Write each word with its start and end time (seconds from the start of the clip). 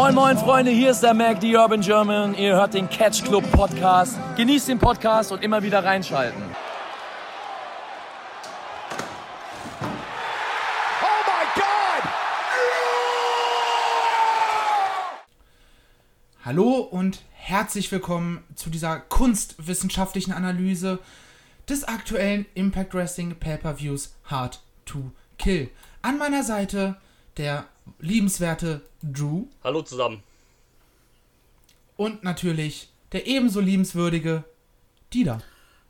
Moin 0.00 0.14
moin 0.14 0.38
Freunde, 0.38 0.70
hier 0.70 0.92
ist 0.92 1.00
der 1.00 1.12
Mac, 1.12 1.40
die 1.40 1.56
Urban 1.56 1.80
German. 1.80 2.32
Ihr 2.36 2.54
hört 2.54 2.72
den 2.72 2.88
Catch 2.88 3.24
Club 3.24 3.42
Podcast. 3.50 4.16
Genießt 4.36 4.68
den 4.68 4.78
Podcast 4.78 5.32
und 5.32 5.42
immer 5.42 5.60
wieder 5.60 5.82
reinschalten. 5.82 6.40
Oh 11.02 11.18
my 11.26 11.44
God! 11.56 12.04
Hallo 16.44 16.76
und 16.76 17.22
herzlich 17.32 17.90
willkommen 17.90 18.44
zu 18.54 18.70
dieser 18.70 19.00
kunstwissenschaftlichen 19.00 20.32
Analyse 20.32 21.00
des 21.68 21.82
aktuellen 21.82 22.46
Impact 22.54 22.94
Wrestling 22.94 23.34
Pay-Per-Views 23.34 24.14
Hard 24.26 24.60
to 24.84 25.10
Kill. 25.38 25.70
An 26.02 26.18
meiner 26.18 26.44
Seite 26.44 26.98
der 27.36 27.64
liebenswerte 27.98 28.82
Drew 29.02 29.46
Hallo 29.62 29.82
zusammen. 29.82 30.22
und 31.96 32.24
natürlich 32.24 32.90
der 33.12 33.26
ebenso 33.26 33.60
liebenswürdige 33.60 34.44
Dida. 35.12 35.40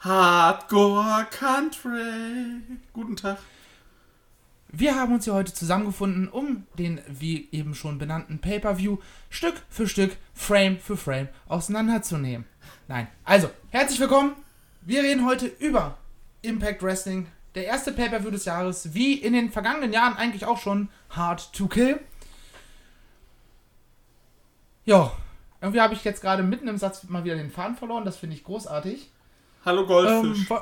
Hardcore 0.01 1.27
Country. 1.31 2.63
Guten 2.93 3.17
Tag. 3.17 3.39
Wir 4.71 4.95
haben 4.95 5.15
uns 5.15 5.25
hier 5.25 5.35
heute 5.35 5.55
zusammengefunden, 5.55 6.29
um 6.29 6.67
den, 6.79 7.01
wie 7.09 7.49
eben 7.53 7.75
schon 7.75 7.99
benannten 7.99 8.39
Pay-Per-View 8.39 8.99
Stück 9.31 9.63
für 9.71 9.89
Stück, 9.89 10.17
Frame 10.35 10.79
für 10.79 10.97
Frame 10.97 11.29
auseinanderzunehmen. 11.49 12.47
Nein, 12.87 13.09
also, 13.25 13.51
herzlich 13.71 13.99
willkommen. 13.99 14.37
Wir 14.83 15.03
reden 15.03 15.27
heute 15.27 15.47
über 15.47 15.97
Impact 16.43 16.83
Wrestling, 16.83 17.27
der 17.55 17.65
erste 17.65 17.93
Pay-Per-View 17.93 18.31
des 18.31 18.45
Jahres, 18.45 18.95
wie 18.95 19.15
in 19.15 19.33
den 19.33 19.51
vergangenen 19.51 19.93
Jahren 19.93 20.17
eigentlich 20.17 20.45
auch 20.45 20.59
schon 20.59 20.89
Hard 21.11 21.53
to 21.53 21.67
Kill. 21.67 22.01
Ja, 24.85 25.13
irgendwie 25.61 25.81
habe 25.81 25.95
ich 25.95 26.05
jetzt 26.05 26.23
gerade 26.23 26.43
mitten 26.43 26.69
im 26.69 26.79
Satz 26.79 27.05
mal 27.05 27.25
wieder 27.25 27.37
den 27.37 27.51
Faden 27.51 27.77
verloren, 27.77 28.05
das 28.05 28.17
finde 28.17 28.37
ich 28.37 28.45
großartig. 28.45 29.11
Hallo 29.65 29.87
Goldfisch. 29.87 30.51
Ähm, 30.51 30.59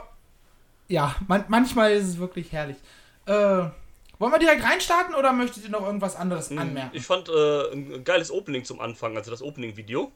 ja, 0.89 1.14
man, 1.29 1.45
manchmal 1.48 1.92
ist 1.92 2.07
es 2.07 2.19
wirklich 2.19 2.53
herrlich. 2.53 2.77
Äh, 3.27 3.33
wollen 4.19 4.33
wir 4.33 4.39
direkt 4.39 4.64
reinstarten 4.64 5.14
oder 5.14 5.33
möchtet 5.33 5.64
ihr 5.64 5.70
noch 5.70 5.84
irgendwas 5.84 6.17
anderes 6.17 6.51
anmerken? 6.51 6.91
Ich 6.95 7.05
fand 7.05 7.29
äh, 7.29 7.73
ein 7.73 8.05
geiles 8.05 8.31
Opening 8.31 8.64
zum 8.64 8.81
Anfang, 8.81 9.17
also 9.17 9.31
das 9.31 9.42
Opening-Video. 9.42 10.11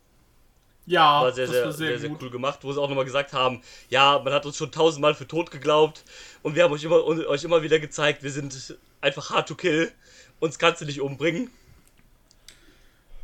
Ja, 0.86 1.22
War 1.22 1.32
sehr, 1.32 1.46
das 1.46 1.54
sehr, 1.54 1.64
war 1.64 1.72
sehr, 1.72 1.88
sehr, 1.88 1.98
sehr, 1.98 2.18
cool 2.20 2.30
gemacht, 2.30 2.60
wo 2.62 2.72
sie 2.72 2.80
auch 2.80 2.88
nochmal 2.88 3.04
gesagt 3.04 3.32
haben, 3.32 3.62
ja, 3.88 4.20
man 4.22 4.32
hat 4.32 4.46
uns 4.46 4.56
schon 4.56 4.72
tausendmal 4.72 5.14
für 5.14 5.26
tot 5.26 5.50
geglaubt 5.50 6.04
und 6.42 6.54
wir 6.54 6.64
haben 6.64 6.72
euch 6.72 6.84
immer, 6.84 7.04
euch 7.04 7.44
immer 7.44 7.62
wieder 7.62 7.78
gezeigt, 7.78 8.22
wir 8.22 8.30
sind 8.30 8.76
einfach 9.00 9.30
hard 9.30 9.48
to 9.48 9.54
kill, 9.54 9.92
uns 10.40 10.58
kannst 10.58 10.80
du 10.80 10.86
nicht 10.86 11.00
umbringen. 11.00 11.50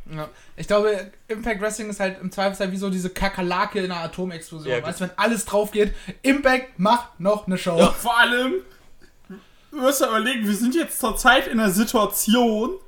Ja. 0.09 0.29
Ich 0.55 0.67
glaube, 0.67 1.11
Impact 1.27 1.61
Wrestling 1.61 1.89
ist 1.89 1.99
halt 1.99 2.21
im 2.21 2.31
Zweifelsfall 2.31 2.71
wie 2.71 2.77
so 2.77 2.89
diese 2.89 3.09
Kakerlake 3.09 3.79
in 3.79 3.91
einer 3.91 4.01
Atomexplosion. 4.01 4.71
Ja, 4.71 4.83
weißt 4.83 5.01
du, 5.01 5.05
wenn 5.05 5.17
alles 5.17 5.45
drauf 5.45 5.71
geht, 5.71 5.93
Impact 6.21 6.79
macht 6.79 7.19
noch 7.19 7.47
eine 7.47 7.57
Show. 7.57 7.77
Vor 7.91 8.17
allem, 8.17 8.61
du 9.71 9.77
musst 9.77 10.01
ja 10.01 10.07
überlegen, 10.07 10.47
wir 10.47 10.55
sind 10.55 10.75
jetzt 10.75 10.99
zurzeit 10.99 11.47
in 11.47 11.59
einer 11.59 11.71
Situation, 11.71 12.79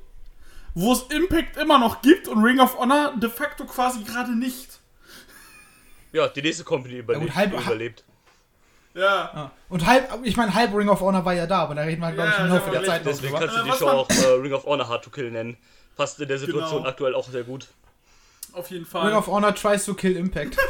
wo 0.74 0.92
es 0.92 1.02
Impact 1.04 1.56
immer 1.56 1.78
noch 1.78 2.02
gibt 2.02 2.28
und 2.28 2.42
Ring 2.44 2.60
of 2.60 2.78
Honor 2.78 3.12
de 3.16 3.28
facto 3.30 3.64
quasi 3.64 4.02
gerade 4.04 4.36
nicht. 4.36 4.78
Ja, 6.12 6.28
die 6.28 6.42
nächste 6.42 6.64
Company 6.64 6.98
überlebt. 6.98 7.26
gut, 7.26 7.34
halb- 7.36 7.52
überlebt. 7.52 8.04
Ja. 8.94 9.02
Ja. 9.02 9.50
Und 9.68 9.86
halb, 9.86 10.10
ich 10.24 10.36
meine, 10.36 10.52
halb 10.54 10.74
Ring 10.74 10.88
of 10.88 11.00
Honor 11.00 11.24
war 11.24 11.32
ja 11.34 11.46
da, 11.46 11.62
aber 11.62 11.76
da 11.76 11.82
reden 11.82 12.00
wir, 12.00 12.10
glaube 12.12 12.30
ich, 12.30 12.38
Ja, 12.38 12.44
im 12.46 12.52
Laufe 12.52 12.66
ja, 12.72 12.80
der 12.80 12.84
Zeit 12.84 13.06
Deswegen 13.06 13.36
kannst 13.38 13.56
du 13.56 13.62
die 13.62 13.70
was 13.70 13.78
Show 13.78 13.86
man- 13.86 13.94
auch 13.96 14.10
äh, 14.10 14.26
Ring 14.40 14.52
of 14.52 14.64
Honor 14.64 14.88
hard 14.88 15.04
to 15.04 15.10
kill 15.10 15.30
nennen. 15.30 15.56
Passt 15.96 16.18
in 16.20 16.26
der 16.28 16.38
Situation 16.38 16.78
Genau. 16.78 16.88
aktuell 16.88 17.14
auch 17.14 17.28
sehr 17.28 17.44
gut. 17.44 17.68
Auf 18.52 18.68
jeden 18.70 18.82
Ring 18.84 18.90
Fall. 18.90 19.12
of 19.14 19.28
Honor 19.28 19.54
tries 19.54 19.84
to 19.84 19.94
kill 19.94 20.16
Impact. 20.16 20.56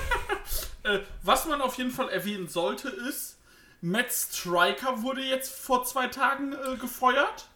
Äh, 0.82 1.00
was 1.22 1.44
man 1.44 1.60
auf 1.60 1.74
jeden 1.76 1.90
Fall 1.90 2.08
erwähnen 2.08 2.48
sollte, 2.48 2.88
ist, 2.88 3.36
Matt 3.82 4.10
Striker 4.10 5.02
wurde 5.02 5.20
jetzt 5.20 5.55
vor 5.55 5.84
zwei 5.84 6.06
Tagen 6.08 6.55
äh, 6.55 6.77
gefeuert. 6.78 7.48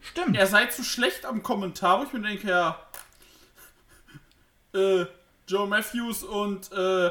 Stimmt. 0.00 0.36
er 0.36 0.46
sei 0.46 0.66
zu 0.66 0.84
schlecht 0.84 1.24
am 1.24 1.42
Kommentar, 1.42 2.00
wo 2.00 2.04
ich 2.04 2.12
mir 2.12 2.20
denke, 2.20 2.48
ja, 2.48 2.80
äh, 4.74 5.06
Joe 5.48 5.66
Matthews 5.66 6.22
und 6.22 6.70
äh, 6.72 7.10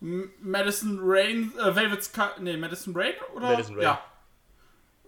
Madison 0.00 0.98
Rain, 1.02 1.52
äh, 1.58 1.74
Velvet 1.74 2.04
Sky, 2.04 2.28
nee, 2.40 2.56
Madison 2.56 2.94
Rain 2.96 3.14
oder? 3.34 3.50
Madison 3.50 3.76
Rain. 3.76 3.84
Ja. 3.84 4.00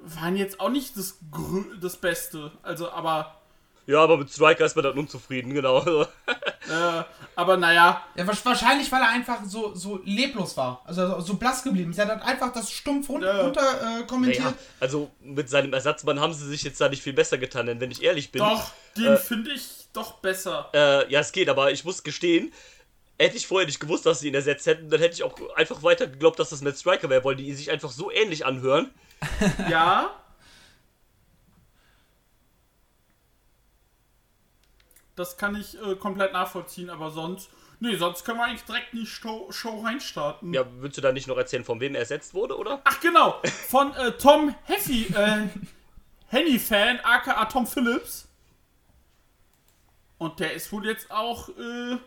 Waren 0.01 0.37
jetzt 0.37 0.61
auch 0.61 0.71
nicht 0.71 0.97
das, 0.97 1.19
Grö 1.31 1.77
das 1.81 1.97
Beste, 1.97 2.53
also, 2.63 2.91
aber, 2.91 3.38
Ja, 3.89 4.03
aber 4.03 4.19
mit 4.19 4.31
Striker 4.31 4.67
ist 4.67 4.77
man 4.77 4.85
dann 4.85 4.99
unzufrieden, 4.99 5.55
genau. 5.55 5.83
äh, 6.03 7.03
aber 7.35 7.57
naja, 7.57 8.03
Ja, 8.15 8.27
wahrscheinlich, 8.45 8.93
weil 8.93 9.01
er 9.01 9.09
einfach 9.09 9.39
so, 9.47 9.75
so 9.75 9.99
leblos 10.05 10.57
war. 10.59 10.83
Also 10.85 11.21
so 11.21 11.35
blass 11.37 11.63
geblieben 11.63 11.91
ist. 11.93 11.99
Er 11.99 12.07
hat 12.09 12.23
einfach 12.23 12.53
das 12.53 12.71
stumpf 12.71 13.09
run 13.09 13.23
Ja. 13.23 13.41
runter 13.41 13.63
äh, 14.01 14.03
kommentiert. 14.07 14.45
Naja, 14.45 14.55
also 14.79 15.11
mit 15.23 15.49
seinem 15.49 15.73
Ersatzmann 15.73 16.21
haben 16.21 16.35
sie 16.35 16.47
sich 16.47 16.63
jetzt 16.65 16.79
da 16.83 16.91
nicht 16.91 17.03
viel 17.03 17.15
besser 17.15 17.39
getan, 17.39 17.65
denn 17.65 17.81
wenn 17.81 17.91
ich 17.91 18.03
ehrlich 18.03 18.31
bin. 18.31 18.41
doch, 18.41 18.73
den 18.97 19.07
Äh, 19.07 19.17
finde 19.17 19.53
ich 19.53 19.67
doch 19.95 20.19
besser. 20.19 20.69
Äh, 20.75 21.11
ja, 21.11 21.21
es 21.21 21.33
geht, 21.33 21.49
aber 21.49 21.71
ich 21.73 21.83
muss 21.87 22.03
gestehen, 22.03 22.53
hätte 23.19 23.39
ich 23.39 23.47
vorher 23.47 23.67
nicht 23.67 23.81
gewusst, 23.81 24.05
dass 24.05 24.21
sie 24.21 24.29
ihn 24.29 24.35
ersetzt 24.35 24.67
hätten, 24.67 24.91
dann 24.91 25.01
hätte 25.01 25.15
ich 25.15 25.23
auch 25.23 25.35
einfach 25.57 25.83
weiter 25.83 26.07
geglaubt, 26.07 26.39
dass 26.39 26.51
das 26.51 26.61
Matt 26.61 26.77
Striker 26.77 27.09
wäre, 27.09 27.25
weil 27.25 27.37
die 27.37 27.55
sich 27.55 27.71
einfach 27.71 27.91
so 27.91 28.11
ähnlich 28.13 28.45
anhören. 28.45 28.91
Ja. 29.71 30.11
Das 35.19 35.37
kann 35.37 35.57
ich 35.57 35.81
äh, 35.83 35.97
komplett 35.97 36.33
nachvollziehen, 36.33 36.91
aber 36.91 37.11
sonst. 37.11 37.51
Nee, 37.81 37.97
sonst 37.97 38.25
können 38.25 38.39
wir 38.39 38.45
eigentlich 38.45 38.65
direkt 38.65 38.93
in 38.93 39.01
die 39.01 39.07
Show, 39.07 39.51
Show 39.51 39.81
reinstarten. 39.81 40.53
Ja, 40.53 40.65
würdest 40.79 40.99
du 40.99 41.01
da 41.01 41.13
nicht 41.13 41.29
noch 41.29 41.37
erzählen, 41.37 41.65
von 41.65 41.81
wem 41.81 41.95
er 41.95 42.01
ersetzt 42.01 42.35
wurde, 42.35 42.57
oder? 42.57 42.81
Ach 42.85 43.01
genau, 43.01 43.41
von 43.69 43.95
äh, 43.95 44.13
Tom 44.13 44.55
Heffy, 44.65 45.07
äh, 45.15 45.49
Henny-Fan, 46.29 47.01
aka 47.03 47.45
Tom 47.47 47.67
Phillips. 47.67 48.29
Und 50.19 50.41
der 50.41 50.55
ist 50.55 50.73
wohl 50.73 50.87
jetzt 50.87 51.11
auch 51.11 51.49
äh, 51.51 51.99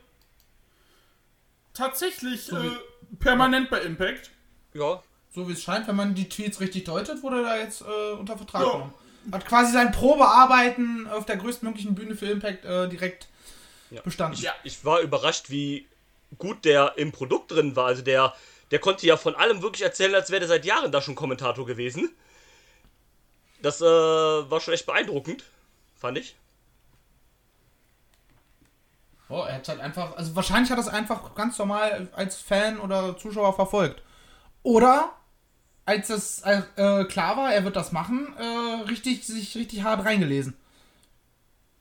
tatsächlich 1.73 2.51
äh, 2.51 2.71
permanent 3.19 3.69
bei 3.69 3.81
Impact. 3.81 4.31
Ja. 4.73 5.01
So 5.33 5.47
wie 5.47 5.53
es 5.53 5.63
scheint, 5.63 5.87
wenn 5.87 5.95
man 5.95 6.13
die 6.13 6.27
Tweets 6.27 6.59
richtig 6.59 6.83
deutet, 6.83 7.23
wurde 7.23 7.37
er 7.37 7.43
da 7.43 7.57
jetzt 7.57 7.81
äh, 7.81 8.11
unter 8.11 8.37
Vertrag 8.37 8.63
Ja. 8.63 8.93
Hat 9.31 9.45
quasi 9.45 9.71
sein 9.71 9.91
Probearbeiten 9.91 11.07
auf 11.07 11.25
der 11.25 11.37
größtmöglichen 11.37 11.95
Bühne 11.95 12.15
für 12.15 12.27
Impact 12.27 12.65
äh, 12.65 12.89
direkt 12.89 13.27
ja. 13.91 14.01
bestanden. 14.01 14.39
Ich, 14.39 14.49
ich 14.63 14.85
war 14.85 15.01
überrascht, 15.01 15.49
wie 15.49 15.87
gut 16.37 16.65
der 16.65 16.97
im 16.97 17.11
Produkt 17.11 17.51
drin 17.51 17.75
war. 17.75 17.87
Also 17.87 18.01
der, 18.01 18.33
der 18.71 18.79
konnte 18.79 19.05
ja 19.05 19.17
von 19.17 19.35
allem 19.35 19.61
wirklich 19.61 19.83
erzählen, 19.83 20.15
als 20.15 20.29
wäre 20.29 20.39
der 20.39 20.49
seit 20.49 20.65
Jahren 20.65 20.91
da 20.91 21.01
schon 21.01 21.15
Kommentator 21.15 21.65
gewesen. 21.65 22.09
Das 23.61 23.81
äh, 23.81 23.85
war 23.85 24.59
schon 24.59 24.73
echt 24.73 24.85
beeindruckend, 24.85 25.43
fand 25.99 26.17
ich. 26.17 26.35
Oh, 29.29 29.43
er 29.47 29.55
hat 29.55 29.67
halt 29.69 29.79
einfach, 29.79 30.17
also 30.17 30.35
wahrscheinlich 30.35 30.71
hat 30.71 30.77
er 30.77 30.81
es 30.81 30.89
einfach 30.89 31.35
ganz 31.35 31.57
normal 31.57 32.09
als 32.13 32.35
Fan 32.35 32.79
oder 32.79 33.17
Zuschauer 33.17 33.53
verfolgt. 33.53 34.01
Oder 34.63 35.13
als 35.91 36.09
es 36.09 36.41
äh, 36.43 37.03
klar 37.05 37.35
war, 37.37 37.53
er 37.53 37.65
wird 37.65 37.75
das 37.75 37.91
machen, 37.91 38.33
äh, 38.37 38.89
richtig, 38.89 39.25
sich 39.25 39.55
richtig 39.55 39.83
hart 39.83 40.05
reingelesen. 40.05 40.55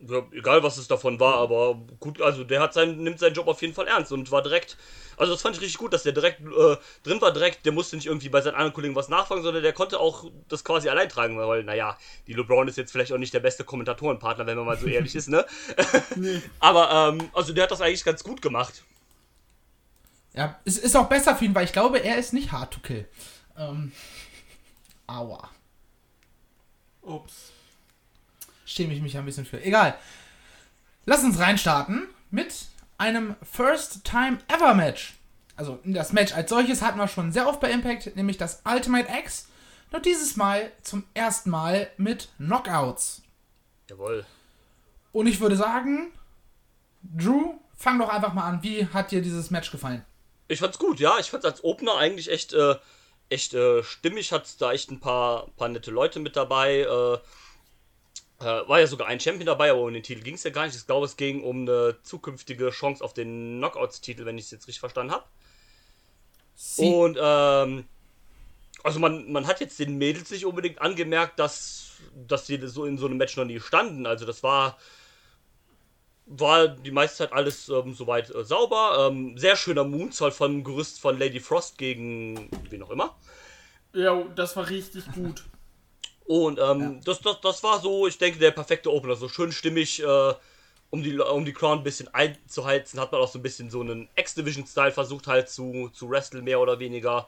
Ja, 0.01 0.23
egal 0.33 0.63
was 0.63 0.79
es 0.79 0.89
davon 0.89 1.21
war, 1.21 1.35
aber 1.35 1.79
gut, 2.01 2.21
also 2.23 2.43
der 2.43 2.61
hat 2.61 2.73
seinen, 2.73 3.03
nimmt 3.03 3.19
seinen 3.21 3.35
Job 3.35 3.47
auf 3.47 3.61
jeden 3.61 3.75
Fall 3.75 3.87
ernst 3.87 4.11
und 4.13 4.33
war 4.33 4.43
direkt, 4.43 4.79
also 5.19 5.33
das 5.35 5.43
fand 5.43 5.57
ich 5.57 5.61
richtig 5.61 5.79
gut, 5.79 5.93
dass 5.93 6.03
der 6.03 6.13
direkt 6.13 6.41
äh, 6.41 6.77
drin 7.03 7.21
war, 7.21 7.33
direkt, 7.33 7.67
der 7.67 7.73
musste 7.73 7.97
nicht 7.97 8.07
irgendwie 8.07 8.31
bei 8.31 8.41
seinen 8.41 8.55
anderen 8.55 8.73
Kollegen 8.73 8.97
was 8.97 9.11
nachfragen, 9.11 9.43
sondern 9.43 9.63
der 9.63 9.75
konnte 9.75 10.01
auch 10.01 10.25
das 10.49 10.65
quasi 10.65 10.89
allein 10.89 11.11
tragen, 11.11 11.39
weil, 11.39 11.63
naja, 11.65 11.97
die 12.27 12.33
LeBron 12.33 12.67
ist 12.67 12.79
jetzt 12.79 12.93
vielleicht 12.93 13.13
auch 13.13 13.19
nicht 13.19 13.35
der 13.35 13.41
beste 13.41 13.63
Kommentatorenpartner, 13.63 14.47
wenn 14.47 14.57
man 14.57 14.67
mal 14.67 14.79
so 14.79 14.87
ehrlich 14.89 15.15
ist, 15.15 15.29
ne? 15.29 15.45
Aber, 16.61 16.91
ähm, 16.91 17.31
also 17.35 17.53
der 17.53 17.65
hat 17.65 17.71
das 17.71 17.83
eigentlich 17.83 18.05
ganz 18.05 18.25
gut 18.25 18.41
gemacht. 18.43 18.83
Ja, 20.33 20.59
es 20.65 20.79
ist 20.79 20.97
auch 20.97 21.09
besser 21.09 21.37
für 21.37 21.45
ihn, 21.45 21.55
weil 21.55 21.65
ich 21.65 21.73
glaube, 21.73 22.03
er 22.03 22.17
ist 22.17 22.33
nicht 22.33 22.53
hard 22.53 22.73
to 22.73 22.81
kill. 22.81 23.07
Ähm, 23.61 23.93
aua. 25.07 25.51
Ups. 27.03 27.53
Schäme 28.65 28.95
ich 28.95 29.03
mich 29.03 29.17
ein 29.17 29.25
bisschen 29.27 29.45
für. 29.45 29.63
Egal. 29.63 29.99
Lass 31.05 31.25
uns 31.25 31.39
reinstarten 31.39 32.09
mit 32.31 32.55
einem 32.97 33.37
First 33.43 34.05
Time 34.05 34.39
Ever 34.49 34.75
Match. 34.75 35.15
Also 35.57 35.79
das 35.85 36.13
Match 36.13 36.33
als 36.33 36.49
solches 36.49 36.81
hatten 36.81 36.99
wir 36.99 37.09
schon 37.09 37.33
sehr 37.33 37.47
oft 37.47 37.61
bei 37.61 37.71
Impact, 37.71 38.17
nämlich 38.17 38.39
das 38.39 38.63
Ultimate 38.65 39.09
X. 39.25 39.49
Nur 39.93 40.01
dieses 40.01 40.37
Mal 40.37 40.73
zum 40.83 41.05
ersten 41.13 41.51
Mal 41.51 41.91
mit 41.99 42.29
Knockouts. 42.39 43.23
Jawohl. 43.91 44.25
Und 45.13 45.27
ich 45.27 45.41
würde 45.41 45.57
sagen, 45.57 46.13
Drew, 47.03 47.55
fang 47.77 47.99
doch 47.99 48.09
einfach 48.09 48.33
mal 48.33 48.47
an. 48.47 48.63
Wie 48.63 48.87
hat 48.87 49.11
dir 49.11 49.21
dieses 49.21 49.51
Match 49.51 49.71
gefallen? 49.71 50.05
Ich 50.49 50.61
fand's 50.61 50.79
gut, 50.79 51.01
ja. 51.01 51.19
Ich 51.19 51.31
fand's 51.31 51.45
als 51.45 51.65
Opener 51.65 51.97
eigentlich 51.97 52.31
echt, 52.31 52.53
äh, 52.53 52.77
echt 53.31 53.55
äh, 53.55 53.83
stimmig. 53.83 54.33
Hat's 54.33 54.57
da 54.59 54.73
echt 54.73 54.91
ein 54.91 55.01
paar, 55.01 55.49
paar 55.57 55.69
nette 55.69 55.91
Leute 55.91 56.21
mit 56.21 56.37
dabei. 56.37 56.81
Äh, 56.81 57.19
Äh, 58.41 58.67
war 58.69 58.81
ja 58.81 58.87
sogar 58.87 59.07
ein 59.09 59.21
Champion 59.21 59.47
dabei, 59.47 59.71
aber 59.71 59.83
um 59.83 59.93
den 59.93 60.03
Titel 60.03 60.23
ging 60.23 60.35
es 60.35 60.43
ja 60.45 60.51
gar 60.51 60.65
nicht. 60.67 60.75
Ich 60.77 60.87
glaube, 60.87 61.05
es 61.07 61.17
ging 61.17 61.43
um 61.43 61.63
eine 61.63 61.99
zukünftige 62.03 62.71
Chance 62.71 63.05
auf 63.05 63.13
den 63.15 63.59
Knockouts-Titel, 63.59 64.25
wenn 64.25 64.39
ich 64.39 64.47
es 64.47 64.51
jetzt 64.51 64.67
richtig 64.67 64.81
verstanden 64.81 65.13
habe. 65.13 65.25
Und 66.77 67.19
ähm, 67.21 67.89
also 68.85 69.01
man, 69.01 69.31
man 69.33 69.47
hat 69.47 69.61
jetzt 69.61 69.79
den 69.79 69.99
Mädels 69.99 70.31
nicht 70.31 70.47
unbedingt 70.47 70.81
angemerkt, 70.81 71.39
dass, 71.39 71.93
dass 72.15 72.47
sie 72.47 72.59
so 72.69 72.85
in 72.87 72.99
so 72.99 73.07
einem 73.07 73.19
Match 73.19 73.37
noch 73.37 73.45
nie 73.45 73.61
standen. 73.61 74.07
Also 74.07 74.27
das 74.27 74.43
war 74.43 74.79
war 76.31 76.69
die 76.69 76.93
meiste 76.93 77.19
Zeit 77.19 77.33
alles 77.33 77.69
ähm, 77.69 77.93
soweit 77.93 78.33
äh, 78.33 78.45
sauber. 78.45 79.09
Ähm, 79.11 79.37
sehr 79.37 79.57
schöner 79.57 79.85
Moonsault 79.85 80.33
vom 80.33 80.63
Gerüst 80.63 81.01
von 81.01 81.19
Lady 81.19 81.41
Frost 81.41 81.77
gegen 81.77 82.49
wen 82.71 82.83
auch 82.83 82.91
immer. 82.91 83.17
Ja, 83.93 84.23
das 84.37 84.57
war 84.57 84.69
richtig 84.69 85.05
gut. 85.13 85.45
Und 86.25 86.61
ähm, 86.61 86.81
ja. 86.81 87.01
das, 87.05 87.21
das, 87.21 87.41
das 87.41 87.63
war 87.65 87.81
so, 87.81 88.07
ich 88.07 88.17
denke, 88.17 88.39
der 88.39 88.53
perfekte 88.53 88.93
Opener. 88.93 89.17
So 89.17 89.29
schön 89.29 89.51
stimmig, 89.51 90.01
äh, 90.01 90.35
um, 90.91 91.03
die, 91.03 91.19
um 91.19 91.45
die 91.45 91.53
Crown 91.53 91.79
ein 91.79 91.85
bisschen 91.85 92.07
einzuheizen, 92.15 93.01
hat 93.01 93.11
man 93.11 93.21
auch 93.21 93.29
so 93.29 93.41
ein 93.41 93.43
bisschen 93.43 93.69
so 93.69 93.81
einen 93.81 94.09
X-Division-Style 94.15 94.93
versucht 94.93 95.27
halt 95.27 95.49
zu, 95.49 95.91
zu 95.93 96.09
wresteln, 96.09 96.45
mehr 96.45 96.61
oder 96.61 96.79
weniger. 96.79 97.27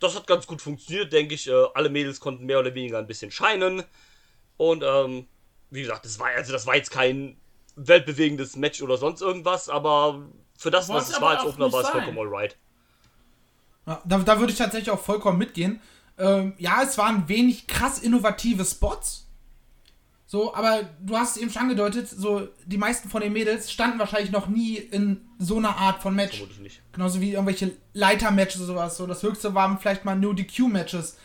Das 0.00 0.16
hat 0.16 0.26
ganz 0.26 0.48
gut 0.48 0.60
funktioniert, 0.60 1.12
denke 1.12 1.34
ich. 1.34 1.48
Äh, 1.48 1.66
alle 1.74 1.88
Mädels 1.88 2.18
konnten 2.18 2.46
mehr 2.46 2.58
oder 2.58 2.74
weniger 2.74 2.98
ein 2.98 3.06
bisschen 3.06 3.30
scheinen. 3.30 3.84
Und 4.56 4.82
ähm, 4.84 5.28
wie 5.70 5.82
gesagt, 5.82 6.04
das 6.04 6.18
war, 6.18 6.30
also 6.30 6.52
das 6.52 6.66
war 6.66 6.74
jetzt 6.74 6.90
kein 6.90 7.36
weltbewegendes 7.76 8.56
Match 8.56 8.82
oder 8.82 8.96
sonst 8.96 9.20
irgendwas, 9.20 9.68
aber 9.68 10.26
für 10.56 10.70
das, 10.70 10.88
was 10.88 11.10
es 11.10 11.20
war 11.20 11.38
als 11.38 11.44
Opener, 11.44 11.72
war 11.72 11.82
es 11.82 11.88
vollkommen 11.88 12.18
alright. 12.18 12.56
Ja, 13.86 14.00
da, 14.04 14.18
da 14.18 14.38
würde 14.38 14.52
ich 14.52 14.58
tatsächlich 14.58 14.90
auch 14.90 15.00
vollkommen 15.00 15.38
mitgehen. 15.38 15.80
Ähm, 16.18 16.54
ja, 16.58 16.82
es 16.82 16.98
waren 16.98 17.28
wenig 17.28 17.66
krass 17.66 17.98
innovative 17.98 18.64
Spots. 18.64 19.26
So, 20.32 20.54
aber 20.54 20.84
du 21.00 21.16
hast 21.16 21.36
es 21.36 21.42
eben 21.42 21.50
schon 21.50 21.62
angedeutet, 21.62 22.08
so 22.08 22.48
die 22.64 22.78
meisten 22.78 23.10
von 23.10 23.20
den 23.20 23.34
Mädels 23.34 23.70
standen 23.70 23.98
wahrscheinlich 23.98 24.30
noch 24.30 24.46
nie 24.46 24.76
in 24.76 25.20
so 25.38 25.58
einer 25.58 25.76
Art 25.76 26.00
von 26.00 26.14
Match. 26.14 26.38
Vermutlich 26.38 26.60
nicht. 26.60 26.82
Genauso 26.92 27.20
wie 27.20 27.32
irgendwelche 27.32 27.72
Leiter-Matches 27.92 28.62
oder 28.62 28.66
sowas. 28.66 28.96
So, 28.96 29.06
das 29.06 29.22
höchste 29.22 29.54
waren 29.54 29.78
vielleicht 29.78 30.06
mal 30.06 30.16
No 30.16 30.32
DQ-Matches, 30.32 31.18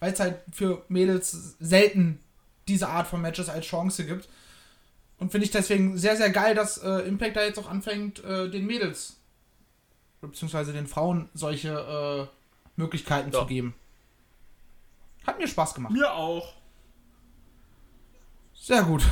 weil 0.00 0.12
es 0.14 0.20
halt 0.20 0.38
für 0.50 0.82
Mädels 0.88 1.56
selten 1.60 2.20
diese 2.66 2.88
Art 2.88 3.06
von 3.06 3.20
Matches 3.20 3.50
als 3.50 3.66
Chance 3.66 4.06
gibt. 4.06 4.28
Und 5.18 5.30
finde 5.30 5.44
ich 5.46 5.50
deswegen 5.50 5.96
sehr, 5.96 6.16
sehr 6.16 6.30
geil, 6.30 6.54
dass 6.54 6.78
äh, 6.78 7.00
Impact 7.08 7.36
da 7.36 7.42
jetzt 7.44 7.58
auch 7.58 7.70
anfängt, 7.70 8.22
äh, 8.24 8.50
den 8.50 8.66
Mädels, 8.66 9.20
beziehungsweise 10.20 10.72
den 10.72 10.86
Frauen 10.86 11.28
solche 11.34 12.28
äh, 12.28 12.80
Möglichkeiten 12.80 13.32
ja. 13.32 13.40
zu 13.40 13.46
geben. 13.46 13.74
Hat 15.26 15.38
mir 15.38 15.48
Spaß 15.48 15.74
gemacht. 15.74 15.92
Mir 15.92 16.12
auch. 16.12 16.54
Sehr 18.54 18.82
gut. 18.82 19.02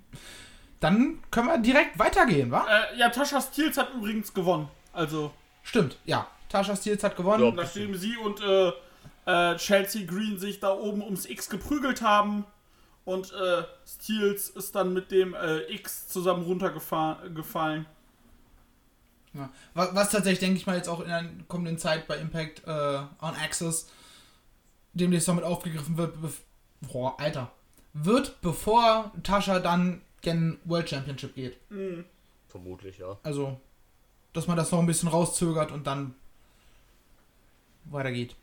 Dann 0.80 1.18
können 1.30 1.48
wir 1.48 1.58
direkt 1.58 1.98
weitergehen, 1.98 2.50
wa? 2.50 2.66
Äh, 2.68 2.98
ja, 2.98 3.08
Tascha 3.10 3.40
Steels 3.40 3.76
hat 3.76 3.92
übrigens 3.94 4.32
gewonnen. 4.32 4.68
Also. 4.92 5.32
Stimmt, 5.62 5.98
ja. 6.04 6.26
Tascha 6.48 6.76
Steels 6.76 7.02
hat 7.02 7.16
gewonnen. 7.16 7.44
Ja, 7.44 7.50
nachdem 7.50 7.94
sie 7.94 8.16
und 8.16 8.40
äh, 8.40 8.72
äh, 9.26 9.56
Chelsea 9.56 10.06
Green 10.06 10.38
sich 10.38 10.60
da 10.60 10.72
oben 10.72 11.02
ums 11.02 11.26
X 11.26 11.50
geprügelt 11.50 12.00
haben. 12.00 12.44
Und 13.08 13.32
äh, 13.32 13.64
Steels 13.86 14.50
ist 14.50 14.74
dann 14.74 14.92
mit 14.92 15.10
dem 15.10 15.32
äh, 15.32 15.60
X 15.72 16.08
zusammen 16.08 16.44
runtergefallen. 16.44 17.86
Ja. 19.32 19.48
Was, 19.72 19.94
was, 19.94 20.10
tatsächlich, 20.10 20.40
denke 20.40 20.58
ich 20.58 20.66
mal, 20.66 20.76
jetzt 20.76 20.90
auch 20.90 21.00
in 21.00 21.08
der 21.08 21.24
kommenden 21.48 21.78
Zeit 21.78 22.06
bei 22.06 22.18
Impact 22.18 22.64
äh, 22.66 22.70
on 22.70 23.34
Access 23.42 23.88
demnächst 24.92 25.26
noch 25.26 25.36
mit 25.36 25.44
aufgegriffen 25.44 25.96
wird. 25.96 26.18
Boah, 26.82 27.18
Alter. 27.18 27.50
Wird, 27.94 28.42
bevor 28.42 29.10
Tascha 29.22 29.58
dann 29.58 30.02
gen 30.20 30.58
World 30.66 30.90
Championship 30.90 31.34
geht. 31.34 31.56
Mhm. 31.70 32.04
Vermutlich, 32.48 32.98
ja. 32.98 33.16
Also, 33.22 33.58
dass 34.34 34.48
man 34.48 34.58
das 34.58 34.70
noch 34.70 34.80
ein 34.80 34.86
bisschen 34.86 35.08
rauszögert 35.08 35.72
und 35.72 35.86
dann 35.86 36.14
weitergeht. 37.86 38.36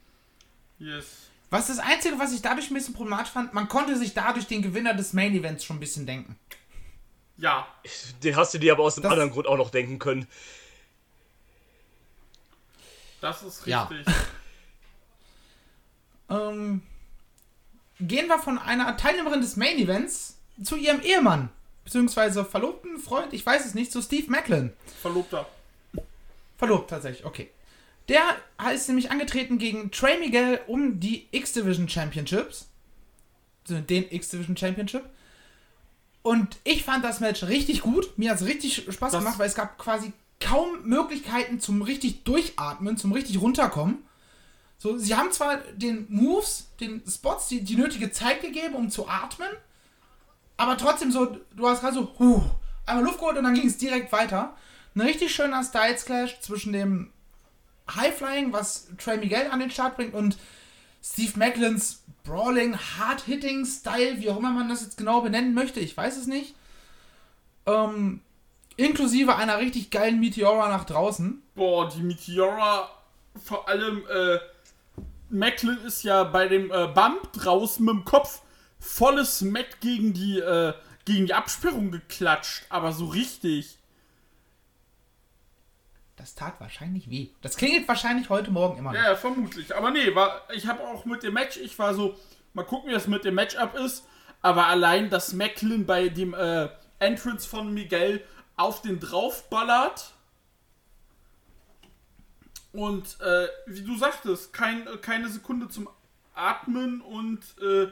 Yes. 0.80 1.30
Was 1.50 1.68
das 1.68 1.80
Einzige, 1.80 2.20
was 2.20 2.34
ich 2.34 2.42
dadurch 2.42 2.70
ein 2.70 2.74
bisschen 2.74 2.94
problematisch 2.94 3.32
fand, 3.32 3.54
man 3.54 3.68
konnte 3.68 3.98
sich 3.98 4.14
dadurch 4.14 4.48
den 4.48 4.62
Gewinner 4.62 4.94
des 4.94 5.14
Main 5.14 5.34
Events 5.34 5.64
schon 5.64 5.78
ein 5.78 5.80
bisschen 5.80 6.06
denken. 6.06 6.38
Ja. 7.38 7.68
Den 8.24 8.36
hast 8.36 8.54
du 8.54 8.58
dir 8.58 8.74
aber 8.74 8.84
aus 8.84 8.96
einem 8.96 9.04
das 9.04 9.12
anderen 9.12 9.32
Grund 9.32 9.48
auch 9.48 9.58
noch 9.58 9.70
denken 9.70 10.00
können. 10.00 10.28
Das 13.22 13.44
ist 13.44 13.66
richtig. 13.66 13.68
Ja. 13.70 13.90
ähm, 16.50 16.82
gehen 18.00 18.28
wir 18.28 18.40
von 18.40 18.58
einer 18.58 18.96
Teilnehmerin 18.98 19.42
des 19.42 19.56
Main 19.56 19.78
Events 19.78 20.38
zu 20.64 20.76
ihrem 20.76 21.02
Ehemann, 21.02 21.50
beziehungsweise 21.84 22.46
Verlobten, 22.46 23.00
Freund, 23.00 23.34
ich 23.34 23.46
weiß 23.46 23.66
es 23.66 23.74
nicht, 23.74 23.92
zu 23.92 24.02
Steve 24.02 24.30
Macklin. 24.30 24.74
Verlobter. 25.02 25.48
Verlobt 26.58 26.90
tatsächlich, 26.90 27.26
okay. 27.26 27.50
Der 28.08 28.22
ist 28.74 28.88
nämlich 28.88 29.12
angetreten 29.12 29.58
gegen 29.58 29.92
Trey 29.92 30.20
Miguel 30.20 30.60
um 30.68 31.00
die 31.00 31.28
X-Division 31.32 31.90
Championships. 31.90 32.70
Den 33.68 34.10
X-Division 34.12 34.56
Championship. 34.56 35.04
Und 36.22 36.58
ich 36.64 36.84
fand 36.84 37.04
das 37.04 37.20
Match 37.20 37.44
richtig 37.44 37.82
gut. 37.82 38.18
Mir 38.18 38.32
hat 38.32 38.42
es 38.42 38.48
richtig 38.48 38.76
Spaß 38.76 39.12
das 39.12 39.24
gemacht, 39.24 39.40
weil 39.40 39.48
es 39.48 39.56
gab 39.56 39.78
quasi 39.78 40.14
kaum 40.40 40.84
Möglichkeiten 40.84 41.60
zum 41.60 41.82
richtig 41.82 42.24
Durchatmen, 42.24 42.98
zum 42.98 43.12
richtig 43.12 43.42
runterkommen. 43.42 44.00
So, 44.78 44.98
sie 44.98 45.16
haben 45.16 45.32
zwar 45.32 45.58
den 45.74 46.06
Moves, 46.10 46.70
den 46.80 47.02
Spots 47.08 47.48
die, 47.48 47.64
die 47.64 47.76
nötige 47.76 48.12
Zeit 48.12 48.42
gegeben, 48.42 48.76
um 48.76 48.90
zu 48.90 49.08
atmen, 49.08 49.50
aber 50.58 50.78
trotzdem 50.78 51.12
so, 51.12 51.38
du 51.56 51.68
hast 51.68 51.82
gerade 51.82 51.96
so, 51.96 52.14
huh, 52.20 52.42
einmal 52.86 53.04
Luft 53.04 53.20
geholt 53.20 53.38
und 53.38 53.44
dann 53.44 53.54
ging 53.54 53.68
es 53.68 53.78
direkt 53.78 54.12
weiter. 54.12 54.56
Ein 54.96 55.02
richtig 55.02 55.34
schöner 55.34 55.64
Styles 55.64 56.06
Clash 56.06 56.40
zwischen 56.40 56.72
dem 56.74 57.12
High-Flying, 57.94 58.54
was 58.54 58.88
Trey 58.98 59.18
Miguel 59.18 59.50
an 59.52 59.60
den 59.60 59.72
Start 59.72 59.96
bringt 59.96 60.14
und 60.14 60.38
Steve 61.04 61.38
Macklins 61.38 62.04
Brawling, 62.24 62.76
Hard-Hitting-Style, 62.76 64.20
wie 64.20 64.30
auch 64.30 64.38
immer 64.38 64.52
man 64.52 64.70
das 64.70 64.82
jetzt 64.82 64.98
genau 64.98 65.22
benennen 65.22 65.54
möchte, 65.54 65.80
ich 65.80 65.96
weiß 65.96 66.18
es 66.18 66.26
nicht. 66.26 66.56
Ähm, 67.68 68.22
inklusive 68.78 69.36
einer 69.36 69.60
richtig 69.60 69.92
geilen 69.92 70.20
Meteora 70.20 70.70
nach 70.70 70.86
draußen. 70.86 71.42
Boah, 71.54 71.90
die 71.90 72.02
Meteora, 72.02 72.90
vor 73.44 73.70
allem, 73.70 74.04
äh, 74.08 74.40
Macklin 75.30 75.78
ist 75.86 76.04
ja 76.04 76.24
bei 76.24 76.48
dem 76.48 76.72
äh, 76.72 76.88
Bump 76.88 77.32
draußen 77.34 77.86
mit 77.86 77.94
dem 77.94 78.06
Kopf 78.06 78.42
volles 78.80 79.42
Matt 79.42 79.80
gegen 79.82 80.14
die, 80.14 80.40
äh, 80.40 80.74
gegen 81.06 81.28
die 81.28 81.34
Absperrung 81.34 81.92
geklatscht, 81.92 82.66
aber 82.70 82.92
so 82.92 83.06
richtig. 83.06 83.78
Das 86.26 86.34
tat 86.34 86.60
wahrscheinlich 86.60 87.08
weh. 87.12 87.30
Das 87.44 87.56
klingelt 87.56 87.88
wahrscheinlich 87.88 88.32
heute 88.32 88.50
Morgen 88.50 88.80
immer 88.80 88.92
noch. 88.92 89.00
Ja, 89.00 89.16
vermutlich. 89.16 89.76
Aber 89.76 89.92
nee, 89.92 90.16
war, 90.16 90.42
ich 90.56 90.66
habe 90.66 90.82
auch 90.82 91.06
mit 91.06 91.22
dem 91.22 91.36
Match, 91.36 91.58
ich 91.58 91.78
war 91.78 91.94
so, 91.94 92.18
mal 92.54 92.64
gucken, 92.64 92.90
wie 92.90 92.94
das 92.96 93.06
mit 93.06 93.26
dem 93.26 93.36
Matchup 93.36 93.76
ist. 93.76 94.08
Aber 94.42 94.66
allein, 94.66 95.12
dass 95.12 95.34
Macklin 95.34 95.86
bei 95.86 96.10
dem 96.10 96.34
äh, 96.34 96.70
Entrance 96.98 97.48
von 97.48 97.72
Miguel 97.72 98.24
auf 98.56 98.82
den 98.82 99.00
draufballert. 99.00 100.16
Und 102.72 103.22
äh, 103.22 103.48
wie 103.68 103.84
du 103.84 103.96
sagtest, 103.96 104.52
kein, 104.52 104.88
keine 105.02 105.30
Sekunde 105.30 105.70
zum 105.70 105.88
Atmen 106.34 107.02
und 107.02 107.42
äh, 107.62 107.92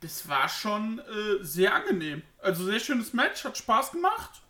das 0.00 0.26
war 0.26 0.48
schon 0.48 1.00
äh, 1.00 1.44
sehr 1.44 1.74
angenehm. 1.74 2.22
Also 2.38 2.64
sehr 2.64 2.80
schönes 2.80 3.12
Match, 3.12 3.44
hat 3.44 3.58
Spaß 3.58 3.92
gemacht. 3.92 4.40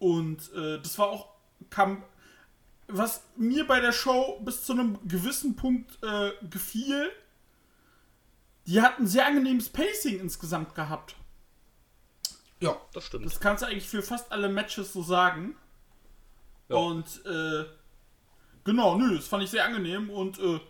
Und 0.00 0.52
äh, 0.54 0.80
das 0.80 0.98
war 0.98 1.06
auch 1.06 1.36
kam, 1.70 2.02
was 2.88 3.22
mir 3.36 3.66
bei 3.66 3.80
der 3.80 3.92
Show 3.92 4.40
bis 4.44 4.64
zu 4.64 4.72
einem 4.72 4.98
gewissen 5.08 5.56
Punkt 5.56 5.98
äh, 6.02 6.32
gefiel, 6.48 7.10
die 8.66 8.82
hatten 8.82 9.06
sehr 9.06 9.26
angenehmes 9.26 9.68
Pacing 9.68 10.20
insgesamt 10.20 10.74
gehabt. 10.74 11.16
Ja, 12.60 12.76
das 12.92 13.04
stimmt. 13.04 13.26
Das 13.26 13.40
kannst 13.40 13.62
du 13.62 13.66
eigentlich 13.66 13.88
für 13.88 14.02
fast 14.02 14.32
alle 14.32 14.48
Matches 14.48 14.92
so 14.92 15.02
sagen. 15.02 15.56
Ja. 16.68 16.76
Und 16.76 17.24
äh, 17.26 17.64
genau, 18.64 18.96
nö, 18.96 19.16
das 19.16 19.28
fand 19.28 19.44
ich 19.44 19.50
sehr 19.50 19.64
angenehm 19.64 20.10
und 20.10 20.38
äh, 20.38 20.60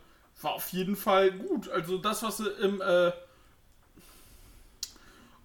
war 0.42 0.54
auf 0.54 0.68
jeden 0.72 0.96
Fall 0.96 1.32
gut. 1.32 1.68
Also 1.68 1.98
das, 1.98 2.22
was 2.22 2.38
sie 2.38 2.48
im 2.48 2.80
äh, 2.80 3.12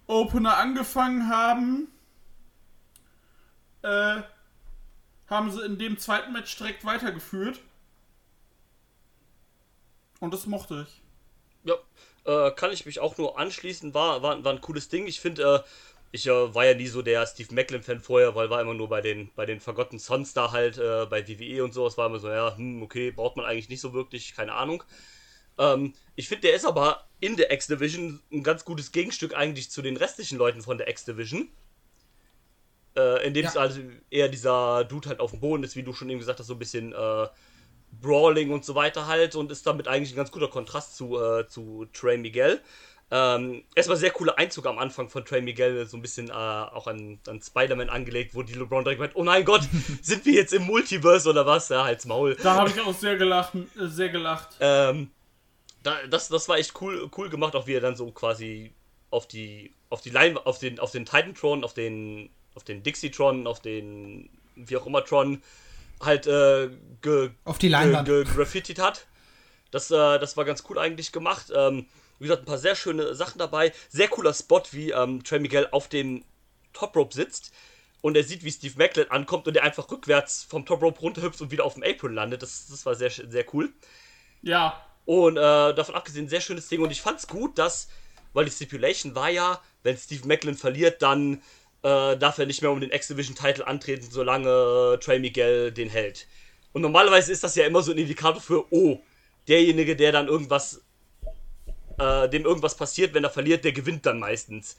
Opener 0.06 0.58
angefangen 0.58 1.28
haben, 1.28 1.88
äh, 3.82 4.22
haben 5.32 5.50
sie 5.50 5.64
in 5.64 5.78
dem 5.78 5.98
zweiten 5.98 6.32
Match 6.32 6.56
direkt 6.56 6.84
weitergeführt. 6.84 7.60
Und 10.20 10.32
das 10.32 10.46
mochte 10.46 10.86
ich. 10.86 11.00
Ja, 11.64 11.74
äh, 12.24 12.52
kann 12.52 12.72
ich 12.72 12.86
mich 12.86 13.00
auch 13.00 13.18
nur 13.18 13.38
anschließen. 13.38 13.94
War, 13.94 14.22
war, 14.22 14.44
war 14.44 14.52
ein 14.52 14.60
cooles 14.60 14.88
Ding. 14.88 15.06
Ich 15.06 15.20
finde, 15.20 15.64
äh, 15.64 15.68
ich 16.12 16.26
äh, 16.26 16.54
war 16.54 16.64
ja 16.64 16.74
nie 16.74 16.86
so 16.86 17.02
der 17.02 17.26
Steve 17.26 17.54
Macklin-Fan 17.54 18.00
vorher, 18.00 18.34
weil 18.34 18.50
war 18.50 18.60
immer 18.60 18.74
nur 18.74 18.88
bei 18.88 19.00
den, 19.00 19.30
bei 19.34 19.46
den 19.46 19.60
Forgotten 19.60 19.98
Sons 19.98 20.34
da 20.34 20.52
halt, 20.52 20.78
äh, 20.78 21.06
bei 21.06 21.26
WWE 21.26 21.64
und 21.64 21.72
sowas 21.72 21.96
war 21.96 22.06
immer 22.06 22.18
so, 22.18 22.28
ja, 22.28 22.56
hm, 22.56 22.82
okay, 22.82 23.10
braucht 23.10 23.36
man 23.36 23.46
eigentlich 23.46 23.68
nicht 23.68 23.80
so 23.80 23.92
wirklich, 23.92 24.34
keine 24.36 24.52
Ahnung. 24.52 24.84
Ähm, 25.58 25.94
ich 26.14 26.28
finde, 26.28 26.48
der 26.48 26.56
ist 26.56 26.66
aber 26.66 27.04
in 27.20 27.36
der 27.36 27.50
X-Division 27.50 28.20
ein 28.30 28.42
ganz 28.42 28.64
gutes 28.64 28.92
Gegenstück 28.92 29.34
eigentlich 29.34 29.70
zu 29.70 29.80
den 29.82 29.96
restlichen 29.96 30.38
Leuten 30.38 30.62
von 30.62 30.78
der 30.78 30.88
X-Division. 30.88 31.48
Äh, 32.96 33.26
in 33.26 33.34
dem 33.34 33.44
Ja. 33.44 33.50
es 33.50 33.56
also 33.56 33.80
eher 34.10 34.28
dieser 34.28 34.84
Dude 34.84 35.08
halt 35.08 35.20
auf 35.20 35.30
dem 35.30 35.40
Boden 35.40 35.64
ist, 35.64 35.76
wie 35.76 35.82
du 35.82 35.92
schon 35.92 36.10
eben 36.10 36.18
gesagt 36.18 36.38
hast, 36.40 36.46
so 36.46 36.54
ein 36.54 36.58
bisschen 36.58 36.92
äh, 36.92 37.26
Brawling 38.00 38.50
und 38.50 38.64
so 38.64 38.74
weiter 38.74 39.06
halt 39.06 39.34
und 39.34 39.50
ist 39.50 39.66
damit 39.66 39.88
eigentlich 39.88 40.12
ein 40.12 40.16
ganz 40.16 40.30
guter 40.30 40.48
Kontrast 40.48 40.96
zu, 40.96 41.18
äh, 41.18 41.46
zu 41.48 41.86
Trey 41.92 42.18
Miguel. 42.18 42.60
Ähm, 43.10 43.64
erstmal 43.74 43.98
sehr 43.98 44.10
cooler 44.10 44.38
Einzug 44.38 44.66
am 44.66 44.78
Anfang 44.78 45.10
von 45.10 45.22
Trey 45.24 45.42
Miguel, 45.42 45.86
so 45.86 45.98
ein 45.98 46.02
bisschen 46.02 46.30
äh, 46.30 46.32
auch 46.32 46.86
an, 46.86 47.18
an 47.26 47.42
Spider-Man 47.42 47.90
angelegt, 47.90 48.34
wo 48.34 48.42
die 48.42 48.54
LeBron 48.54 48.84
direkt 48.84 49.00
meint, 49.00 49.12
oh 49.16 49.22
mein 49.22 49.44
Gott, 49.44 49.68
sind 50.02 50.24
wir 50.24 50.32
jetzt 50.32 50.54
im 50.54 50.62
Multiverse 50.62 51.28
oder 51.28 51.44
was? 51.44 51.68
Ja, 51.68 51.84
halt's 51.84 52.06
Maul. 52.06 52.36
Da 52.42 52.54
habe 52.54 52.70
ich 52.70 52.80
auch 52.80 52.94
sehr 52.94 53.16
gelacht. 53.16 53.54
Äh, 53.54 53.86
sehr 53.88 54.08
gelacht. 54.08 54.56
Ähm, 54.60 55.10
da, 55.82 55.96
das, 56.08 56.28
das 56.28 56.48
war 56.48 56.56
echt 56.56 56.80
cool, 56.80 57.10
cool 57.16 57.28
gemacht, 57.28 57.54
auch 57.54 57.66
wie 57.66 57.74
er 57.74 57.82
dann 57.82 57.96
so 57.96 58.10
quasi 58.12 58.72
auf 59.10 59.28
die, 59.28 59.74
auf 59.90 60.00
die 60.00 60.10
Line, 60.10 60.40
auf 60.46 60.58
den, 60.58 60.78
auf 60.78 60.90
den 60.90 61.04
Titantron, 61.04 61.64
auf 61.64 61.74
den, 61.74 62.30
auf 62.54 62.64
den 62.64 62.82
Dixietron, 62.82 63.46
auf 63.46 63.60
den, 63.60 64.30
wie 64.56 64.76
auch 64.76 64.86
immer 64.86 65.04
Tron, 65.04 65.42
halt 66.00 66.26
äh, 66.26 66.70
ge, 67.00 67.30
Auf 67.44 67.58
die 67.58 67.68
Leinwand. 67.68 68.06
ge, 68.08 68.24
ge 68.24 68.34
graffitied 68.34 68.78
hat. 68.78 69.06
Das, 69.70 69.90
äh, 69.90 70.18
das 70.18 70.36
war 70.36 70.44
ganz 70.44 70.64
cool 70.68 70.78
eigentlich 70.78 71.12
gemacht. 71.12 71.52
Ähm, 71.54 71.86
wie 72.18 72.24
gesagt, 72.24 72.42
ein 72.42 72.46
paar 72.46 72.58
sehr 72.58 72.76
schöne 72.76 73.14
Sachen 73.14 73.38
dabei. 73.38 73.72
Sehr 73.88 74.08
cooler 74.08 74.34
Spot, 74.34 74.62
wie 74.72 74.90
ähm, 74.90 75.24
Trey 75.24 75.40
Miguel 75.40 75.68
auf 75.70 75.88
dem 75.88 76.24
Top 76.72 76.96
Rope 76.96 77.14
sitzt 77.14 77.52
und 78.02 78.16
er 78.16 78.24
sieht, 78.24 78.44
wie 78.44 78.50
Steve 78.50 78.74
Macklin 78.76 79.10
ankommt 79.10 79.48
und 79.48 79.56
er 79.56 79.62
einfach 79.62 79.90
rückwärts 79.90 80.42
vom 80.42 80.66
Top 80.66 80.82
Rope 80.82 81.00
runterhüpft 81.00 81.40
und 81.40 81.50
wieder 81.50 81.64
auf 81.64 81.74
dem 81.74 81.84
Apron 81.84 82.14
landet. 82.14 82.42
Das, 82.42 82.66
das 82.68 82.84
war 82.84 82.94
sehr, 82.94 83.10
sehr 83.10 83.44
cool. 83.54 83.72
Ja. 84.42 84.84
Und 85.04 85.36
äh, 85.36 85.40
davon 85.74 85.94
abgesehen, 85.94 86.28
sehr 86.28 86.40
schönes 86.40 86.68
Ding. 86.68 86.82
Und 86.82 86.90
ich 86.90 87.00
fand's 87.00 87.28
gut, 87.28 87.58
dass, 87.58 87.88
weil 88.32 88.44
die 88.44 88.50
Stipulation 88.50 89.14
war 89.14 89.30
ja, 89.30 89.60
wenn 89.84 89.96
Steve 89.96 90.26
Macklin 90.26 90.56
verliert, 90.56 91.00
dann 91.00 91.42
äh, 91.82 92.16
darf 92.16 92.38
er 92.38 92.46
nicht 92.46 92.62
mehr 92.62 92.70
um 92.70 92.80
den 92.80 92.90
X-Division-Title 92.90 93.66
antreten, 93.66 94.06
solange 94.10 94.48
äh, 94.94 94.98
Trey 94.98 95.18
Miguel 95.18 95.72
den 95.72 95.88
hält. 95.88 96.26
Und 96.72 96.82
normalerweise 96.82 97.32
ist 97.32 97.44
das 97.44 97.54
ja 97.54 97.66
immer 97.66 97.82
so 97.82 97.92
ein 97.92 97.98
Indikator 97.98 98.40
für, 98.40 98.72
oh, 98.72 99.00
derjenige, 99.48 99.96
der 99.96 100.12
dann 100.12 100.28
irgendwas, 100.28 100.82
äh, 101.98 102.28
dem 102.28 102.44
irgendwas 102.44 102.76
passiert, 102.76 103.14
wenn 103.14 103.24
er 103.24 103.30
verliert, 103.30 103.64
der 103.64 103.72
gewinnt 103.72 104.06
dann 104.06 104.18
meistens. 104.18 104.76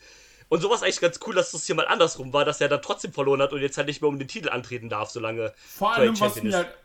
Und 0.50 0.62
sowas 0.62 0.84
eigentlich 0.84 1.00
ganz 1.02 1.20
cool, 1.26 1.36
dass 1.36 1.52
das 1.52 1.66
hier 1.66 1.76
mal 1.76 1.88
andersrum 1.88 2.32
war, 2.34 2.46
dass 2.46 2.62
er 2.62 2.70
dann 2.70 2.82
trotzdem 2.82 3.12
verloren 3.14 3.42
hat 3.42 3.54
und 3.54 3.62
jetzt 3.62 3.78
halt 3.78 3.88
nicht 3.88 4.02
mehr 4.02 4.10
um 4.10 4.20
den 4.20 4.28
Titel 4.28 4.50
antreten 4.50 4.90
darf, 4.90 5.10
solange 5.10 5.54
Vor 5.56 5.94
Trey 5.94 6.04
allem, 6.04 6.20
was 6.20 6.20
Champion 6.20 6.46
mir, 6.46 6.50
ist. 6.50 6.56
halt, 6.56 6.76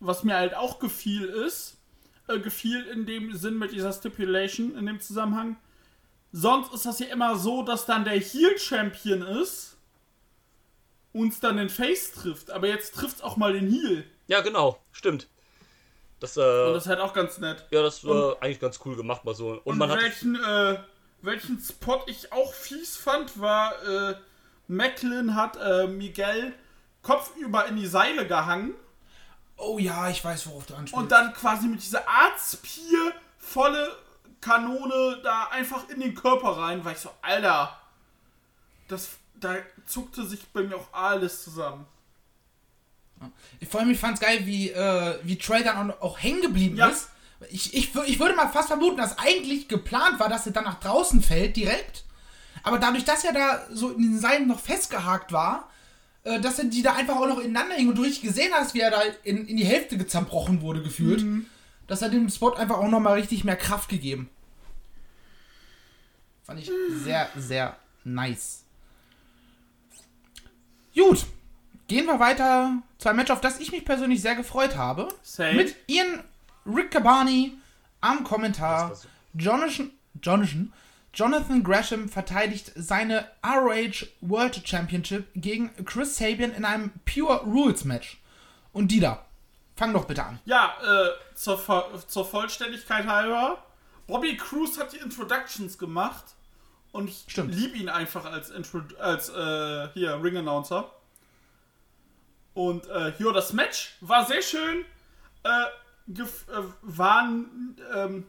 was 0.00 0.24
mir 0.24 0.36
halt 0.36 0.54
auch 0.54 0.78
gefiel 0.78 1.24
ist, 1.24 1.76
äh, 2.28 2.38
gefiel 2.38 2.84
in 2.86 3.06
dem 3.06 3.34
Sinn 3.34 3.58
mit 3.58 3.72
dieser 3.72 3.92
Stipulation, 3.92 4.76
in 4.76 4.86
dem 4.86 5.00
Zusammenhang. 5.00 5.56
Sonst 6.38 6.74
ist 6.74 6.84
das 6.84 6.98
ja 6.98 7.06
immer 7.06 7.36
so, 7.38 7.62
dass 7.62 7.86
dann 7.86 8.04
der 8.04 8.18
Heel-Champion 8.20 9.22
ist 9.22 9.76
uns 11.14 11.40
dann 11.40 11.56
den 11.56 11.70
Face 11.70 12.12
trifft. 12.12 12.50
Aber 12.50 12.66
jetzt 12.68 12.94
trifft 12.94 13.24
auch 13.24 13.38
mal 13.38 13.54
den 13.54 13.70
Heel. 13.70 14.04
Ja, 14.26 14.42
genau, 14.42 14.78
stimmt. 14.92 15.28
Das, 16.20 16.36
äh, 16.36 16.40
Und 16.40 16.74
das 16.74 16.82
ist 16.84 16.88
halt 16.90 17.00
auch 17.00 17.14
ganz 17.14 17.38
nett. 17.38 17.64
ja, 17.70 17.82
das 17.82 18.04
war 18.04 18.36
eigentlich 18.42 18.60
ganz 18.60 18.78
cool 18.84 18.96
gemacht, 18.96 19.24
mal 19.24 19.34
so. 19.34 19.48
Und, 19.52 19.60
Und 19.64 19.78
man 19.78 19.90
hat. 19.90 20.02
welchen, 20.02 20.34
äh, 20.34 20.78
welchen 21.22 21.58
Spot 21.58 22.02
ich 22.06 22.32
auch 22.32 22.52
fies 22.52 22.98
fand, 22.98 23.40
war, 23.40 23.72
äh, 23.82 24.16
Macklin 24.68 25.34
hat 25.34 25.56
äh, 25.56 25.86
Miguel 25.86 26.52
kopfüber 27.00 27.64
in 27.66 27.76
die 27.76 27.86
Seile 27.86 28.26
gehangen 28.26 28.74
Oh 29.56 29.78
ja, 29.78 30.10
ich 30.10 30.22
weiß, 30.22 30.48
worauf 30.48 30.66
du 30.66 30.74
anspielst. 30.74 31.02
und 31.02 31.10
dann 31.12 31.32
quasi 31.32 31.66
mit 31.66 31.82
dieser 31.82 32.06
Arztpier 32.06 33.12
volle 33.38 33.90
Kanone 34.46 35.20
da 35.22 35.48
einfach 35.50 35.88
in 35.88 36.00
den 36.00 36.14
Körper 36.14 36.56
rein, 36.58 36.84
weil 36.84 36.94
ich 36.94 37.00
so, 37.00 37.10
Alter, 37.22 37.76
das, 38.88 39.10
da 39.40 39.56
zuckte 39.86 40.24
sich 40.24 40.46
bei 40.48 40.62
mir 40.62 40.76
auch 40.76 40.92
alles 40.92 41.42
zusammen. 41.42 41.86
Vor 43.68 43.80
allem, 43.80 43.90
ich 43.90 43.98
fand's 43.98 44.20
geil, 44.20 44.40
wie, 44.44 44.70
äh, 44.70 45.18
wie 45.22 45.36
Trey 45.38 45.64
dann 45.64 45.90
auch, 45.90 46.00
auch 46.02 46.18
hängen 46.22 46.42
geblieben 46.42 46.76
Ja. 46.76 46.88
ist. 46.88 47.08
Ich, 47.50 47.74
ich, 47.74 47.94
ich 47.94 48.18
würde 48.18 48.34
mal 48.34 48.48
fast 48.48 48.68
vermuten, 48.68 48.96
dass 48.96 49.18
eigentlich 49.18 49.68
geplant 49.68 50.20
war, 50.20 50.28
dass 50.28 50.46
er 50.46 50.52
dann 50.52 50.64
nach 50.64 50.80
draußen 50.80 51.22
fällt, 51.22 51.56
direkt. 51.56 52.04
Aber 52.62 52.78
dadurch, 52.78 53.04
dass 53.04 53.24
er 53.24 53.32
da 53.32 53.66
so 53.70 53.90
in 53.90 54.02
den 54.02 54.18
Seilen 54.18 54.48
noch 54.48 54.60
festgehakt 54.60 55.32
war, 55.32 55.68
äh, 56.24 56.40
dass 56.40 56.58
er 56.58 56.66
die 56.66 56.82
da 56.82 56.94
einfach 56.94 57.16
auch 57.16 57.26
noch 57.26 57.38
ineinander 57.40 57.74
hingen 57.74 57.90
und 57.90 57.96
du 57.98 58.02
richtig 58.02 58.22
gesehen 58.22 58.52
hast, 58.54 58.74
wie 58.74 58.80
er 58.80 58.90
da 58.90 59.00
in, 59.24 59.46
in 59.46 59.56
die 59.56 59.66
Hälfte 59.66 60.06
zerbrochen 60.06 60.60
wurde, 60.62 60.82
gefühlt, 60.82 61.24
dass 61.86 62.02
er 62.02 62.08
dem 62.10 62.28
Spot 62.28 62.54
einfach 62.54 62.78
auch 62.78 62.88
nochmal 62.88 63.14
richtig 63.14 63.44
mehr 63.44 63.56
Kraft 63.56 63.88
gegeben. 63.88 64.30
Fand 66.46 66.60
ich 66.60 66.70
sehr, 67.02 67.28
sehr 67.36 67.76
nice. 68.04 68.64
Gut, 70.94 71.26
gehen 71.88 72.06
wir 72.06 72.20
weiter 72.20 72.82
zu 72.98 73.08
einem 73.08 73.18
Match, 73.18 73.32
auf 73.32 73.40
das 73.40 73.58
ich 73.58 73.72
mich 73.72 73.84
persönlich 73.84 74.22
sehr 74.22 74.36
gefreut 74.36 74.76
habe. 74.76 75.08
Same. 75.22 75.54
Mit 75.54 75.74
Ian 75.88 76.22
Rick 76.64 76.92
Cabani 76.92 77.58
am 78.00 78.22
Kommentar. 78.22 78.96
Jonathan, 79.34 79.90
Jonathan, 80.22 80.72
Jonathan 81.12 81.64
Gresham 81.64 82.08
verteidigt 82.08 82.70
seine 82.76 83.28
ROH 83.44 84.06
World 84.20 84.62
Championship 84.64 85.26
gegen 85.34 85.72
Chris 85.84 86.16
Sabian 86.16 86.52
in 86.52 86.64
einem 86.64 86.92
Pure 87.04 87.42
Rules 87.42 87.84
Match. 87.84 88.18
Und 88.72 88.92
Dida, 88.92 89.26
fang 89.74 89.92
doch 89.92 90.04
bitte 90.04 90.24
an. 90.24 90.38
Ja, 90.44 90.76
äh, 90.80 91.34
zur, 91.34 91.58
zur 92.06 92.24
Vollständigkeit 92.24 93.04
halber, 93.04 93.64
Bobby 94.06 94.36
Cruz 94.36 94.78
hat 94.78 94.92
die 94.92 94.98
Introductions 94.98 95.76
gemacht 95.76 96.35
und 96.96 97.08
ich 97.08 97.24
Stimmt. 97.28 97.54
liebe 97.54 97.76
ihn 97.76 97.88
einfach 97.88 98.24
als, 98.24 98.50
Intro 98.50 98.80
als 98.98 99.28
äh, 99.28 99.88
hier 99.92 100.18
Ring 100.22 100.38
Announcer. 100.38 100.90
Und 102.54 102.88
äh, 102.88 103.12
ja, 103.18 103.32
das 103.32 103.52
Match 103.52 103.96
war 104.00 104.24
sehr 104.24 104.40
schön. 104.40 104.84
Äh, 105.44 106.20
äh, 106.20 106.24
waren 106.82 107.76
ähm, 107.94 108.26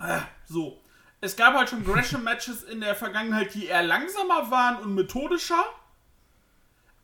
äh, 0.00 0.20
so. 0.48 0.80
Es 1.20 1.36
gab 1.36 1.54
halt 1.54 1.68
schon 1.68 1.84
Gresham-Matches 1.84 2.62
in 2.72 2.80
der 2.80 2.94
Vergangenheit, 2.94 3.54
die 3.54 3.66
eher 3.66 3.82
langsamer 3.82 4.50
waren 4.50 4.76
und 4.78 4.94
methodischer. 4.94 5.64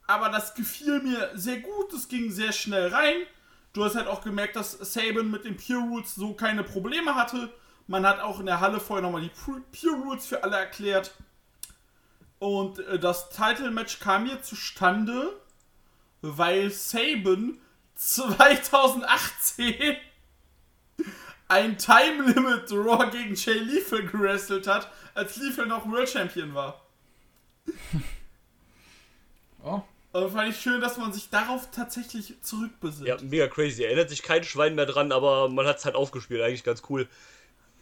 Aber 0.06 0.30
das 0.30 0.54
gefiel 0.54 1.00
mir 1.02 1.30
sehr 1.34 1.60
gut. 1.60 1.92
Es 1.92 2.08
ging 2.08 2.30
sehr 2.30 2.52
schnell 2.52 2.88
rein. 2.88 3.16
Du 3.74 3.84
hast 3.84 3.94
halt 3.94 4.08
auch 4.08 4.22
gemerkt, 4.22 4.56
dass 4.56 4.72
Saban 4.72 5.30
mit 5.30 5.44
den 5.44 5.56
Pure 5.56 5.88
Rules 5.90 6.14
so 6.14 6.32
keine 6.32 6.64
Probleme 6.64 7.14
hatte. 7.14 7.52
Man 7.90 8.06
hat 8.06 8.20
auch 8.20 8.38
in 8.38 8.46
der 8.46 8.60
Halle 8.60 8.78
vorher 8.78 9.02
nochmal 9.02 9.22
die 9.22 9.30
Pu- 9.30 9.62
Pure 9.72 10.00
Rules 10.04 10.24
für 10.24 10.44
alle 10.44 10.56
erklärt. 10.56 11.12
Und 12.38 12.78
äh, 12.78 13.00
das 13.00 13.30
Title-Match 13.30 13.98
kam 13.98 14.26
hier 14.26 14.40
zustande, 14.42 15.32
weil 16.22 16.70
Saban 16.70 17.58
2018 17.96 19.96
ein 21.48 21.78
Time 21.78 22.30
Limit 22.30 22.70
Draw 22.70 23.10
gegen 23.10 23.34
Jay 23.34 23.58
Lethal 23.58 24.06
gewrestelt 24.06 24.68
hat, 24.68 24.88
als 25.14 25.36
Lethal 25.38 25.66
noch 25.66 25.84
World 25.90 26.08
Champion 26.08 26.54
war. 26.54 26.80
Oh. 29.62 29.82
Und 30.12 30.30
fand 30.32 30.48
ich 30.48 30.58
schön, 30.58 30.80
dass 30.80 30.96
man 30.96 31.12
sich 31.12 31.28
darauf 31.28 31.70
tatsächlich 31.70 32.34
zurückbesinnt. 32.40 33.06
Ja, 33.06 33.18
mega 33.20 33.46
crazy. 33.46 33.84
Erinnert 33.84 34.08
sich 34.08 34.22
kein 34.22 34.42
Schwein 34.42 34.74
mehr 34.74 34.86
dran, 34.86 35.12
aber 35.12 35.50
man 35.50 35.66
hat 35.66 35.76
es 35.76 35.84
halt 35.84 35.96
aufgespielt. 35.96 36.40
Eigentlich 36.40 36.64
ganz 36.64 36.82
cool. 36.88 37.06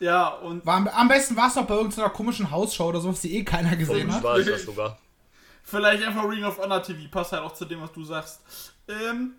Ja, 0.01 0.29
und 0.29 0.65
War, 0.65 0.77
am- 0.77 0.89
am 0.89 1.09
besten 1.09 1.37
war 1.37 1.49
es 1.49 1.55
doch 1.55 1.67
bei 1.67 1.75
irgendeiner 1.75 2.11
komischen 2.11 2.51
Hausshow 2.51 2.89
oder 2.89 3.01
so, 3.01 3.09
was 3.11 3.21
die 3.21 3.37
eh 3.37 3.45
keiner 3.45 3.77
gesehen 3.77 4.13
hat. 4.13 4.23
war 4.23 4.37
es 4.39 4.47
das 4.47 4.63
sogar. 4.63 4.99
vielleicht 5.65 6.03
einfach 6.05 6.25
Ring 6.29 6.45
of 6.45 6.59
Honor 6.59 6.83
TV, 6.83 7.09
passt 7.11 7.33
halt 7.33 7.43
auch 7.43 7.53
zu 7.55 7.65
dem, 7.65 7.81
was 7.81 7.93
du 7.93 8.05
sagst. 8.05 8.41
Ähm, 8.87 9.35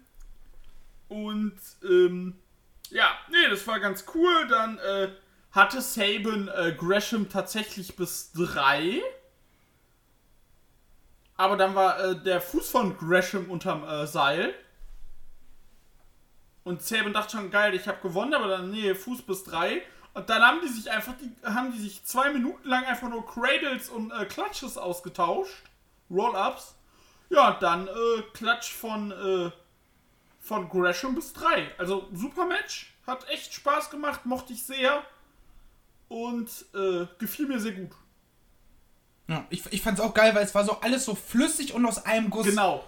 und, 1.07 1.57
ähm, 1.83 2.35
ja, 2.89 3.07
nee, 3.31 3.49
das 3.49 3.65
war 3.67 3.79
ganz 3.79 4.03
cool. 4.13 4.47
Dann 4.49 4.77
äh, 4.79 5.09
hatte 5.51 5.81
Saban 5.81 6.49
äh, 6.49 6.73
Gresham 6.77 7.29
tatsächlich 7.29 7.95
bis 7.95 8.31
drei. 8.33 9.01
Aber 11.37 11.55
dann 11.55 11.73
war 11.73 11.99
äh, 12.03 12.21
der 12.21 12.41
Fuß 12.41 12.69
von 12.69 12.97
Gresham 12.97 13.49
unterm 13.49 13.83
äh, 13.85 14.05
Seil. 14.05 14.53
Und 16.63 16.83
Saban 16.83 17.13
dachte 17.13 17.37
schon, 17.37 17.49
geil, 17.49 17.73
ich 17.73 17.87
habe 17.87 18.01
gewonnen, 18.01 18.33
aber 18.33 18.47
dann, 18.49 18.69
nee, 18.71 18.93
Fuß 18.93 19.21
bis 19.23 19.43
drei. 19.43 19.81
Und 20.13 20.29
dann 20.29 20.41
haben 20.41 20.59
die 20.61 20.67
sich 20.67 20.89
einfach, 20.91 21.13
die, 21.21 21.31
haben 21.45 21.71
die 21.71 21.79
sich 21.79 22.03
zwei 22.03 22.31
Minuten 22.31 22.67
lang 22.67 22.85
einfach 22.85 23.09
nur 23.09 23.25
Cradles 23.25 23.89
und 23.89 24.11
äh, 24.11 24.25
Clutches 24.25 24.77
ausgetauscht. 24.77 25.63
Roll-Ups. 26.09 26.75
Ja, 27.29 27.53
und 27.53 27.61
dann 27.61 27.87
äh, 27.87 28.21
Klatsch 28.33 28.73
von, 28.73 29.11
äh, 29.11 29.51
von 30.39 30.67
Gresham 30.67 31.15
bis 31.15 31.33
drei. 31.33 31.71
Also 31.77 32.07
super 32.13 32.45
Match. 32.45 32.93
Hat 33.05 33.27
echt 33.29 33.53
Spaß 33.53 33.91
gemacht, 33.91 34.25
mochte 34.25 34.53
ich 34.53 34.63
sehr. 34.63 35.03
Und 36.07 36.49
äh, 36.73 37.05
gefiel 37.19 37.47
mir 37.47 37.59
sehr 37.59 37.73
gut. 37.73 37.91
Ja, 39.27 39.45
ich, 39.51 39.63
ich 39.71 39.81
fand's 39.83 40.01
auch 40.01 40.15
geil, 40.15 40.33
weil 40.33 40.43
es 40.43 40.55
war 40.55 40.65
so 40.65 40.79
alles 40.81 41.05
so 41.05 41.13
flüssig 41.13 41.75
und 41.75 41.85
aus 41.85 42.03
einem 42.03 42.31
Guss. 42.31 42.47
Genau. 42.47 42.83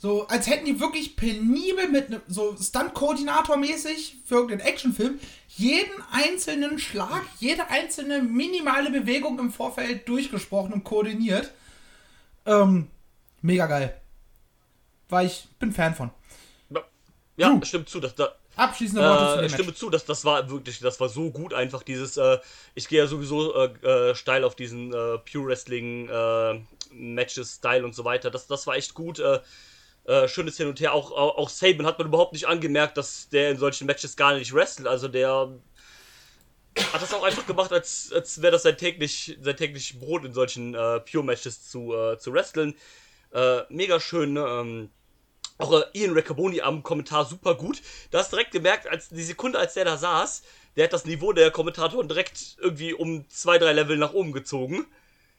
So, 0.00 0.28
als 0.28 0.46
hätten 0.46 0.64
die 0.64 0.78
wirklich 0.78 1.16
penibel 1.16 1.88
mit 1.88 2.06
einem, 2.06 2.20
so 2.28 2.56
Stunt-Koordinator-mäßig 2.56 4.18
für 4.24 4.36
irgendeinen 4.36 4.60
Actionfilm 4.60 5.18
jeden 5.48 5.90
einzelnen 6.12 6.78
Schlag, 6.78 7.22
jede 7.40 7.68
einzelne 7.68 8.22
minimale 8.22 8.90
Bewegung 8.90 9.40
im 9.40 9.50
Vorfeld 9.50 10.08
durchgesprochen 10.08 10.72
und 10.72 10.84
koordiniert. 10.84 11.52
Ähm, 12.46 12.86
mega 13.42 13.66
geil. 13.66 14.00
Weil 15.08 15.26
ich 15.26 15.48
bin 15.58 15.72
Fan 15.72 15.94
von. 15.94 16.10
Ja, 17.36 17.50
Hm. 17.50 17.64
stimmt 17.64 17.88
zu, 17.88 18.00
dass 18.00 18.14
da. 18.14 18.34
Abschließende 18.56 19.02
Worte 19.02 19.32
zu 19.32 19.38
Äh, 19.38 19.42
dem 19.42 19.50
stimme 19.50 19.74
zu, 19.74 19.90
dass 19.90 20.04
das 20.04 20.24
war 20.24 20.50
wirklich, 20.50 20.80
das 20.80 20.98
war 20.98 21.08
so 21.08 21.30
gut 21.30 21.54
einfach 21.54 21.84
dieses, 21.84 22.16
äh, 22.16 22.38
ich 22.74 22.88
gehe 22.88 22.98
ja 22.98 23.06
sowieso 23.06 23.54
äh, 23.54 24.10
äh, 24.10 24.14
steil 24.16 24.42
auf 24.42 24.56
diesen 24.56 24.92
äh, 24.92 25.18
Pure 25.18 25.46
Wrestling 25.46 26.08
äh, 26.08 26.60
Matches 26.92 27.54
Style 27.54 27.84
und 27.84 27.94
so 27.94 28.04
weiter. 28.04 28.30
Das, 28.32 28.48
das 28.48 28.66
war 28.66 28.74
echt 28.76 28.94
gut. 28.94 29.20
Äh, 30.08 30.26
schönes 30.26 30.56
Hin 30.56 30.68
und 30.68 30.80
Her. 30.80 30.94
Auch, 30.94 31.12
auch, 31.12 31.36
auch 31.36 31.50
Saban 31.50 31.84
hat 31.84 31.98
man 31.98 32.08
überhaupt 32.08 32.32
nicht 32.32 32.48
angemerkt, 32.48 32.96
dass 32.96 33.28
der 33.28 33.50
in 33.50 33.58
solchen 33.58 33.86
Matches 33.86 34.16
gar 34.16 34.34
nicht 34.34 34.54
wrestelt. 34.54 34.88
Also 34.88 35.06
der 35.06 35.50
hat 36.94 37.02
das 37.02 37.12
auch 37.12 37.24
einfach 37.24 37.46
gemacht, 37.46 37.70
als, 37.74 38.10
als 38.10 38.40
wäre 38.40 38.52
das 38.52 38.62
sein 38.62 38.78
täglich, 38.78 39.36
sein 39.42 39.56
täglich 39.58 40.00
Brot 40.00 40.24
in 40.24 40.32
solchen 40.32 40.74
äh, 40.74 41.00
Pure 41.00 41.24
Matches 41.24 41.68
zu, 41.68 41.94
äh, 41.94 42.16
zu 42.18 42.32
wresteln. 42.32 42.74
Äh, 43.34 43.60
mega 43.68 44.00
schön, 44.00 44.32
ne? 44.32 44.46
Ähm, 44.46 44.90
auch 45.58 45.78
äh, 45.78 45.84
Ian 45.92 46.14
Riccaboni 46.14 46.62
am 46.62 46.82
Kommentar 46.82 47.26
super 47.26 47.54
gut. 47.54 47.82
Du 48.10 48.16
hast 48.16 48.32
direkt 48.32 48.52
gemerkt, 48.52 48.88
als 48.88 49.10
die 49.10 49.22
Sekunde, 49.22 49.58
als 49.58 49.74
der 49.74 49.84
da 49.84 49.98
saß, 49.98 50.42
der 50.76 50.84
hat 50.84 50.94
das 50.94 51.04
Niveau 51.04 51.34
der 51.34 51.50
Kommentatoren 51.50 52.08
direkt 52.08 52.56
irgendwie 52.58 52.94
um 52.94 53.28
zwei, 53.28 53.58
drei 53.58 53.74
Level 53.74 53.98
nach 53.98 54.14
oben 54.14 54.32
gezogen. 54.32 54.86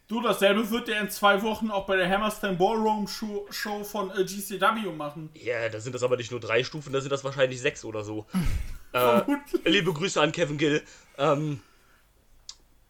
Du, 0.10 0.22
dasselbe 0.22 0.68
wird 0.72 0.90
er 0.90 1.02
in 1.02 1.10
zwei 1.12 1.40
Wochen 1.44 1.70
auch 1.70 1.86
bei 1.86 1.96
der 1.96 2.10
Hammerstein 2.10 2.58
Ballroom 2.58 3.08
Show, 3.08 3.46
Show 3.52 3.84
von 3.84 4.10
äh, 4.10 4.24
GCW 4.24 4.92
machen. 4.92 5.30
Ja, 5.36 5.70
da 5.70 5.80
sind 5.80 5.94
das 5.94 6.02
aber 6.02 6.18
nicht 6.18 6.32
nur 6.32 6.40
drei 6.40 6.64
Stufen, 6.64 6.92
da 6.92 7.00
sind 7.00 7.12
das 7.12 7.24
wahrscheinlich 7.24 7.62
sechs 7.62 7.86
oder 7.86 8.04
so. 8.04 8.26
äh, 8.94 9.22
liebe 9.66 9.94
Grüße 9.94 10.20
an 10.20 10.32
Kevin 10.32 10.58
Gill. 10.58 10.82
Ähm, 11.20 11.60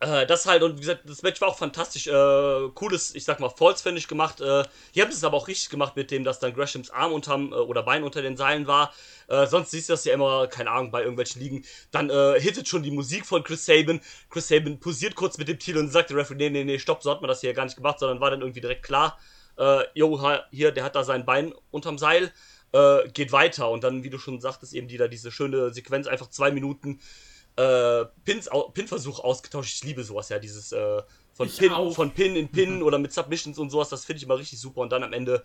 äh, 0.02 0.26
das 0.26 0.46
halt, 0.46 0.64
und 0.64 0.78
wie 0.78 0.82
gesagt, 0.82 1.02
das 1.06 1.24
Match 1.24 1.42
war 1.42 1.50
auch 1.50 1.58
fantastisch. 1.58 2.08
Äh, 2.08 2.70
cooles, 2.74 3.14
ich 3.16 3.26
sag 3.26 3.40
mal, 3.42 3.50
Falls 3.50 3.82
Finish 3.82 4.08
gemacht. 4.08 4.40
Äh, 4.40 4.64
hier 4.92 5.04
haben 5.04 5.12
es 5.12 5.24
aber 5.24 5.36
auch 5.36 5.50
richtig 5.50 5.70
gemacht 5.70 5.98
mit 5.98 6.10
dem, 6.10 6.24
dass 6.24 6.40
dann 6.40 6.54
Greshams 6.54 6.90
Arm 6.90 7.12
unterm 7.12 7.52
äh, 7.52 7.56
oder 7.56 7.84
Bein 7.84 8.04
unter 8.04 8.22
den 8.22 8.38
Seilen 8.38 8.66
war. 8.66 8.94
Äh, 9.28 9.46
sonst 9.48 9.72
siehst 9.72 9.90
du 9.90 9.94
das 9.94 10.06
ja 10.06 10.14
immer, 10.14 10.48
keine 10.48 10.72
Ahnung, 10.72 10.92
bei 10.92 11.02
irgendwelchen 11.02 11.42
Ligen. 11.42 11.66
Dann 11.92 12.10
äh, 12.10 12.40
hittet 12.40 12.70
schon 12.70 12.82
die 12.82 12.92
Musik 12.92 13.26
von 13.26 13.44
Chris 13.44 13.66
Sabin. 13.66 14.00
Chris 14.30 14.48
Sabin 14.48 14.80
posiert 14.80 15.16
kurz 15.16 15.38
mit 15.38 15.50
dem 15.50 15.60
Titel 15.60 15.80
und 15.80 15.92
sagt 15.92 16.12
der 16.12 16.18
Referee, 16.18 16.50
nee, 16.50 16.50
nee, 16.50 16.64
nee, 16.64 16.80
stopp, 16.80 17.04
so 17.04 17.12
hat 17.12 17.22
man 17.22 17.28
das 17.28 17.42
hier 17.42 17.54
gar 17.54 17.66
nicht 17.66 17.76
gemacht, 17.76 18.00
sondern 18.00 18.22
war 18.22 18.32
dann 18.32 18.40
irgendwie 18.42 18.62
direkt 18.62 18.84
klar, 18.84 19.20
äh, 19.58 19.84
jo, 19.94 20.22
hier, 20.52 20.72
der 20.72 20.86
hat 20.86 20.96
da 20.96 21.04
sein 21.04 21.26
Bein 21.26 21.54
unterm 21.72 21.98
Seil, 21.98 22.32
äh, 22.72 23.10
geht 23.10 23.34
weiter. 23.34 23.70
Und 23.70 23.84
dann, 23.84 24.04
wie 24.04 24.10
du 24.10 24.18
schon 24.18 24.40
sagtest, 24.40 24.74
eben 24.74 24.88
die 24.88 24.98
da 24.98 25.10
diese 25.10 25.30
schöne 25.30 25.74
Sequenz, 25.74 26.08
einfach 26.08 26.30
zwei 26.30 26.52
Minuten 26.52 27.02
äh, 27.60 28.06
Pins, 28.24 28.50
Pin-Versuch 28.74 29.20
ausgetauscht. 29.20 29.74
Ich 29.74 29.84
liebe 29.84 30.04
sowas, 30.04 30.30
ja, 30.30 30.40
dieses 30.40 30.72
äh, 30.72 31.02
von, 31.34 31.48
Ich 31.48 31.58
Pin, 31.58 31.72
auch. 31.74 31.94
von 31.94 32.12
Pin 32.14 32.36
in 32.36 32.50
Pin 32.50 32.82
oder 32.82 32.98
mit 32.98 33.12
Submissions 33.12 33.58
und 33.60 33.70
sowas, 33.70 33.90
das 33.90 34.06
finde 34.06 34.18
ich 34.18 34.24
immer 34.24 34.38
richtig 34.38 34.60
super. 34.60 34.82
Und 34.82 34.92
dann 34.92 35.04
am 35.04 35.12
Ende 35.14 35.44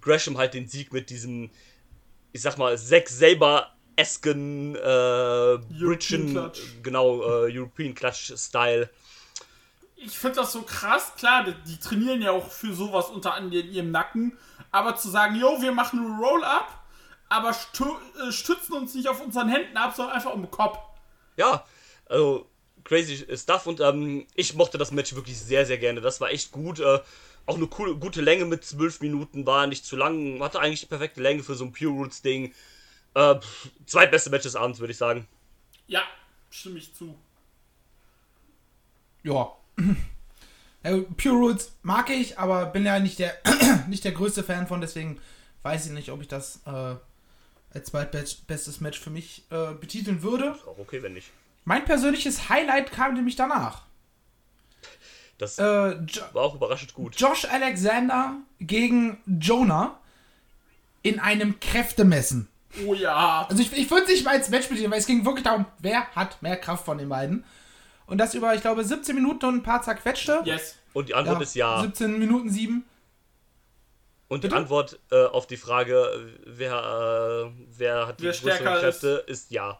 Gresham 0.00 0.36
halt 0.36 0.52
den 0.54 0.68
Sieg 0.68 0.92
mit 0.92 1.08
diesem, 1.08 1.50
ich 2.32 2.42
sag 2.42 2.58
mal, 2.58 2.76
Zack 2.76 3.08
Saber-esken 3.08 4.74
äh, 4.76 5.58
Bridgen, 5.78 6.30
Clutch. 6.32 6.60
genau, 6.82 7.22
äh, 7.22 7.56
European 7.58 7.94
Clutch-Style. 7.94 8.90
Ich 9.96 10.18
finde 10.18 10.36
das 10.36 10.52
so 10.52 10.62
krass, 10.62 11.12
klar, 11.16 11.44
die, 11.44 11.54
die 11.66 11.78
trainieren 11.78 12.20
ja 12.20 12.32
auch 12.32 12.50
für 12.50 12.74
sowas 12.74 13.06
unter 13.06 13.34
anderem 13.34 13.64
in 13.66 13.72
ihrem 13.72 13.90
Nacken, 13.90 14.36
aber 14.70 14.96
zu 14.96 15.08
sagen, 15.08 15.36
yo, 15.36 15.62
wir 15.62 15.72
machen 15.72 16.00
einen 16.00 16.18
Roll-Up, 16.18 16.80
aber 17.28 17.50
äh, 17.50 18.32
stützen 18.32 18.74
uns 18.74 18.94
nicht 18.94 19.08
auf 19.08 19.24
unseren 19.24 19.48
Händen 19.48 19.76
ab, 19.76 19.94
sondern 19.96 20.16
einfach 20.16 20.34
um 20.34 20.42
den 20.42 20.50
Kopf. 20.50 20.76
Ja, 21.36 21.64
also 22.06 22.48
crazy 22.84 23.26
Stuff 23.36 23.66
und 23.66 23.80
ähm, 23.80 24.26
ich 24.34 24.54
mochte 24.54 24.78
das 24.78 24.92
Match 24.92 25.14
wirklich 25.14 25.38
sehr, 25.38 25.66
sehr 25.66 25.78
gerne. 25.78 26.00
Das 26.00 26.20
war 26.20 26.30
echt 26.30 26.52
gut. 26.52 26.80
Äh, 26.80 27.00
auch 27.46 27.56
eine 27.56 27.66
coole, 27.66 27.96
gute 27.96 28.20
Länge 28.20 28.44
mit 28.44 28.64
zwölf 28.64 29.00
Minuten, 29.00 29.46
war 29.46 29.66
nicht 29.66 29.84
zu 29.84 29.96
lang, 29.96 30.40
hatte 30.40 30.60
eigentlich 30.60 30.80
die 30.80 30.86
perfekte 30.86 31.20
Länge 31.20 31.42
für 31.42 31.54
so 31.54 31.64
ein 31.64 31.72
Pure 31.72 31.92
Roots 31.92 32.22
Ding. 32.22 32.54
Äh, 33.14 33.36
zweitbeste 33.86 34.30
Match 34.30 34.44
des 34.44 34.56
Abends, 34.56 34.78
würde 34.78 34.92
ich 34.92 34.98
sagen. 34.98 35.26
Ja, 35.86 36.02
stimme 36.50 36.78
ich 36.78 36.94
zu. 36.94 37.18
Ja. 39.22 39.52
ja. 40.84 40.98
Pure 41.16 41.34
Roots 41.34 41.76
mag 41.82 42.10
ich, 42.10 42.38
aber 42.38 42.66
bin 42.66 42.86
ja 42.86 42.98
nicht 43.00 43.18
der, 43.18 43.36
nicht 43.88 44.04
der 44.04 44.12
größte 44.12 44.44
Fan 44.44 44.66
von, 44.66 44.80
deswegen 44.80 45.20
weiß 45.62 45.86
ich 45.86 45.92
nicht, 45.92 46.10
ob 46.10 46.20
ich 46.20 46.28
das 46.28 46.60
äh, 46.66 46.94
als 47.74 47.88
zweitbestes 47.90 48.80
Match 48.80 48.98
für 49.00 49.10
mich 49.10 49.44
äh, 49.50 49.72
betiteln 49.74 50.22
würde. 50.22 50.54
Ist 50.56 50.66
auch 50.66 50.78
okay, 50.78 51.02
wenn 51.02 51.14
nicht. 51.14 51.30
Mein 51.64 51.84
persönliches 51.84 52.48
Highlight 52.48 52.92
kam 52.92 53.14
nämlich 53.14 53.36
danach. 53.36 53.82
Das 55.38 55.58
Äh, 55.58 55.62
war 55.62 56.42
auch 56.42 56.54
überraschend 56.54 56.94
gut. 56.94 57.18
Josh 57.18 57.44
Alexander 57.46 58.36
gegen 58.60 59.18
Jonah 59.26 59.98
in 61.02 61.18
einem 61.18 61.58
Kräftemessen. 61.60 62.48
Oh 62.86 62.94
ja. 62.94 63.46
Also 63.48 63.62
ich, 63.62 63.72
ich 63.72 63.90
würde 63.90 64.04
es 64.04 64.10
nicht 64.10 64.24
mal 64.24 64.34
als 64.36 64.48
Match 64.50 64.68
betiteln, 64.68 64.90
weil 64.90 64.98
es 65.00 65.06
ging 65.06 65.24
wirklich 65.24 65.44
darum, 65.44 65.66
wer 65.78 66.06
hat 66.14 66.40
mehr 66.42 66.56
Kraft 66.56 66.84
von 66.84 66.98
den 66.98 67.08
beiden. 67.08 67.44
Und 68.06 68.18
das 68.18 68.34
über, 68.34 68.54
ich 68.54 68.60
glaube, 68.60 68.84
17 68.84 69.14
Minuten 69.14 69.44
und 69.46 69.54
ein 69.56 69.62
paar 69.62 69.82
zerquetschte. 69.82 70.40
Yes. 70.44 70.76
Und 70.92 71.08
die 71.08 71.14
Antwort 71.14 71.42
ist 71.42 71.54
ja. 71.54 71.80
17 71.80 72.18
Minuten 72.18 72.50
7. 72.50 72.84
Und 74.32 74.44
die 74.44 74.48
Bitte? 74.48 74.62
Antwort 74.62 74.98
äh, 75.10 75.26
auf 75.26 75.46
die 75.46 75.58
Frage, 75.58 75.94
äh, 75.94 76.40
wer, 76.46 76.72
äh, 76.72 77.50
wer 77.76 78.06
hat 78.06 78.18
die 78.18 78.24
Wer 78.24 78.32
größeren 78.32 78.78
Kräfte, 78.78 79.24
ist 79.26 79.50
ja. 79.50 79.78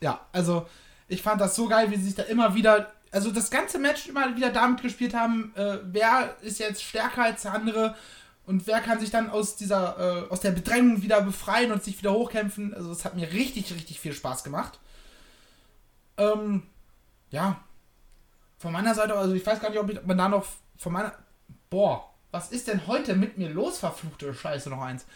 Ja, 0.00 0.20
also 0.30 0.68
ich 1.08 1.20
fand 1.20 1.40
das 1.40 1.56
so 1.56 1.66
geil, 1.66 1.90
wie 1.90 1.96
sie 1.96 2.04
sich 2.04 2.14
da 2.14 2.22
immer 2.22 2.54
wieder, 2.54 2.92
also 3.10 3.32
das 3.32 3.50
ganze 3.50 3.80
Match 3.80 4.06
immer 4.06 4.36
wieder 4.36 4.50
damit 4.50 4.82
gespielt 4.82 5.14
haben, 5.14 5.52
äh, 5.56 5.78
wer 5.82 6.36
ist 6.42 6.60
jetzt 6.60 6.80
stärker 6.80 7.24
als 7.24 7.42
der 7.42 7.54
andere 7.54 7.96
und 8.46 8.68
wer 8.68 8.80
kann 8.80 9.00
sich 9.00 9.10
dann 9.10 9.30
aus 9.30 9.56
dieser, 9.56 10.28
äh, 10.28 10.30
aus 10.30 10.38
der 10.38 10.52
Bedrängung 10.52 11.02
wieder 11.02 11.20
befreien 11.20 11.72
und 11.72 11.82
sich 11.82 11.98
wieder 11.98 12.12
hochkämpfen. 12.12 12.72
Also 12.72 12.92
es 12.92 13.04
hat 13.04 13.16
mir 13.16 13.32
richtig, 13.32 13.74
richtig 13.74 13.98
viel 13.98 14.12
Spaß 14.12 14.44
gemacht. 14.44 14.78
Ähm, 16.18 16.62
ja. 17.30 17.64
Von 18.58 18.72
meiner 18.72 18.94
Seite, 18.94 19.16
also 19.16 19.34
ich 19.34 19.44
weiß 19.44 19.60
gar 19.60 19.70
nicht, 19.70 19.80
ob 19.80 19.90
ich, 19.90 20.00
man 20.04 20.16
da 20.16 20.28
noch 20.28 20.46
von 20.76 20.92
meiner, 20.92 21.12
boah, 21.68 22.14
was 22.30 22.50
ist 22.50 22.68
denn 22.68 22.86
heute 22.86 23.14
mit 23.14 23.38
mir 23.38 23.48
los, 23.48 23.78
verfluchte 23.78 24.34
Scheiße, 24.34 24.70
noch 24.70 24.82
eins. 24.82 25.06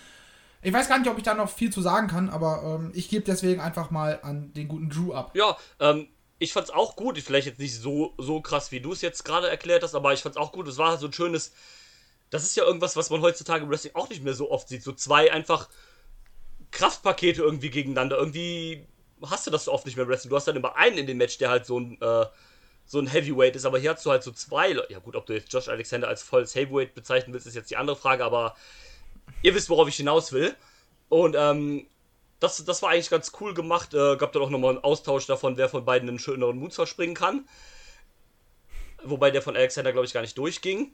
Ich 0.63 0.73
weiß 0.73 0.89
gar 0.89 0.99
nicht, 0.99 1.11
ob 1.11 1.19
ich 1.19 1.25
da 1.25 1.35
noch 1.35 1.51
viel 1.51 1.73
zu 1.73 1.83
sagen 1.83 2.07
kann, 2.07 2.31
aber 2.31 2.63
ähm, 2.63 2.93
ich 2.95 3.09
gebe 3.09 3.25
deswegen 3.25 3.61
einfach 3.61 3.91
mal 3.91 4.21
an 4.23 4.53
den 4.55 4.69
guten 4.69 4.91
Drew 4.91 5.13
ab. 5.13 5.33
Ja, 5.35 5.57
ähm, 5.81 6.09
ich 6.39 6.53
fand's 6.53 6.71
auch 6.71 6.97
gut. 6.97 7.19
Vielleicht 7.19 7.47
jetzt 7.47 7.59
nicht 7.59 7.75
so, 7.75 8.15
so 8.19 8.41
krass, 8.41 8.73
wie 8.73 8.81
du 8.81 8.93
es 8.93 9.01
jetzt 9.01 9.25
gerade 9.25 9.51
erklärt 9.51 9.83
hast, 9.83 9.95
aber 9.95 10.13
ich 10.13 10.23
fand's 10.23 10.37
auch 10.37 10.53
gut. 10.53 10.69
Es 10.69 10.79
war 10.79 10.99
so 10.99 11.07
ein 11.07 11.13
schönes. 11.13 11.53
Das 12.31 12.45
ist 12.45 12.57
ja 12.57 12.65
irgendwas, 12.65 12.97
was 12.97 13.11
man 13.11 13.21
heutzutage 13.21 13.65
im 13.65 13.71
Wrestling 13.71 13.95
auch 13.95 14.09
nicht 14.09 14.23
mehr 14.23 14.35
so 14.35 14.51
oft 14.51 14.69
sieht. 14.69 14.83
So 14.83 14.93
zwei 14.93 15.33
einfach 15.33 15.69
Kraftpakete 16.71 17.43
irgendwie 17.43 17.71
gegeneinander. 17.71 18.17
Irgendwie 18.17 18.87
hast 19.25 19.47
du 19.47 19.51
das 19.51 19.67
so 19.67 19.73
oft 19.73 19.87
nicht 19.87 19.97
mehr 19.97 20.05
im 20.05 20.09
Wrestling. 20.09 20.31
Du 20.31 20.37
hast 20.37 20.49
dann 20.49 20.57
immer 20.57 20.77
einen 20.77 20.99
in 20.99 21.07
dem 21.07 21.19
Match, 21.19 21.39
der 21.39 21.51
halt 21.51 21.67
so 21.67 21.79
ein, 21.79 22.01
äh, 22.01 22.27
so 22.85 22.99
ein 22.99 23.07
Heavyweight 23.07 23.57
ist, 23.57 23.65
aber 23.65 23.79
hier 23.79 23.95
hast 23.95 24.05
du 24.05 24.11
halt 24.11 24.23
so 24.23 24.33
zwei. 24.33 24.73
Le- 24.73 24.87
Ja, 24.91 24.99
gut, 24.99 25.17
ob 25.17 25.27
du 25.27 25.33
jetzt 25.33 25.53
Josh 25.53 25.69
Alexander 25.69 26.09
als 26.09 26.23
volles 26.23 26.55
Heavyweight 26.55 26.95
bezeichnen 26.95 27.33
willst, 27.33 27.47
ist 27.47 27.55
jetzt 27.55 27.71
die 27.71 27.77
andere 27.77 27.97
Frage, 27.97 28.25
aber 28.25 28.55
ihr 29.43 29.55
wisst, 29.55 29.71
worauf 29.71 29.89
ich 29.89 29.97
hinaus 29.97 30.33
will. 30.33 30.55
Und 31.09 31.37
ähm, 31.39 31.87
das, 32.41 32.65
das 32.65 32.83
war 32.83 32.91
eigentlich 32.91 33.11
ganz 33.11 33.33
cool 33.41 33.55
gemacht. 33.55 33.95
Äh, 33.95 34.17
gab 34.17 34.33
dann 34.33 34.43
auch 34.43 34.51
nochmal 34.51 34.71
einen 34.71 34.85
Austausch 34.85 35.27
davon, 35.27 35.57
wer 35.57 35.69
von 35.69 35.85
beiden 35.85 36.09
einen 36.09 36.19
schöneren 36.19 36.59
Moonsault 36.59 36.89
springen 36.89 37.15
kann. 37.15 37.49
Wobei 39.05 39.31
der 39.31 39.43
von 39.43 39.57
Alexander, 39.57 39.93
glaube 39.93 40.07
ich, 40.07 40.13
gar 40.13 40.23
nicht 40.23 40.37
durchging. 40.37 40.93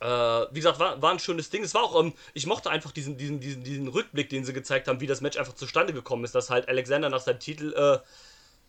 Äh, 0.00 0.06
wie 0.06 0.54
gesagt, 0.60 0.78
war, 0.78 1.00
war 1.00 1.12
ein 1.12 1.18
schönes 1.18 1.50
Ding. 1.50 1.62
Es 1.62 1.74
war 1.74 1.82
auch, 1.84 2.00
ähm, 2.00 2.12
ich 2.34 2.46
mochte 2.46 2.70
einfach 2.70 2.92
diesen, 2.92 3.16
diesen, 3.16 3.40
diesen, 3.40 3.64
diesen 3.64 3.88
Rückblick, 3.88 4.28
den 4.28 4.44
sie 4.44 4.52
gezeigt 4.52 4.88
haben, 4.88 5.00
wie 5.00 5.06
das 5.06 5.20
Match 5.20 5.38
einfach 5.38 5.54
zustande 5.54 5.92
gekommen 5.92 6.24
ist, 6.24 6.34
dass 6.34 6.50
halt 6.50 6.68
Alexander 6.68 7.08
nach 7.08 7.20
seinem 7.20 7.40
Titel 7.40 7.72
äh, 7.74 7.98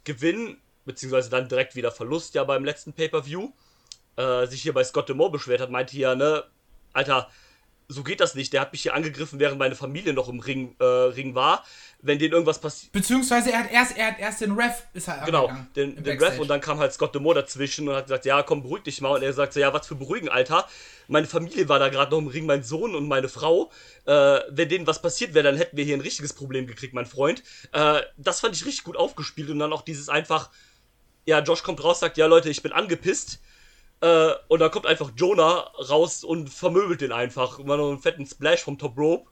Gewinn, 0.03 0.57
beziehungsweise 0.87 1.29
dann 1.29 1.47
direkt 1.47 1.75
wieder 1.75 1.91
Verlust 1.91 2.33
ja 2.33 2.43
beim 2.43 2.65
letzten 2.65 2.93
Pay-Per-View, 2.93 3.51
äh, 4.15 4.47
sich 4.47 4.63
hier 4.63 4.73
bei 4.73 4.83
Scott 4.83 5.09
Demore 5.09 5.31
beschwert 5.31 5.61
hat, 5.61 5.69
meinte 5.69 5.91
hier, 5.91 6.15
ne, 6.15 6.43
Alter, 6.93 7.29
so 7.89 8.03
geht 8.03 8.19
das 8.19 8.35
nicht. 8.35 8.51
Der 8.51 8.61
hat 8.61 8.73
mich 8.73 8.81
hier 8.81 8.93
angegriffen, 8.93 9.39
während 9.39 9.59
meine 9.59 9.75
Familie 9.75 10.13
noch 10.13 10.27
im 10.27 10.39
Ring, 10.39 10.75
äh, 10.79 10.83
Ring 10.83 11.35
war. 11.35 11.63
Wenn 12.01 12.19
denen 12.19 12.33
irgendwas 12.33 12.59
passiert. 12.59 12.91
Beziehungsweise 12.91 13.51
er 13.51 13.63
hat 13.63 13.71
erst, 13.71 13.97
er 13.97 14.07
hat 14.07 14.19
erst 14.19 14.41
den 14.41 14.51
Ref 14.51 14.83
ist 14.93 15.07
er 15.07 15.23
Genau, 15.25 15.51
den, 15.75 16.03
den 16.03 16.19
Ref 16.19 16.37
und 16.37 16.47
dann 16.47 16.61
kam 16.61 16.77
halt 16.79 16.93
Scott 16.93 17.15
Demore 17.15 17.35
dazwischen 17.35 17.87
und 17.87 17.95
hat 17.95 18.05
gesagt, 18.05 18.25
ja, 18.25 18.43
komm, 18.43 18.61
beruhig 18.61 18.83
dich 18.83 19.01
mal. 19.01 19.15
Und 19.15 19.23
er 19.23 19.33
sagt 19.33 19.53
so, 19.53 19.59
ja, 19.59 19.73
was 19.73 19.87
für 19.87 19.95
beruhigen, 19.95 20.29
Alter. 20.29 20.67
Meine 21.07 21.27
Familie 21.27 21.69
war 21.69 21.79
da 21.79 21.89
gerade 21.89 22.11
noch 22.11 22.19
im 22.19 22.27
Ring, 22.27 22.45
mein 22.45 22.63
Sohn 22.63 22.93
und 22.93 23.07
meine 23.07 23.29
Frau. 23.29 23.71
Äh, 24.05 24.41
wenn 24.49 24.69
denen 24.69 24.85
was 24.85 25.01
passiert 25.01 25.33
wäre, 25.33 25.43
dann 25.43 25.57
hätten 25.57 25.77
wir 25.77 25.85
hier 25.85 25.95
ein 25.95 26.01
richtiges 26.01 26.33
Problem 26.33 26.67
gekriegt, 26.67 26.93
mein 26.93 27.05
Freund. 27.05 27.41
Äh, 27.71 28.01
das 28.17 28.41
fand 28.41 28.55
ich 28.55 28.65
richtig 28.65 28.83
gut 28.83 28.97
aufgespielt 28.97 29.49
und 29.49 29.59
dann 29.59 29.73
auch 29.73 29.81
dieses 29.81 30.09
einfach, 30.09 30.51
ja, 31.27 31.39
Josh 31.41 31.61
kommt 31.61 31.83
raus, 31.83 31.99
sagt, 31.99 32.17
ja, 32.17 32.25
Leute, 32.25 32.49
ich 32.49 32.63
bin 32.63 32.71
angepisst. 32.71 33.41
Äh, 33.99 34.31
und 34.47 34.59
da 34.59 34.69
kommt 34.69 34.85
einfach 34.85 35.11
Jonah 35.15 35.71
raus 35.89 36.23
und 36.23 36.49
vermöbelt 36.49 37.01
den 37.01 37.11
einfach. 37.11 37.59
Mal 37.59 37.77
noch 37.77 37.89
einen 37.89 37.99
fetten 37.99 38.25
Splash 38.25 38.63
vom 38.63 38.77
Top 38.77 38.97
Rope. 38.97 39.29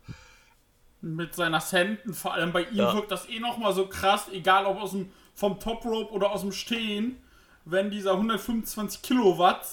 Mit 1.01 1.36
seiner 1.36 1.62
Senden, 1.62 2.13
vor 2.13 2.34
allem 2.34 2.51
bei 2.51 2.63
ihm 2.63 2.77
Ja. 2.77 2.93
wirkt 2.93 3.12
das 3.12 3.29
eh 3.29 3.39
nochmal 3.39 3.73
so 3.73 3.88
krass, 3.88 4.27
egal 4.31 4.65
ob 4.65 4.77
aus 4.81 4.91
dem, 4.91 5.12
vom 5.36 5.60
Top 5.60 5.86
Rope 5.86 6.12
oder 6.12 6.31
aus 6.31 6.41
dem 6.41 6.51
Stehen, 6.51 7.21
wenn 7.63 7.91
dieser 7.91 8.12
125 8.13 9.01
Kilowatt 9.01 9.65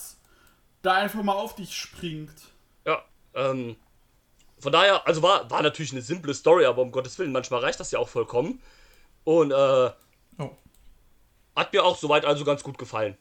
da 0.83 0.95
einfach 0.95 1.23
mal 1.23 1.35
auf 1.35 1.57
dich 1.57 1.75
springt. 1.75 2.35
Ja, 2.87 3.03
ähm, 3.35 3.77
von 4.59 4.71
daher, 4.73 5.07
also 5.07 5.23
war, 5.23 5.51
war 5.51 5.63
natürlich 5.63 5.93
eine 5.93 6.03
simple 6.03 6.35
Story, 6.35 6.67
aber 6.67 6.83
um 6.83 6.93
Gottes 6.93 7.19
Willen, 7.19 7.33
manchmal 7.33 7.61
reicht 7.61 7.81
das 7.81 7.91
ja 7.91 7.99
auch 7.99 8.09
vollkommen. 8.09 8.61
Und 9.25 9.51
äh. 9.51 9.91
Hat 11.57 11.73
mir 11.73 11.85
auch 11.85 11.97
soweit 11.97 12.25
also 12.25 12.45
ganz 12.45 12.63
gut 12.63 12.79
gefallen. 12.79 13.17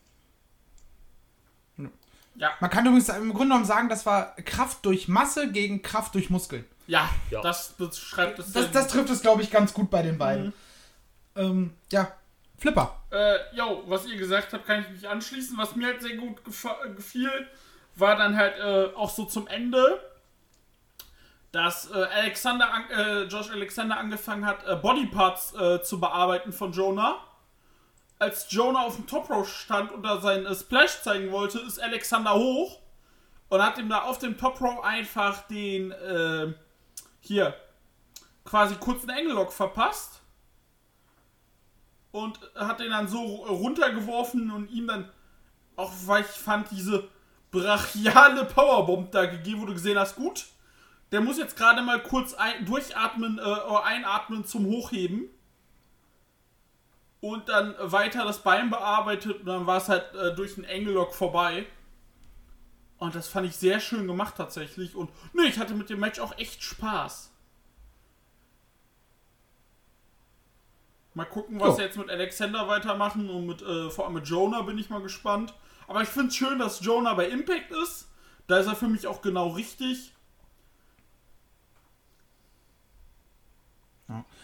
Ja, 2.36 2.52
Man 2.62 2.70
kann 2.70 2.86
übrigens 2.86 3.10
im 3.10 3.30
Grunde 3.30 3.48
genommen 3.50 3.66
sagen, 3.66 3.90
das 3.90 4.06
war 4.06 4.36
Kraft 4.38 4.86
durch 4.86 5.08
Masse 5.08 5.52
gegen 5.52 5.82
Kraft 5.82 6.16
durch 6.16 6.30
Muskeln. 6.30 6.66
ja, 6.88 7.10
Ja. 7.30 7.42
das 7.42 7.74
beschreibt 7.74 8.40
es 8.40 8.54
Das, 8.54 8.72
das 8.72 8.88
trifft 8.88 9.10
es, 9.10 9.22
glaube 9.22 9.42
ich, 9.42 9.52
ganz 9.52 9.74
gut 9.74 9.90
bei 9.92 10.02
den 10.02 10.18
beiden. 10.18 10.54
Ähm, 11.36 11.74
ja, 11.92 12.12
Flipper. 12.58 12.96
Äh, 13.12 13.38
jo, 13.54 13.84
was 13.88 14.06
ihr 14.06 14.18
gesagt 14.18 14.54
habt, 14.54 14.66
kann 14.66 14.82
ich 14.82 14.90
mich 14.90 15.08
anschließen. 15.10 15.58
Was 15.58 15.76
mir 15.76 15.88
halt 15.88 16.02
sehr 16.02 16.16
gut 16.16 16.42
gefiel, 16.46 17.48
war 17.96 18.16
dann 18.16 18.38
halt 18.38 18.58
äh, 18.60 18.96
auch 18.96 19.10
so 19.10 19.26
zum 19.26 19.48
Ende, 19.48 20.00
dass 21.52 21.92
äh, 21.92 21.96
Alexander, 21.96 22.72
an, 22.74 22.90
äh, 22.92 23.24
Josh 23.24 23.50
Alexander 23.52 23.98
angefangen 23.98 24.46
hat, 24.46 24.66
äh, 24.66 24.76
Bodyparts 24.78 25.54
äh, 25.54 25.82
zu 25.84 26.00
bearbeiten 26.00 26.54
von 26.54 26.72
Jonah. 26.72 27.18
Als 28.22 28.46
Jonah 28.52 28.84
auf 28.84 28.98
dem 28.98 29.08
Top 29.08 29.32
Row 29.32 29.48
stand 29.50 29.92
und 29.92 30.04
da 30.04 30.22
seinen 30.22 30.46
äh, 30.46 30.54
Splash 30.54 31.02
zeigen 31.02 31.32
wollte, 31.32 31.58
ist 31.58 31.82
Alexander 31.82 32.36
hoch 32.36 32.78
und 33.50 33.64
hat 33.64 33.80
ihm 33.80 33.90
da 33.90 34.04
auf 34.04 34.20
dem 34.20 34.38
Top 34.38 34.62
Row 34.62 34.84
einfach 34.84 35.48
den, 35.48 35.90
äh, 35.90 36.54
hier, 37.20 37.56
quasi 38.46 38.76
kurzen 38.76 39.10
Engellock 39.10 39.52
verpasst 39.52 40.22
und 42.12 42.40
hat 42.54 42.80
den 42.80 42.92
dann 42.92 43.08
so 43.08 43.20
runtergeworfen 43.20 44.52
und 44.52 44.70
ihm 44.70 44.86
dann 44.86 45.10
auch, 45.76 45.92
weil 46.06 46.22
ich 46.22 46.28
fand, 46.28 46.70
diese 46.70 47.08
brachiale 47.50 48.46
Powerbomb 48.46 49.12
da 49.12 49.26
gegeben, 49.26 49.64
wo 49.64 49.66
du 49.66 49.74
gesehen 49.74 49.98
hast, 49.98 50.16
gut, 50.16 50.46
der 51.12 51.22
muss 51.22 51.40
jetzt 51.40 51.58
gerade 51.58 51.82
mal 51.82 52.04
kurz 52.04 52.36
ein, 52.36 52.66
durchatmen, 52.68 53.40
äh, 53.40 53.76
einatmen 53.84 54.46
zum 54.46 54.68
Hochheben. 54.68 55.28
Und 57.22 57.50
dann 57.50 57.76
weiter 57.80 58.26
das 58.26 58.40
Bein 58.40 58.70
bearbeitet 58.70 59.42
und 59.42 59.46
dann 59.46 59.68
war 59.68 59.78
es 59.78 59.90
halt 59.90 60.14
äh, 60.16 60.36
durch 60.36 60.56
den 60.56 60.64
Engellock 60.64 61.14
vorbei. 61.14 61.66
Und 62.98 63.16
das 63.16 63.28
fand 63.28 63.48
ich 63.48 63.56
sehr 63.56 63.80
schön 63.80 64.08
gemacht 64.08 64.36
tatsächlich. 64.38 64.96
Und 64.96 65.10
ne, 65.34 65.46
ich 65.48 65.60
hatte 65.60 65.74
mit 65.74 65.90
dem 65.90 66.00
Match 66.00 66.20
auch 66.20 66.38
echt 66.38 66.64
Spaß. 66.64 67.32
Mal 71.14 71.26
gucken, 71.26 71.60
was 71.60 71.76
sie 71.76 71.82
jetzt 71.82 71.98
mit 71.98 72.10
Alexander 72.10 72.68
weitermachen 72.68 73.30
und 73.30 73.46
mit, 73.46 73.62
äh, 73.62 73.90
vor 73.90 74.06
allem 74.06 74.14
mit 74.14 74.28
Jonah 74.28 74.62
bin 74.62 74.78
ich 74.78 74.90
mal 74.90 75.02
gespannt. 75.02 75.54
Aber 75.88 76.02
ich 76.02 76.10
finde 76.10 76.30
es 76.30 76.36
schön, 76.36 76.58
dass 76.58 76.80
Jonah 76.84 77.14
bei 77.16 77.28
Impact 77.28 77.72
ist. 77.72 78.08
Da 78.48 78.60
ist 78.60 78.68
er 78.68 78.76
für 78.76 78.88
mich 78.88 79.08
auch 79.08 79.22
genau 79.22 79.50
richtig. 79.50 80.14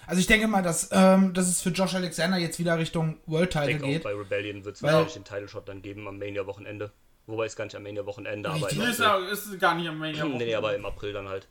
Also 0.08 0.22
ich 0.22 0.28
denke 0.28 0.48
mal, 0.48 0.64
dass, 0.64 0.90
ähm, 0.92 1.34
dass 1.34 1.48
es 1.48 1.62
für 1.62 1.70
Josh 1.70 1.94
Alexander 1.94 2.38
jetzt 2.38 2.58
wieder 2.60 2.78
Richtung 2.80 3.18
World 3.26 3.50
Ich 3.50 3.54
Title 3.54 3.68
denke 3.68 3.84
auch 3.84 3.90
geht. 3.90 4.04
bei 4.04 4.14
Rebellion 4.14 4.64
wird 4.66 4.78
es 4.78 4.84
wahrscheinlich 4.84 5.14
den 5.14 5.26
Title 5.26 5.48
Shot 5.48 5.68
dann 5.68 5.82
geben 5.82 6.08
am 6.08 6.18
Mania-Wochenende. 6.18 6.92
Wobei 7.28 7.46
es 7.46 7.58
gar 7.58 7.66
nicht 7.66 7.76
am 7.76 7.84
Mania-Wochenende, 7.84 8.50
aber 8.50 8.58
im 8.58 8.64
Richtig. 8.64 8.80
Nee, 8.80 8.90
ist, 8.90 9.00
ja, 9.02 9.18
ist 9.18 9.60
gar 9.60 9.76
nicht 9.76 9.90
am 9.90 9.98
Mania. 9.98 10.24
Nee, 10.26 10.56
aber 10.56 10.76
im 10.76 10.86
April 10.86 11.12
dann 11.12 11.28
halt. 11.28 11.48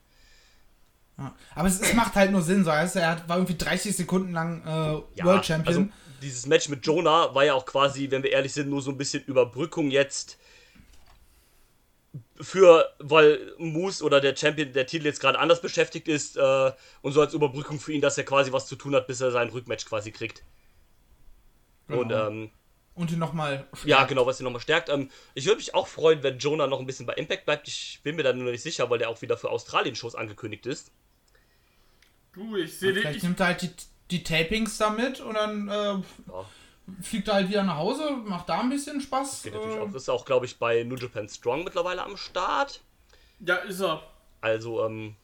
Ja. 1.19 1.35
Aber 1.55 1.69
es, 1.69 1.81
es 1.81 1.93
macht 1.95 2.15
halt 2.15 2.33
nur 2.33 2.43
Sinn, 2.43 2.65
so 2.65 2.73
heißt 2.73 2.97
er 2.97 3.23
war 3.27 3.37
irgendwie 3.37 3.57
30 3.57 3.95
Sekunden 3.95 4.33
lang 4.33 4.63
äh, 4.63 5.19
Ja, 5.19 5.25
World 5.25 5.45
Champion. 5.45 5.77
Also, 5.77 5.89
dieses 6.23 6.47
Match 6.47 6.71
mit 6.71 6.85
Jonah 6.87 7.35
war 7.35 7.45
ja 7.45 7.53
auch 7.53 7.67
quasi, 7.67 8.11
wenn 8.11 8.23
wir 8.23 8.33
ehrlich 8.33 8.55
sind, 8.55 8.71
nur 8.71 8.81
so 8.81 8.91
ein 8.91 8.97
bisschen 8.97 9.23
Überbrückung 9.25 9.91
jetzt 9.91 10.39
für, 12.41 12.93
weil 12.99 13.55
Moose 13.59 14.05
oder 14.05 14.21
der 14.21 14.37
Champion, 14.37 14.73
der 14.73 14.87
Titel 14.87 15.07
jetzt 15.07 15.21
gerade 15.21 15.39
anders 15.39 15.61
beschäftigt 15.61 16.09
ist 16.09 16.37
äh, 16.37 16.73
und 17.03 17.13
so 17.13 17.21
als 17.21 17.35
Überbrückung 17.35 17.79
für 17.81 17.93
ihn, 17.93 18.01
dass 18.01 18.19
er 18.19 18.25
quasi 18.25 18.53
was 18.53 18.67
zu 18.67 18.77
tun 18.77 18.95
hat, 18.95 19.07
bis 19.07 19.21
er 19.21 19.31
sein 19.31 19.49
Rückmatch 19.49 19.85
quasi 19.87 20.13
kriegt. 20.13 20.43
Und 21.89 22.09
Genau. 22.09 22.29
ähm, 22.29 22.51
Und 22.95 23.13
ihn 23.13 23.19
nochmal. 23.19 23.67
ja, 23.85 24.05
genau, 24.05 24.27
was 24.27 24.41
ihn 24.41 24.45
nochmal 24.45 24.61
stärkt. 24.61 24.89
Ähm, 24.89 25.11
ich 25.35 25.45
würde 25.47 25.59
mich 25.59 25.75
auch 25.75 25.87
freuen, 25.87 26.23
wenn 26.23 26.39
Jonah 26.39 26.67
noch 26.67 26.81
ein 26.81 26.87
bisschen 26.87 27.07
bei 27.07 27.15
Impact 27.15 27.45
bleibt. 27.45 27.69
Ich 27.69 28.01
bin 28.03 28.17
mir 28.17 28.23
da 28.23 28.33
nur 28.33 28.45
noch 28.45 28.51
nicht 28.53 28.63
sicher, 28.63 28.89
weil 28.91 28.99
der 28.99 29.09
auch 29.11 29.23
wieder 29.23 29.37
für 29.37 29.51
Australien-Shows 29.51 30.15
angekündigt 30.15 30.67
ist. 30.67 30.91
Du, 32.33 32.57
ich 32.57 32.79
sehe 32.79 32.93
Vielleicht 32.93 33.17
dich. 33.17 33.23
nimmt 33.23 33.41
er 33.41 33.47
halt 33.47 33.63
die, 33.63 33.71
die 34.11 34.23
Tapings 34.23 34.79
da 34.79 34.91
mit 34.91 35.21
und 35.21 35.35
dann 35.35 35.69
äh, 35.69 35.73
Ja, 35.73 36.03
fliegt 37.01 37.29
er 37.29 37.35
halt 37.35 37.49
wieder 37.49 37.63
nach 37.63 37.77
Hause, 37.77 38.11
macht 38.25 38.49
da 38.49 38.61
ein 38.61 38.71
bisschen 38.71 39.01
Spaß. 39.01 39.43
geht 39.43 39.55
natürlich 39.55 39.77
äh, 39.77 39.81
auch. 39.81 39.95
Ist 39.95 40.09
auch, 40.09 40.25
glaube 40.25 40.47
ich, 40.47 40.59
bei 40.59 40.83
New 40.85 40.97
Japan 40.97 41.29
Strong 41.29 41.65
mittlerweile 41.65 42.03
am 42.03 42.17
Start. 42.17 42.81
Ja, 43.41 43.57
ist 43.57 43.81
er. 43.81 44.03
Also, 44.41 44.85
ähm, 44.85 45.17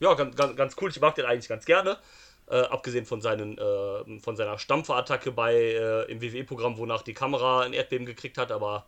ja, 0.00 0.14
ganz, 0.14 0.36
ganz, 0.36 0.56
ganz 0.56 0.76
cool. 0.80 0.90
Ich 0.90 1.00
mag 1.00 1.14
den 1.14 1.24
eigentlich 1.24 1.48
ganz 1.48 1.64
gerne. 1.64 1.98
Äh, 2.46 2.60
abgesehen 2.60 3.06
von, 3.06 3.22
seinen, 3.22 3.56
äh, 3.56 4.20
von 4.20 4.36
seiner 4.36 4.58
Stampferattacke 4.58 5.32
bei, 5.32 5.54
äh, 5.54 6.10
im 6.12 6.20
WWE-Programm, 6.20 6.76
wonach 6.76 7.02
die 7.02 7.14
Kamera 7.14 7.62
ein 7.62 7.72
Erdbeben 7.72 8.04
gekriegt 8.04 8.36
hat, 8.36 8.52
aber 8.52 8.86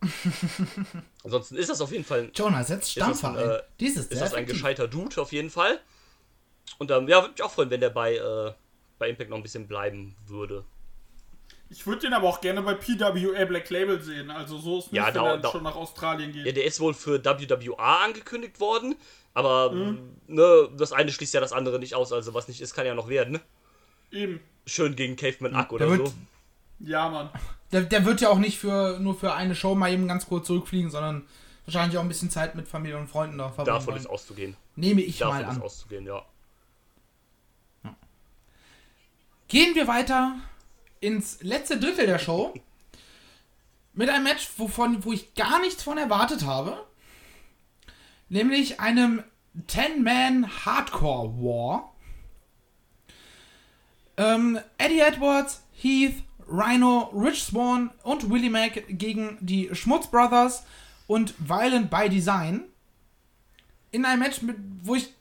ansonsten 1.24 1.56
ist 1.56 1.68
das 1.68 1.80
auf 1.80 1.92
jeden 1.92 2.04
Fall 2.04 2.30
Jonah 2.34 2.64
setzt 2.64 2.92
Stampfer 2.92 3.30
ein, 3.30 3.36
ein. 3.36 3.50
äh, 3.50 3.62
Dies 3.80 3.96
ist 3.96 4.18
das 4.18 4.34
ein 4.34 4.46
gescheiter 4.46 4.88
Dude 4.88 5.20
auf 5.20 5.32
jeden 5.32 5.50
Fall. 5.50 5.80
Und 6.78 6.90
ähm, 6.90 7.08
ja, 7.08 7.20
würde 7.20 7.32
mich 7.32 7.42
auch 7.42 7.50
freuen, 7.50 7.70
wenn 7.70 7.80
der 7.80 7.90
bei, 7.90 8.14
äh, 8.14 8.52
bei 8.98 9.08
Impact 9.08 9.30
noch 9.30 9.36
ein 9.36 9.42
bisschen 9.42 9.66
bleiben 9.66 10.16
würde. 10.26 10.64
Ich 11.72 11.86
würde 11.86 12.00
den 12.02 12.12
aber 12.12 12.28
auch 12.28 12.40
gerne 12.40 12.62
bei 12.62 12.74
PWA 12.74 13.44
Black 13.44 13.70
Label 13.70 14.02
sehen. 14.02 14.30
Also 14.30 14.58
so 14.58 14.78
ist 14.80 14.86
nicht, 14.92 14.94
Ja, 14.94 15.06
wenn 15.06 15.14
da- 15.14 15.26
er 15.30 15.38
da- 15.38 15.50
schon 15.52 15.62
nach 15.62 15.76
Australien 15.76 16.32
geht. 16.32 16.44
Ja, 16.44 16.52
der 16.52 16.64
ist 16.64 16.80
wohl 16.80 16.94
für 16.94 17.24
WWA 17.24 18.04
angekündigt 18.04 18.58
worden, 18.58 18.96
aber 19.34 19.72
ne, 20.26 20.68
das 20.76 20.92
eine 20.92 21.12
schließt 21.12 21.32
ja 21.32 21.40
das 21.40 21.52
andere 21.52 21.78
nicht 21.78 21.94
aus. 21.94 22.12
Also 22.12 22.34
was 22.34 22.48
nicht 22.48 22.60
ist, 22.60 22.74
kann 22.74 22.86
ja 22.86 22.94
noch 22.94 23.08
werden. 23.08 23.34
Ne? 23.34 23.40
Eben. 24.10 24.40
Schön 24.66 24.96
gegen 24.96 25.14
Caveman 25.16 25.54
Ack 25.54 25.68
der 25.68 25.74
oder 25.76 25.90
wird- 25.90 26.08
so. 26.08 26.14
Ja, 26.80 27.08
Mann. 27.08 27.30
Der, 27.70 27.82
der 27.82 28.04
wird 28.04 28.20
ja 28.20 28.30
auch 28.30 28.38
nicht 28.38 28.58
für 28.58 28.98
nur 28.98 29.14
für 29.14 29.32
eine 29.34 29.54
Show 29.54 29.74
mal 29.76 29.92
eben 29.92 30.08
ganz 30.08 30.26
kurz 30.26 30.48
zurückfliegen, 30.48 30.90
sondern 30.90 31.26
wahrscheinlich 31.66 31.96
auch 31.98 32.02
ein 32.02 32.08
bisschen 32.08 32.30
Zeit 32.30 32.56
mit 32.56 32.66
Familie 32.66 32.98
und 32.98 33.06
Freunden 33.06 33.38
da 33.38 33.48
verbringen 33.50 33.78
Davon 33.78 33.96
ist 33.96 34.06
auszugehen. 34.08 34.56
Nehme 34.74 35.02
ich 35.02 35.18
Davon 35.18 35.34
mal 35.36 35.42
ist 35.42 35.56
an. 35.56 35.62
auszugehen, 35.62 36.04
ja. 36.06 36.24
Gehen 39.48 39.74
wir 39.74 39.86
weiter 39.88 40.34
ins 41.00 41.42
letzte 41.42 41.78
Drittel 41.78 42.06
der 42.06 42.18
Show 42.18 42.54
mit 43.92 44.08
einem 44.08 44.24
Match, 44.24 44.48
wovon, 44.56 45.04
wo 45.04 45.12
ich 45.12 45.34
gar 45.34 45.60
nichts 45.60 45.82
von 45.82 45.98
erwartet 45.98 46.44
habe. 46.44 46.86
Nämlich 48.28 48.80
einem 48.80 49.24
10-Man 49.66 50.64
Hardcore 50.64 51.28
War. 51.42 51.94
Ähm, 54.16 54.60
Eddie 54.78 55.00
Edwards, 55.00 55.64
Heath, 55.72 56.22
Rhino, 56.48 57.10
Rich 57.14 57.44
Swan 57.44 57.90
und 58.02 58.30
Willie 58.30 58.50
Mack 58.50 58.84
gegen 58.88 59.38
die 59.40 59.70
Schmutz 59.72 60.08
Brothers 60.08 60.64
und 61.06 61.34
Violent 61.38 61.90
by 61.90 62.08
Design. 62.08 62.64
In 63.90 64.04
einem 64.04 64.20
Match, 64.20 64.42
mit, 64.42 64.56
wo 64.82 64.94
ich 64.94 65.12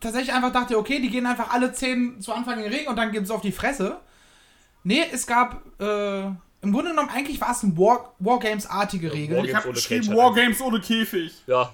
tatsächlich 0.00 0.34
einfach 0.34 0.52
dachte, 0.52 0.78
okay, 0.78 1.00
die 1.00 1.10
gehen 1.10 1.26
einfach 1.26 1.50
alle 1.50 1.72
10 1.72 2.20
zu 2.20 2.32
Anfang 2.32 2.58
in 2.58 2.64
den 2.64 2.72
Ring 2.72 2.88
und 2.88 2.96
dann 2.96 3.12
geht's 3.12 3.30
auf 3.30 3.42
die 3.42 3.52
Fresse. 3.52 4.00
Nee, 4.86 5.02
es 5.12 5.26
gab, 5.26 5.62
äh, 5.80 6.26
im 6.26 6.72
Grunde 6.72 6.90
genommen, 6.90 7.08
eigentlich 7.12 7.40
war 7.40 7.50
es 7.50 7.60
ein 7.64 7.76
War, 7.76 8.14
Wargames-artige 8.20 9.12
Regel. 9.12 9.36
Wargames 9.38 9.48
Ich 9.50 9.56
habe 9.56 9.66
ohne 9.66 9.74
geschrieben 9.74 10.16
Wargames 10.16 10.60
ohne 10.60 10.80
Käfig. 10.80 11.42
Ja, 11.48 11.72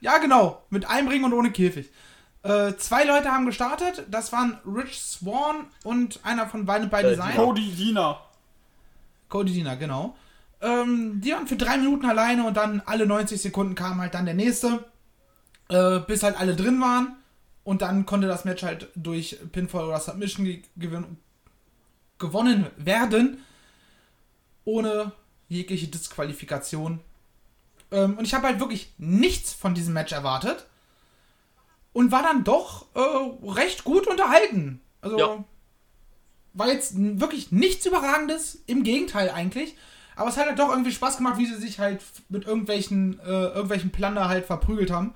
Ja, 0.00 0.16
genau, 0.16 0.62
mit 0.70 0.88
einem 0.88 1.08
Ring 1.08 1.22
und 1.24 1.34
ohne 1.34 1.50
Käfig. 1.50 1.90
Äh, 2.42 2.72
zwei 2.78 3.04
Leute 3.04 3.30
haben 3.30 3.44
gestartet, 3.44 4.06
das 4.10 4.32
waren 4.32 4.56
Rich 4.64 4.98
Swan 5.02 5.66
und 5.84 6.20
einer 6.24 6.46
von 6.48 6.66
Violent 6.66 6.90
by 6.90 6.96
Äh, 7.02 7.10
Design. 7.10 7.34
Cody 7.36 7.72
Diener. 7.72 8.18
Cody 9.28 9.52
Diener, 9.52 9.76
genau. 9.76 10.16
Ähm, 10.62 11.20
die 11.22 11.32
waren 11.32 11.46
für 11.46 11.56
drei 11.56 11.76
Minuten 11.76 12.06
alleine 12.06 12.44
und 12.46 12.56
dann 12.56 12.82
alle 12.86 13.06
90 13.06 13.38
Sekunden 13.38 13.74
kam 13.74 14.00
halt 14.00 14.14
dann 14.14 14.24
der 14.24 14.34
nächste, 14.34 14.82
äh, 15.68 15.98
bis 16.00 16.22
halt 16.22 16.40
alle 16.40 16.56
drin 16.56 16.80
waren. 16.80 17.16
Und 17.64 17.82
dann 17.82 18.06
konnte 18.06 18.28
das 18.28 18.46
Match 18.46 18.62
halt 18.62 18.88
durch 18.94 19.36
Pinfall 19.52 19.84
oder 19.84 20.00
Submission 20.00 20.46
ge 20.46 20.62
gewonnen 22.20 22.66
werden, 22.76 23.42
ohne 24.64 25.10
jegliche 25.48 25.88
Disqualifikation. 25.88 27.00
Ähm, 27.90 28.16
und 28.16 28.24
ich 28.24 28.34
habe 28.34 28.46
halt 28.46 28.60
wirklich 28.60 28.92
nichts 28.98 29.52
von 29.52 29.74
diesem 29.74 29.94
Match 29.94 30.12
erwartet 30.12 30.66
und 31.92 32.12
war 32.12 32.22
dann 32.22 32.44
doch 32.44 32.86
äh, 32.94 33.50
recht 33.50 33.82
gut 33.82 34.06
unterhalten. 34.06 34.80
Also 35.00 35.18
Ja. 35.18 35.44
war 36.52 36.68
jetzt 36.68 36.92
wirklich 36.96 37.50
nichts 37.50 37.86
Überragendes, 37.86 38.62
im 38.66 38.84
Gegenteil 38.84 39.30
eigentlich. 39.30 39.76
Aber 40.14 40.28
es 40.28 40.36
hat 40.36 40.46
halt 40.46 40.58
doch 40.58 40.68
irgendwie 40.70 40.92
Spaß 40.92 41.16
gemacht, 41.16 41.38
wie 41.38 41.46
sie 41.46 41.56
sich 41.56 41.78
halt 41.80 42.02
mit 42.28 42.44
irgendwelchen, 42.46 43.18
äh, 43.20 43.24
irgendwelchen 43.46 43.90
Plunder 43.90 44.28
halt 44.28 44.44
verprügelt 44.44 44.90
haben. 44.90 45.14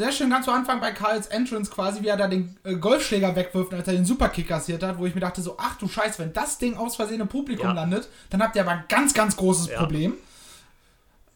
Sehr 0.00 0.12
schön 0.12 0.30
ganz 0.30 0.46
zu 0.46 0.50
Anfang 0.50 0.80
bei 0.80 0.92
Karls 0.92 1.26
Entrance 1.26 1.70
quasi, 1.70 2.00
wie 2.00 2.06
er 2.08 2.16
da 2.16 2.26
den 2.26 2.56
äh, 2.64 2.74
Golfschläger 2.74 3.36
wegwirft, 3.36 3.74
als 3.74 3.86
er 3.86 3.92
den 3.92 4.06
Superkick 4.06 4.48
kassiert 4.48 4.82
hat, 4.82 4.96
wo 4.96 5.04
ich 5.04 5.14
mir 5.14 5.20
dachte 5.20 5.42
so, 5.42 5.56
ach 5.58 5.76
du 5.76 5.88
Scheiß, 5.88 6.18
wenn 6.18 6.32
das 6.32 6.56
Ding 6.56 6.74
aus 6.78 6.96
Versehen 6.96 7.20
im 7.20 7.28
Publikum 7.28 7.66
Ja. 7.66 7.72
landet, 7.74 8.08
dann 8.30 8.42
habt 8.42 8.56
ihr 8.56 8.62
aber 8.62 8.70
ein 8.70 8.84
ganz, 8.88 9.12
ganz 9.12 9.36
großes 9.36 9.68
Ja. 9.68 9.78
Problem. 9.78 10.14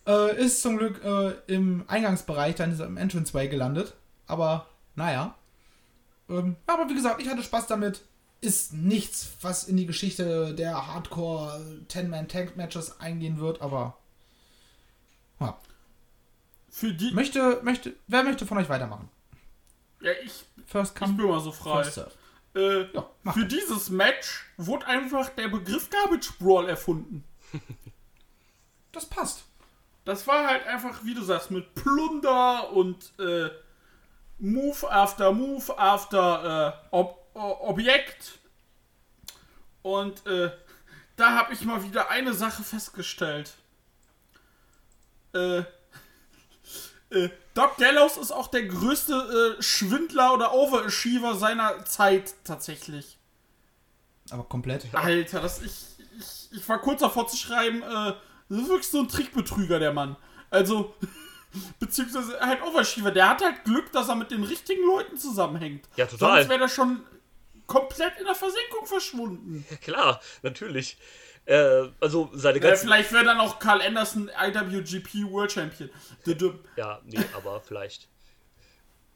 Äh, 0.06 0.42
ist 0.42 0.62
zum 0.62 0.78
Glück 0.78 1.04
äh, 1.04 1.32
im 1.46 1.84
Eingangsbereich, 1.88 2.54
dann 2.54 2.72
ist 2.72 2.80
er 2.80 2.86
im 2.86 2.96
Entranceway 2.96 3.48
gelandet. 3.48 3.92
Aber, 4.26 4.64
naja. 4.94 5.34
Ähm, 6.30 6.56
aber 6.66 6.88
wie 6.88 6.94
gesagt, 6.94 7.20
ich 7.20 7.28
hatte 7.28 7.42
Spaß 7.42 7.66
damit. 7.66 8.00
Ist 8.40 8.72
nichts, 8.72 9.32
was 9.42 9.64
in 9.64 9.76
die 9.76 9.84
Geschichte 9.86 10.54
der 10.54 10.86
Hardcore 10.86 11.60
10-Man-Tank-Matches 11.90 12.98
eingehen 12.98 13.38
wird, 13.40 13.60
aber. 13.60 13.98
Ja. 15.38 15.58
Für 16.74 16.92
die. 16.92 17.12
Möchte, 17.12 17.60
möchte, 17.62 17.94
wer 18.08 18.24
möchte 18.24 18.46
von 18.46 18.58
euch 18.58 18.68
weitermachen? 18.68 19.08
Ja, 20.00 20.10
ich, 20.24 20.44
First 20.66 20.94
ich 20.96 21.00
come, 21.00 21.12
bin 21.14 21.26
mal 21.28 21.38
so 21.38 21.52
frei. 21.52 21.82
Äh, 22.56 22.92
Ja, 22.92 23.06
für 23.32 23.40
doch. 23.42 23.48
dieses 23.48 23.90
Match 23.90 24.44
wurde 24.56 24.84
einfach 24.88 25.28
der 25.28 25.46
Begriff 25.46 25.88
Garbage 25.88 26.32
Brawl 26.38 26.68
erfunden. 26.68 27.24
Das 28.90 29.06
passt. 29.06 29.42
Das 30.04 30.24
war 30.28 30.46
halt 30.46 30.68
einfach, 30.68 31.04
wie 31.04 31.14
du 31.14 31.22
sagst, 31.22 31.50
mit 31.50 31.74
Plunder 31.74 32.70
und 32.70 33.12
äh, 33.18 33.50
Move 34.38 34.88
after 34.88 35.32
Move 35.32 35.76
after 35.76 36.68
äh, 36.68 36.86
Ob 36.92 37.26
Objekt. 37.34 38.38
Und 39.82 40.24
äh, 40.26 40.52
da 41.16 41.30
habe 41.36 41.52
ich 41.54 41.62
mal 41.62 41.82
wieder 41.82 42.08
eine 42.08 42.34
Sache 42.34 42.62
festgestellt. 42.62 43.54
Äh, 45.32 45.64
äh, 47.14 47.30
Doc 47.54 47.76
Gallows 47.76 48.16
ist 48.16 48.32
auch 48.32 48.48
der 48.48 48.64
größte 48.64 49.56
äh, 49.58 49.62
Schwindler 49.62 50.34
oder 50.34 50.54
Overachiever 50.54 51.34
seiner 51.34 51.84
Zeit 51.84 52.34
tatsächlich. 52.44 53.18
Aber 54.30 54.44
komplett. 54.44 54.86
Alter, 54.92 55.40
das 55.40 55.62
ich, 55.62 55.72
ich, 56.18 56.58
ich 56.58 56.68
war 56.68 56.80
kurz 56.80 57.00
davor 57.00 57.28
zu 57.28 57.36
schreiben, 57.36 57.82
äh, 57.82 58.14
das 58.48 58.58
ist 58.58 58.68
wirklich 58.68 58.88
so 58.88 59.00
ein 59.00 59.08
Trickbetrüger, 59.08 59.78
der 59.78 59.92
Mann. 59.92 60.16
Also, 60.50 60.94
beziehungsweise 61.78 62.38
halt 62.40 62.62
Overschiefer, 62.62 63.10
der 63.10 63.28
hat 63.28 63.42
halt 63.42 63.64
Glück, 63.64 63.92
dass 63.92 64.08
er 64.08 64.16
mit 64.16 64.30
den 64.30 64.44
richtigen 64.44 64.84
Leuten 64.86 65.16
zusammenhängt. 65.16 65.88
Ja, 65.96 66.06
total. 66.06 66.38
Sonst 66.38 66.48
wäre 66.48 66.60
der 66.60 66.68
schon 66.68 67.02
komplett 67.66 68.18
in 68.18 68.26
der 68.26 68.34
Versenkung 68.34 68.86
verschwunden. 68.86 69.64
Ja, 69.70 69.76
klar, 69.76 70.20
natürlich. 70.42 70.96
Äh, 71.46 71.88
also 72.00 72.30
seine 72.32 72.56
Äh, 72.58 72.60
ganzen. 72.60 72.86
vielleicht 72.86 73.12
wäre 73.12 73.24
dann 73.24 73.38
auch 73.38 73.58
Carl 73.58 73.82
Anderson 73.82 74.30
IWGP 74.42 75.30
World 75.30 75.52
Champion. 75.52 75.90
Ja, 76.76 77.00
nee, 77.04 77.18
aber 77.36 77.60
vielleicht. 77.60 78.08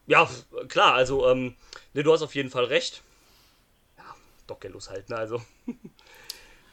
Ja, 0.05 0.27
klar, 0.67 0.93
also, 0.95 1.27
ähm, 1.29 1.55
nee, 1.93 2.03
du 2.03 2.11
hast 2.13 2.21
auf 2.21 2.33
jeden 2.35 2.49
Fall 2.49 2.65
recht. 2.65 3.01
Ja, 3.97 4.03
Doc 4.47 4.61
Gallows 4.61 4.89
halt, 4.89 5.09
ne, 5.09 5.17
also. 5.17 5.41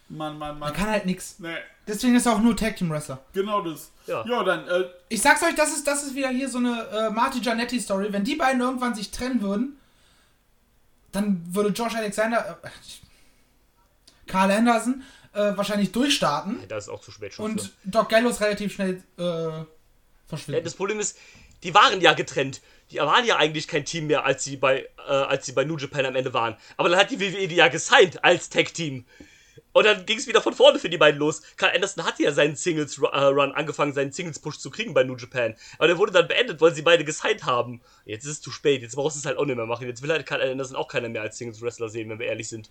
Mann, 0.08 0.38
Mann, 0.38 0.58
Mann. 0.58 0.72
kann 0.72 0.88
halt 0.88 1.04
nix. 1.04 1.38
Nee, 1.40 1.56
Deswegen 1.86 2.14
ist 2.16 2.26
er 2.26 2.32
auch 2.34 2.40
nur 2.40 2.56
Tag 2.56 2.76
Team 2.76 2.90
Wrestler. 2.90 3.18
genau 3.32 3.60
das. 3.62 3.90
Ja. 4.06 4.24
ja 4.26 4.42
dann, 4.44 4.66
äh, 4.68 4.84
Ich 5.08 5.20
sag's 5.20 5.42
euch, 5.42 5.54
das 5.54 5.70
ist, 5.70 5.86
das 5.86 6.04
ist 6.04 6.14
wieder 6.14 6.28
hier 6.28 6.48
so 6.48 6.58
eine 6.58 6.86
äh, 6.88 7.10
Marty 7.10 7.40
Giannetti 7.40 7.80
Story. 7.80 8.12
Wenn 8.12 8.24
die 8.24 8.36
beiden 8.36 8.60
irgendwann 8.60 8.94
sich 8.94 9.10
trennen 9.10 9.40
würden, 9.42 9.78
dann 11.12 11.42
würde 11.54 11.70
Josh 11.70 11.94
Alexander, 11.94 12.58
äh, 12.62 12.68
Carl 14.26 14.50
Anderson 14.50 15.02
äh, 15.36 15.56
wahrscheinlich 15.56 15.92
durchstarten 15.92 16.58
Da 16.68 16.76
ist 16.78 16.88
auch 16.88 17.00
zu 17.00 17.10
spät 17.10 17.34
schon. 17.34 17.44
und 17.52 17.60
für. 17.62 17.70
Doc 17.84 18.08
Gallows 18.08 18.40
relativ 18.40 18.72
schnell 18.74 19.02
äh, 19.18 19.22
Ja, 19.22 19.66
verschwinden. 20.26 20.64
das 20.64 20.74
Problem 20.74 20.98
ist, 21.00 21.16
die 21.62 21.74
waren 21.74 22.00
ja 22.00 22.12
getrennt. 22.14 22.60
Die 22.90 22.98
waren 22.98 23.24
ja 23.24 23.36
eigentlich 23.36 23.66
kein 23.68 23.84
Team 23.84 24.06
mehr, 24.06 24.24
als 24.24 24.44
sie 24.44 24.56
bei, 24.56 24.88
äh, 25.08 25.10
als 25.10 25.46
sie 25.46 25.52
bei 25.52 25.64
New 25.64 25.76
Japan 25.76 26.06
am 26.06 26.14
Ende 26.16 26.32
waren. 26.32 26.56
Aber 26.76 26.88
dann 26.88 26.98
hat 26.98 27.10
die 27.10 27.20
WWE 27.20 27.48
die 27.48 27.56
ja 27.56 27.68
gesigned 27.68 28.22
als 28.24 28.48
Tag-Team. 28.48 29.04
Und 29.72 29.84
dann 29.84 30.06
ging 30.06 30.16
es 30.16 30.26
wieder 30.26 30.40
von 30.40 30.54
vorne 30.54 30.78
für 30.78 30.88
die 30.88 30.96
beiden 30.96 31.18
los. 31.20 31.42
Carl 31.56 31.74
Anderson 31.74 32.04
hatte 32.06 32.22
ja 32.22 32.32
seinen 32.32 32.56
Singles-Run 32.56 33.52
angefangen, 33.52 33.92
seinen 33.92 34.10
Singles-Push 34.12 34.58
zu 34.58 34.70
kriegen 34.70 34.94
bei 34.94 35.04
New 35.04 35.16
Japan. 35.16 35.54
Aber 35.76 35.86
der 35.86 35.98
wurde 35.98 36.12
dann 36.12 36.28
beendet, 36.28 36.60
weil 36.62 36.74
sie 36.74 36.80
beide 36.80 37.04
gesigned 37.04 37.44
haben. 37.44 37.82
Jetzt 38.06 38.24
ist 38.24 38.30
es 38.30 38.40
zu 38.40 38.50
spät, 38.50 38.80
jetzt 38.82 38.94
brauchst 38.94 39.16
du 39.16 39.20
es 39.20 39.26
halt 39.26 39.36
auch 39.36 39.44
nicht 39.44 39.56
mehr 39.56 39.66
machen. 39.66 39.86
Jetzt 39.86 40.00
will 40.02 40.10
halt 40.10 40.24
Carl 40.24 40.40
Anderson 40.40 40.76
auch 40.76 40.88
keiner 40.88 41.08
mehr 41.10 41.20
als 41.22 41.36
Singles-Wrestler 41.36 41.90
sehen, 41.90 42.08
wenn 42.08 42.18
wir 42.18 42.26
ehrlich 42.26 42.48
sind. 42.48 42.70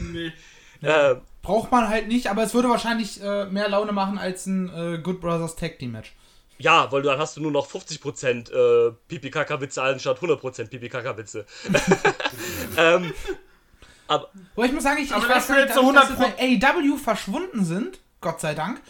nee. 0.00 0.32
Äh, 0.84 1.16
Braucht 1.42 1.70
man 1.70 1.88
halt 1.88 2.08
nicht, 2.08 2.28
aber 2.28 2.42
es 2.42 2.54
würde 2.54 2.68
wahrscheinlich 2.70 3.22
äh, 3.22 3.44
mehr 3.46 3.68
Laune 3.68 3.92
machen 3.92 4.16
als 4.18 4.46
ein 4.46 4.68
äh, 4.74 4.98
Good 4.98 5.20
Brothers 5.20 5.56
Tag 5.56 5.78
Team 5.78 5.92
Match. 5.92 6.14
ja, 6.58 6.90
weil 6.90 7.02
dann 7.02 7.18
hast 7.18 7.36
du 7.36 7.42
nur 7.42 7.50
noch 7.50 7.66
50% 7.68 8.50
äh, 8.50 8.92
Pipi-Kaka-Witze 9.08 9.82
anstatt 9.82 10.20
100% 10.20 10.68
Pipi-Kaka-Witze. 10.68 11.44
ähm, 12.78 13.12
aber 14.06 14.30
Wo 14.54 14.62
ich 14.64 14.72
muss 14.72 14.82
sagen, 14.82 14.98
ich, 14.98 15.06
ich 15.10 15.12
Aber 15.14 15.28
weiß 15.28 15.48
nicht, 15.50 15.58
jetzt 15.58 15.74
so 15.74 15.92
dass 15.92 16.10
100 16.10 16.32
sie 16.38 16.60
bei 16.60 16.60
AEW 16.72 16.96
verschwunden 16.96 17.64
sind, 17.64 18.00
Gott 18.20 18.40
sei 18.40 18.54
Dank, 18.54 18.80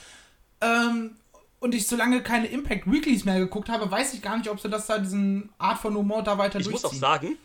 ähm, 0.61 1.17
und 1.61 1.75
ich 1.75 1.87
so 1.87 1.97
lange 1.97 2.23
keine 2.23 2.47
Impact 2.49 2.91
Weeklies 2.91 3.25
mehr 3.25 3.39
geguckt 3.39 3.69
habe, 3.69 3.91
weiß 3.91 4.15
ich 4.15 4.23
gar 4.23 4.37
nicht, 4.37 4.51
ob 4.51 4.61
sie 4.61 4.69
das 4.69 4.87
da 4.87 4.99
diesen 4.99 5.51
Art 5.59 5.79
von 5.79 5.95
Humor 5.95 6.23
da 6.23 6.37
weiter 6.37 6.61
Ich 6.61 6.71
muss 6.71 6.83
durchziehen. 6.83 7.03
auch 7.03 7.09
sagen, 7.11 7.39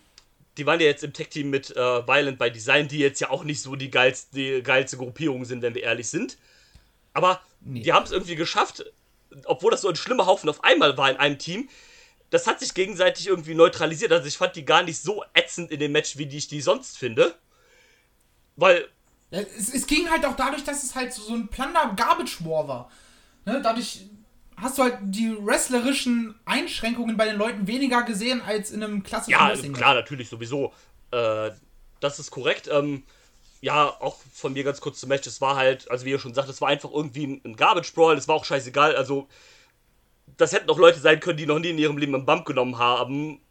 die 0.60 0.65
waren 0.65 0.80
ja 0.80 0.86
jetzt 0.88 1.04
im 1.04 1.13
Tech-Team 1.13 1.50
mit 1.50 1.76
äh, 1.76 2.08
Violent 2.08 2.38
by 2.38 2.52
Design, 2.52 2.88
die 2.88 3.00
jetzt 3.00 3.19
ja 3.22 3.30
auch 3.30 3.43
nicht 3.43 3.62
so 3.62 3.76
die 3.76 3.89
geilste, 3.89 4.36
die 4.36 4.62
geilste 4.62 4.98
Gruppierung 4.98 5.45
sind, 5.45 5.62
wenn 5.62 5.74
wir 5.74 5.84
ehrlich 5.84 6.10
sind. 6.10 6.38
Aber 7.13 7.41
Nee. 7.62 7.82
die 7.82 7.91
haben 7.93 8.06
es 8.06 8.12
irgendwie 8.12 8.36
geschafft, 8.36 8.86
obwohl 9.45 9.72
das 9.72 9.82
so 9.82 9.89
ein 9.89 9.95
schlimmer 9.95 10.26
Haufen 10.26 10.50
auf 10.50 10.63
einmal 10.63 10.98
war 10.98 11.10
in 11.10 11.17
einem 11.17 11.38
Team. 11.38 11.69
Das 12.30 12.48
hat 12.48 12.60
sich 12.60 12.74
gegenseitig 12.74 13.28
irgendwie 13.28 13.56
neutralisiert. 13.56 14.12
Also 14.12 14.28
ich 14.28 14.38
fand 14.38 14.56
die 14.56 14.63
gar 14.65 14.84
nicht 14.84 15.02
so 15.02 15.24
ätzend 15.34 15.72
in 15.72 15.80
dem 15.80 15.91
Match, 15.91 16.17
wie 16.17 16.26
die 16.26 16.38
ich 16.38 16.48
die 16.48 16.62
sonst 16.62 16.98
finde. 16.98 17.36
Weil, 18.56 18.88
es, 19.32 19.74
es 19.74 19.88
ging 19.88 20.10
halt 20.10 20.26
auch 20.26 20.36
dadurch, 20.36 20.63
dass 20.63 20.84
es 20.84 20.95
halt 20.95 21.12
so, 21.13 21.22
so 21.24 21.34
ein 21.34 21.48
Plunder-Garbage-War 21.48 22.67
war. 22.67 22.91
Ne? 23.45 23.62
Dadurch 23.62 24.06
hast 24.62 24.78
du 24.78 24.84
halt 24.84 24.98
die 25.02 25.36
wrestlerischen 25.39 26.36
Einschränkungen 26.45 27.17
bei 27.17 27.26
den 27.26 27.38
Leuten 27.38 27.67
weniger 27.67 28.04
gesehen 28.04 28.41
als 28.41 28.72
in 28.72 28.84
einem 28.84 29.04
klassischen 29.04 29.32
ja, 29.32 29.50
Wrestling. 29.50 29.74
klar, 29.74 29.93
natürlich 29.93 30.30
sowieso. 30.30 30.74
Äh, 31.12 31.52
das 32.00 32.19
ist 32.19 32.32
korrekt. 32.32 32.69
Ähm, 32.72 33.04
ja, 33.62 33.88
auch 33.88 34.17
von 34.34 34.54
mir 34.54 34.63
ganz 34.63 34.82
kurz 34.82 35.00
zum 35.00 35.10
Match. 35.10 35.28
Es 35.28 35.41
war 35.41 35.56
halt, 35.56 35.89
also 35.91 36.06
wie 36.06 36.12
ihr 36.12 36.19
schon 36.19 36.34
sagt, 36.34 36.50
es 36.50 36.62
war 36.62 36.69
einfach 36.69 36.91
irgendwie 36.91 37.41
ein, 37.43 37.56
Garbage 37.56 37.93
Brawl. 37.93 38.17
Es 38.17 38.28
war 38.28 38.36
auch 38.36 38.45
scheißegal. 38.45 38.95
Also, 38.95 39.28
das 40.38 40.54
hätten 40.54 40.69
auch 40.69 40.78
Leute 40.78 41.00
sein 41.00 41.19
können, 41.19 41.38
die 41.38 41.45
noch 41.45 41.60
nie 41.60 41.69
in 41.69 41.78
ihrem 41.78 41.98
Leben 41.98 42.15
einen 42.15 42.26
Bump 42.26 42.45
genommen 42.45 42.78
haben 42.78 43.41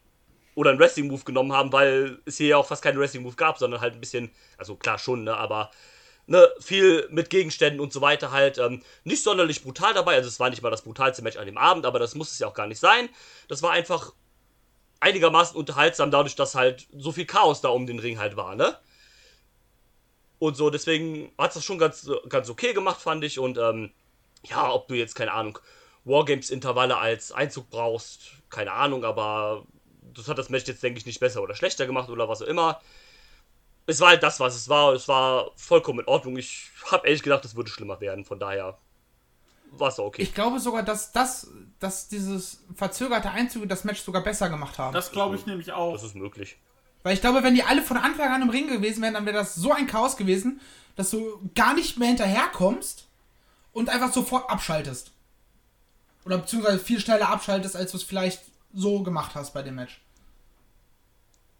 oder 0.54 0.70
einen 0.70 0.78
Wrestling 0.78 1.08
Move 1.08 1.24
genommen 1.24 1.52
haben, 1.52 1.72
weil 1.72 2.18
es 2.24 2.38
hier 2.38 2.48
ja 2.48 2.56
auch 2.56 2.66
fast 2.66 2.82
keinen 2.82 2.98
Wrestling 2.98 3.22
Move 3.22 3.36
gab, 3.36 3.58
sondern 3.58 3.80
halt 3.80 3.94
ein 3.94 4.00
bisschen, 4.00 4.30
also 4.56 4.76
klar 4.76 4.98
schon, 4.98 5.24
ne, 5.24 5.36
aber 5.36 5.70
ne, 6.28 6.48
viel 6.60 7.08
mit 7.10 7.30
Gegenständen 7.30 7.80
und 7.80 7.92
so 7.92 8.00
weiter 8.00 8.30
halt. 8.30 8.58
Ähm, 8.58 8.82
nicht 9.04 9.22
sonderlich 9.22 9.62
brutal 9.62 9.94
dabei. 9.94 10.14
Also, 10.14 10.28
es 10.28 10.38
war 10.38 10.50
nicht 10.50 10.62
mal 10.62 10.70
das 10.70 10.82
brutalste 10.82 11.22
Match 11.22 11.36
an 11.36 11.46
dem 11.46 11.58
Abend, 11.58 11.86
aber 11.86 11.98
das 11.98 12.14
muss 12.14 12.30
es 12.30 12.38
ja 12.38 12.46
auch 12.46 12.54
gar 12.54 12.66
nicht 12.66 12.78
sein. 12.78 13.08
Das 13.48 13.62
war 13.62 13.72
einfach 13.72 14.12
einigermaßen 15.00 15.56
unterhaltsam, 15.56 16.10
dadurch, 16.10 16.36
dass 16.36 16.54
halt 16.54 16.86
so 16.96 17.12
viel 17.12 17.26
Chaos 17.26 17.60
da 17.60 17.68
um 17.68 17.86
den 17.86 17.98
Ring 17.98 18.18
halt 18.18 18.36
war, 18.36 18.54
ne? 18.54 18.78
Und 20.38 20.56
so, 20.56 20.70
deswegen 20.70 21.32
hat 21.38 21.56
das 21.56 21.64
schon 21.64 21.78
ganz, 21.78 22.08
ganz 22.28 22.48
okay 22.48 22.72
gemacht, 22.72 23.00
fand 23.00 23.24
ich. 23.24 23.38
Und 23.38 23.58
ähm, 23.58 23.90
ja, 24.44 24.72
ob 24.72 24.86
du 24.88 24.94
jetzt, 24.94 25.14
keine 25.14 25.32
Ahnung, 25.32 25.58
Wargames-Intervalle 26.04 26.96
als 26.98 27.32
Einzug 27.32 27.70
brauchst, 27.70 28.20
keine 28.50 28.72
Ahnung, 28.72 29.04
aber 29.04 29.66
das 30.14 30.28
hat 30.28 30.38
das 30.38 30.48
Match 30.48 30.66
jetzt, 30.66 30.82
denke 30.82 30.98
ich, 30.98 31.06
nicht 31.06 31.20
besser 31.20 31.42
oder 31.42 31.54
schlechter 31.54 31.86
gemacht 31.86 32.08
oder 32.08 32.28
was 32.28 32.42
auch 32.42 32.46
immer. 32.46 32.80
Es 33.88 34.00
war 34.00 34.10
halt 34.10 34.22
das, 34.22 34.38
was 34.38 34.54
es 34.54 34.68
war. 34.68 34.92
Es 34.92 35.08
war 35.08 35.50
vollkommen 35.56 36.00
in 36.00 36.06
Ordnung. 36.06 36.36
Ich 36.36 36.70
habe 36.92 37.06
ehrlich 37.06 37.22
gedacht, 37.22 37.42
es 37.46 37.56
würde 37.56 37.70
schlimmer 37.70 38.00
werden. 38.02 38.26
Von 38.26 38.38
daher 38.38 38.76
war 39.70 39.88
es 39.88 39.98
okay. 39.98 40.20
Ich 40.20 40.34
glaube 40.34 40.60
sogar, 40.60 40.82
dass 40.82 41.10
das, 41.10 41.50
dass 41.80 42.08
dieses 42.08 42.62
verzögerte 42.74 43.30
Einzüge 43.30 43.66
das 43.66 43.84
Match 43.84 44.02
sogar 44.02 44.22
besser 44.22 44.50
gemacht 44.50 44.78
haben. 44.78 44.92
Das 44.92 45.10
glaube 45.10 45.36
ich 45.36 45.46
nämlich 45.46 45.72
auch. 45.72 45.94
das 45.94 46.02
ist 46.02 46.14
möglich. 46.14 46.58
Weil 47.02 47.14
ich 47.14 47.22
glaube, 47.22 47.42
wenn 47.42 47.54
die 47.54 47.62
alle 47.62 47.80
von 47.80 47.96
Anfang 47.96 48.30
an 48.30 48.42
im 48.42 48.50
Ring 48.50 48.68
gewesen 48.68 49.02
wären, 49.02 49.14
dann 49.14 49.24
wäre 49.24 49.38
das 49.38 49.54
so 49.54 49.72
ein 49.72 49.86
Chaos 49.86 50.18
gewesen, 50.18 50.60
dass 50.94 51.08
du 51.08 51.40
gar 51.54 51.72
nicht 51.72 51.96
mehr 51.96 52.08
hinterherkommst 52.08 53.06
und 53.72 53.88
einfach 53.88 54.12
sofort 54.12 54.50
abschaltest. 54.50 55.12
Oder 56.26 56.36
beziehungsweise 56.36 56.78
viel 56.78 57.00
schneller 57.00 57.30
abschaltest, 57.30 57.74
als 57.74 57.92
du 57.92 57.96
es 57.96 58.02
vielleicht 58.02 58.42
so 58.74 59.02
gemacht 59.02 59.34
hast 59.34 59.54
bei 59.54 59.62
dem 59.62 59.76
Match. 59.76 60.02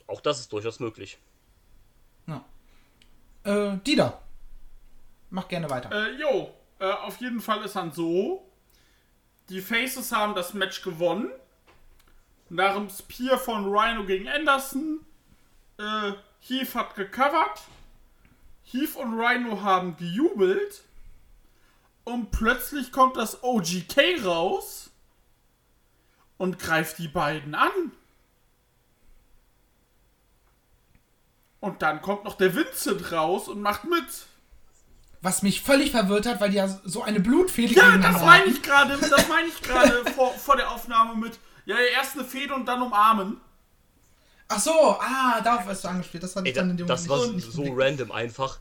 Auch 0.06 0.20
das 0.20 0.40
ist 0.40 0.52
durchaus 0.52 0.78
möglich. 0.78 1.16
Äh, 3.48 3.78
Dieter. 3.78 4.20
Mach 5.30 5.48
gerne 5.48 5.70
weiter. 5.70 5.90
Äh, 5.90 6.20
jo, 6.20 6.54
äh, 6.78 6.90
auf 6.90 7.16
jeden 7.16 7.40
Fall 7.40 7.62
ist 7.64 7.76
dann 7.76 7.92
so. 7.92 8.46
Die 9.48 9.62
Faces 9.62 10.12
haben 10.12 10.34
das 10.34 10.52
Match 10.52 10.82
gewonnen. 10.82 11.30
Nach 12.50 12.74
dem 12.74 12.90
Spear 12.90 13.38
von 13.38 13.64
Rhino 13.74 14.04
gegen 14.04 14.28
Anderson. 14.28 15.00
Äh, 15.78 16.12
Heath 16.40 16.74
hat 16.74 16.94
gecovert. 16.94 17.62
Heath 18.64 18.96
und 18.96 19.18
Rhino 19.18 19.62
haben 19.62 19.96
gejubelt. 19.96 20.82
Und 22.04 22.30
plötzlich 22.30 22.92
kommt 22.92 23.16
das 23.16 23.42
OGK 23.42 24.24
raus 24.24 24.90
und 26.36 26.58
greift 26.58 26.98
die 26.98 27.08
beiden 27.08 27.54
an. 27.54 27.92
Und 31.60 31.82
dann 31.82 32.00
kommt 32.02 32.24
noch 32.24 32.34
der 32.36 32.54
Vincent 32.54 33.10
raus 33.12 33.48
und 33.48 33.60
macht 33.60 33.84
mit. 33.84 34.04
Was 35.20 35.42
mich 35.42 35.62
völlig 35.62 35.90
verwirrt 35.90 36.26
hat, 36.26 36.40
weil 36.40 36.50
die 36.50 36.56
ja 36.56 36.68
so 36.84 37.02
eine 37.02 37.18
Blutfehde 37.18 37.74
Ja, 37.74 37.86
gegeneinander 37.86 38.18
das 38.18 38.26
meine 38.26 38.44
ich 38.46 38.62
gerade, 38.62 38.96
das 38.96 39.28
meine 39.28 39.48
ich 39.48 39.60
gerade 39.62 40.04
vor, 40.14 40.32
vor 40.34 40.56
der 40.56 40.70
Aufnahme 40.70 41.16
mit. 41.16 41.38
Ja, 41.64 41.76
erst 41.76 42.14
eine 42.14 42.24
Fehde 42.24 42.54
und 42.54 42.66
dann 42.66 42.80
umarmen. 42.82 43.40
Ach 44.46 44.60
so, 44.60 44.70
ah, 45.00 45.40
darauf 45.42 45.66
hast 45.66 45.84
du 45.84 45.88
angespielt. 45.88 46.22
Das 46.22 46.36
Ey, 46.36 46.48
ich 46.48 46.54
dann 46.54 46.70
in 46.70 46.76
da, 46.76 46.84
dem 46.84 46.86
das 46.86 47.06
Moment 47.06 47.20
war 47.22 47.26
nicht, 47.32 47.46
nicht 47.46 47.52
so 47.52 47.62
geblickt. 47.62 47.80
random 47.82 48.12
einfach. 48.12 48.58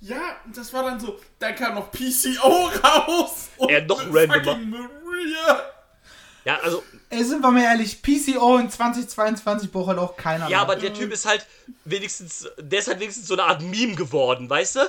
Ja, 0.00 0.36
das 0.54 0.72
war 0.72 0.82
dann 0.84 0.98
so. 0.98 1.18
Dann 1.38 1.54
kam 1.54 1.74
noch 1.74 1.90
PCO 1.92 2.70
raus. 2.82 3.48
Und 3.58 3.70
Ja, 3.70 3.80
noch 3.82 4.00
randomer. 4.12 4.56
Maria. 4.56 5.60
Ja, 6.46 6.60
also, 6.62 6.82
Ey, 7.10 7.24
sind 7.24 7.42
wir 7.42 7.50
mal 7.50 7.62
ehrlich, 7.62 8.00
PCO 8.02 8.56
in 8.58 8.70
2022 8.70 9.72
braucht 9.72 9.88
halt 9.88 9.98
auch 9.98 10.16
keiner 10.16 10.44
ja, 10.44 10.48
mehr. 10.48 10.60
aber 10.60 10.76
der 10.76 10.94
Typ 10.94 11.12
ist 11.12 11.26
halt 11.26 11.44
wenigstens, 11.84 12.48
der 12.58 12.78
ist 12.78 12.86
halt 12.88 13.00
wenigstens 13.00 13.26
so 13.26 13.34
eine 13.34 13.42
Art 13.44 13.62
Meme 13.62 13.96
geworden, 13.96 14.48
weißt 14.48 14.76
du? 14.76 14.80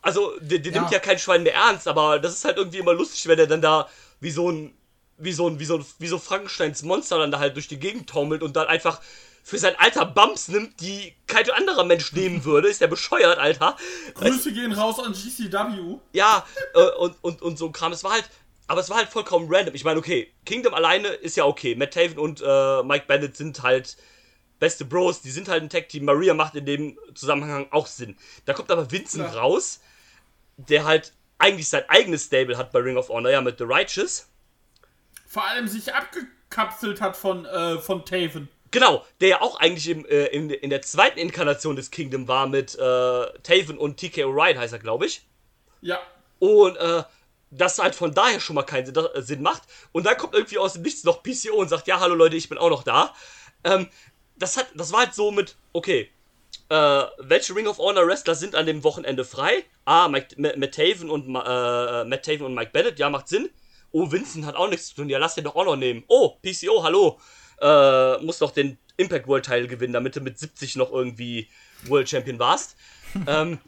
Also, 0.00 0.32
der, 0.40 0.60
der 0.60 0.72
Ja. 0.72 0.80
nimmt 0.80 0.92
ja 0.92 1.00
kein 1.00 1.18
Schwein 1.18 1.42
mehr 1.42 1.54
ernst, 1.54 1.88
aber 1.88 2.20
das 2.20 2.34
ist 2.34 2.44
halt 2.44 2.56
irgendwie 2.56 2.78
immer 2.78 2.92
lustig, 2.94 3.26
wenn 3.26 3.38
er 3.38 3.48
dann 3.48 3.60
da 3.60 3.88
wie 4.20 4.30
so 4.30 4.48
ein, 4.50 4.72
wie 5.18 5.32
so 5.32 5.48
ein, 5.48 5.58
wie 5.58 5.64
so 5.64 5.78
ein, 5.78 5.84
wie 5.98 6.06
so 6.06 6.18
Frankensteins 6.20 6.84
Monster 6.84 7.18
dann 7.18 7.32
da 7.32 7.40
halt 7.40 7.56
durch 7.56 7.66
die 7.66 7.80
Gegend 7.80 8.08
taumelt 8.08 8.44
und 8.44 8.54
dann 8.54 8.68
einfach 8.68 9.00
für 9.42 9.58
sein 9.58 9.74
Alter 9.78 10.04
Bumps 10.06 10.46
nimmt, 10.48 10.80
die 10.80 11.14
kein 11.26 11.50
anderer 11.50 11.82
Mensch 11.84 12.12
nehmen 12.12 12.44
würde. 12.44 12.68
Ist 12.68 12.80
der 12.80 12.86
bescheuert, 12.88 13.38
Alter? 13.38 13.76
Grüße 14.14 14.52
gehen 14.52 14.72
raus 14.72 15.00
an 15.00 15.12
GCW. 15.12 15.98
Ja, 16.12 16.44
äh, 16.74 16.90
und, 16.98 17.16
und, 17.22 17.42
und 17.42 17.58
so 17.58 17.66
ein 17.66 17.72
Kram. 17.72 17.92
Es 17.92 18.04
war 18.04 18.12
halt, 18.12 18.28
aber 18.66 18.80
es 18.80 18.90
war 18.90 18.96
halt 18.98 19.08
vollkommen 19.08 19.46
random. 19.50 19.74
Ich 19.74 19.84
meine, 19.84 19.98
okay, 19.98 20.32
Kingdom 20.44 20.74
alleine 20.74 21.08
ist 21.08 21.36
ja 21.36 21.44
okay. 21.44 21.74
Matt 21.74 21.94
Taven 21.94 22.18
und 22.18 22.42
äh, 22.44 22.82
Mike 22.82 23.04
Bennett 23.06 23.36
sind 23.36 23.62
halt 23.62 23.96
beste 24.58 24.84
Bros, 24.84 25.20
die 25.20 25.30
sind 25.30 25.48
halt 25.48 25.62
ein 25.62 25.68
Tag-Team. 25.68 26.04
Maria 26.04 26.34
macht 26.34 26.54
in 26.54 26.66
dem 26.66 26.98
Zusammenhang 27.14 27.68
auch 27.70 27.86
Sinn. 27.86 28.16
Da 28.44 28.54
kommt 28.54 28.70
aber 28.70 28.90
Vincent 28.90 29.24
Ja. 29.24 29.40
raus, 29.40 29.80
der 30.56 30.84
halt 30.84 31.12
eigentlich 31.38 31.68
sein 31.68 31.84
eigenes 31.88 32.24
Stable 32.24 32.56
hat 32.56 32.72
bei 32.72 32.80
Ring 32.80 32.96
of 32.96 33.08
Honor, 33.10 33.30
ja, 33.30 33.40
mit 33.40 33.58
The 33.58 33.64
Righteous. 33.64 34.28
Vor 35.26 35.44
allem 35.44 35.68
sich 35.68 35.92
abgekapselt 35.92 37.00
hat 37.00 37.16
von, 37.16 37.44
äh, 37.44 37.78
von 37.78 38.04
Taven. 38.06 38.48
Genau, 38.70 39.04
der 39.20 39.28
ja 39.28 39.42
auch 39.42 39.60
eigentlich 39.60 39.88
im, 39.88 40.04
äh, 40.06 40.26
in, 40.26 40.50
in 40.50 40.70
der 40.70 40.82
zweiten 40.82 41.18
Inkarnation 41.18 41.76
des 41.76 41.90
Kingdom 41.90 42.26
war 42.26 42.46
mit 42.46 42.74
äh, 42.74 42.78
Taven 43.42 43.78
und 43.78 43.98
TK 43.98 44.24
O'Ryan, 44.24 44.58
heißt 44.58 44.72
er, 44.72 44.78
glaube 44.78 45.06
ich. 45.06 45.26
Ja. 45.82 46.00
Und 46.38 46.76
äh, 46.76 47.04
das 47.56 47.78
halt 47.78 47.94
von 47.94 48.12
daher 48.14 48.40
schon 48.40 48.54
mal 48.54 48.62
keinen 48.62 48.86
Sinn, 48.86 48.96
äh, 48.96 49.22
Sinn 49.22 49.42
macht. 49.42 49.62
Und 49.92 50.04
dann 50.06 50.16
kommt 50.16 50.34
irgendwie 50.34 50.58
aus 50.58 50.74
dem 50.74 50.82
Nichts 50.82 51.04
noch 51.04 51.22
PCO 51.22 51.56
und 51.56 51.68
sagt, 51.68 51.86
ja, 51.86 52.00
hallo 52.00 52.14
Leute, 52.14 52.36
ich 52.36 52.48
bin 52.48 52.58
auch 52.58 52.70
noch 52.70 52.82
da. 52.82 53.14
Ähm, 53.64 53.88
das, 54.36 54.56
hat, 54.56 54.68
das 54.74 54.92
war 54.92 55.00
halt 55.00 55.14
so 55.14 55.30
mit, 55.30 55.56
okay, 55.72 56.10
äh, 56.68 57.02
welche 57.18 57.54
Ring 57.54 57.66
of 57.66 57.78
Honor 57.78 58.06
Wrestler 58.06 58.34
sind 58.34 58.54
an 58.54 58.66
dem 58.66 58.82
Wochenende 58.84 59.24
frei? 59.24 59.64
Ah, 59.84 60.08
Mike, 60.08 60.34
Ma- 60.40 60.56
Matt, 60.56 60.74
Taven 60.74 61.10
und, 61.10 61.28
äh, 61.28 62.04
Matt 62.04 62.24
Taven 62.24 62.42
und 62.46 62.54
Mike 62.54 62.70
Bennett, 62.72 62.98
ja, 62.98 63.08
macht 63.08 63.28
Sinn. 63.28 63.48
Oh, 63.92 64.10
Vincent 64.10 64.44
hat 64.44 64.56
auch 64.56 64.68
nichts 64.68 64.88
zu 64.88 64.96
tun, 64.96 65.08
ja, 65.08 65.18
lass 65.18 65.36
den 65.36 65.44
doch 65.44 65.54
auch 65.54 65.64
noch 65.64 65.76
nehmen. 65.76 66.04
Oh, 66.08 66.36
PCO, 66.42 66.82
hallo. 66.82 67.18
Äh, 67.60 68.18
muss 68.18 68.38
doch 68.38 68.50
den 68.50 68.78
Impact 68.96 69.26
World 69.28 69.46
Teil 69.46 69.66
gewinnen, 69.66 69.92
damit 69.92 70.16
du 70.16 70.20
mit 70.20 70.38
70 70.38 70.76
noch 70.76 70.92
irgendwie 70.92 71.48
World 71.84 72.08
Champion 72.08 72.38
warst. 72.38 72.76
ähm, 73.26 73.58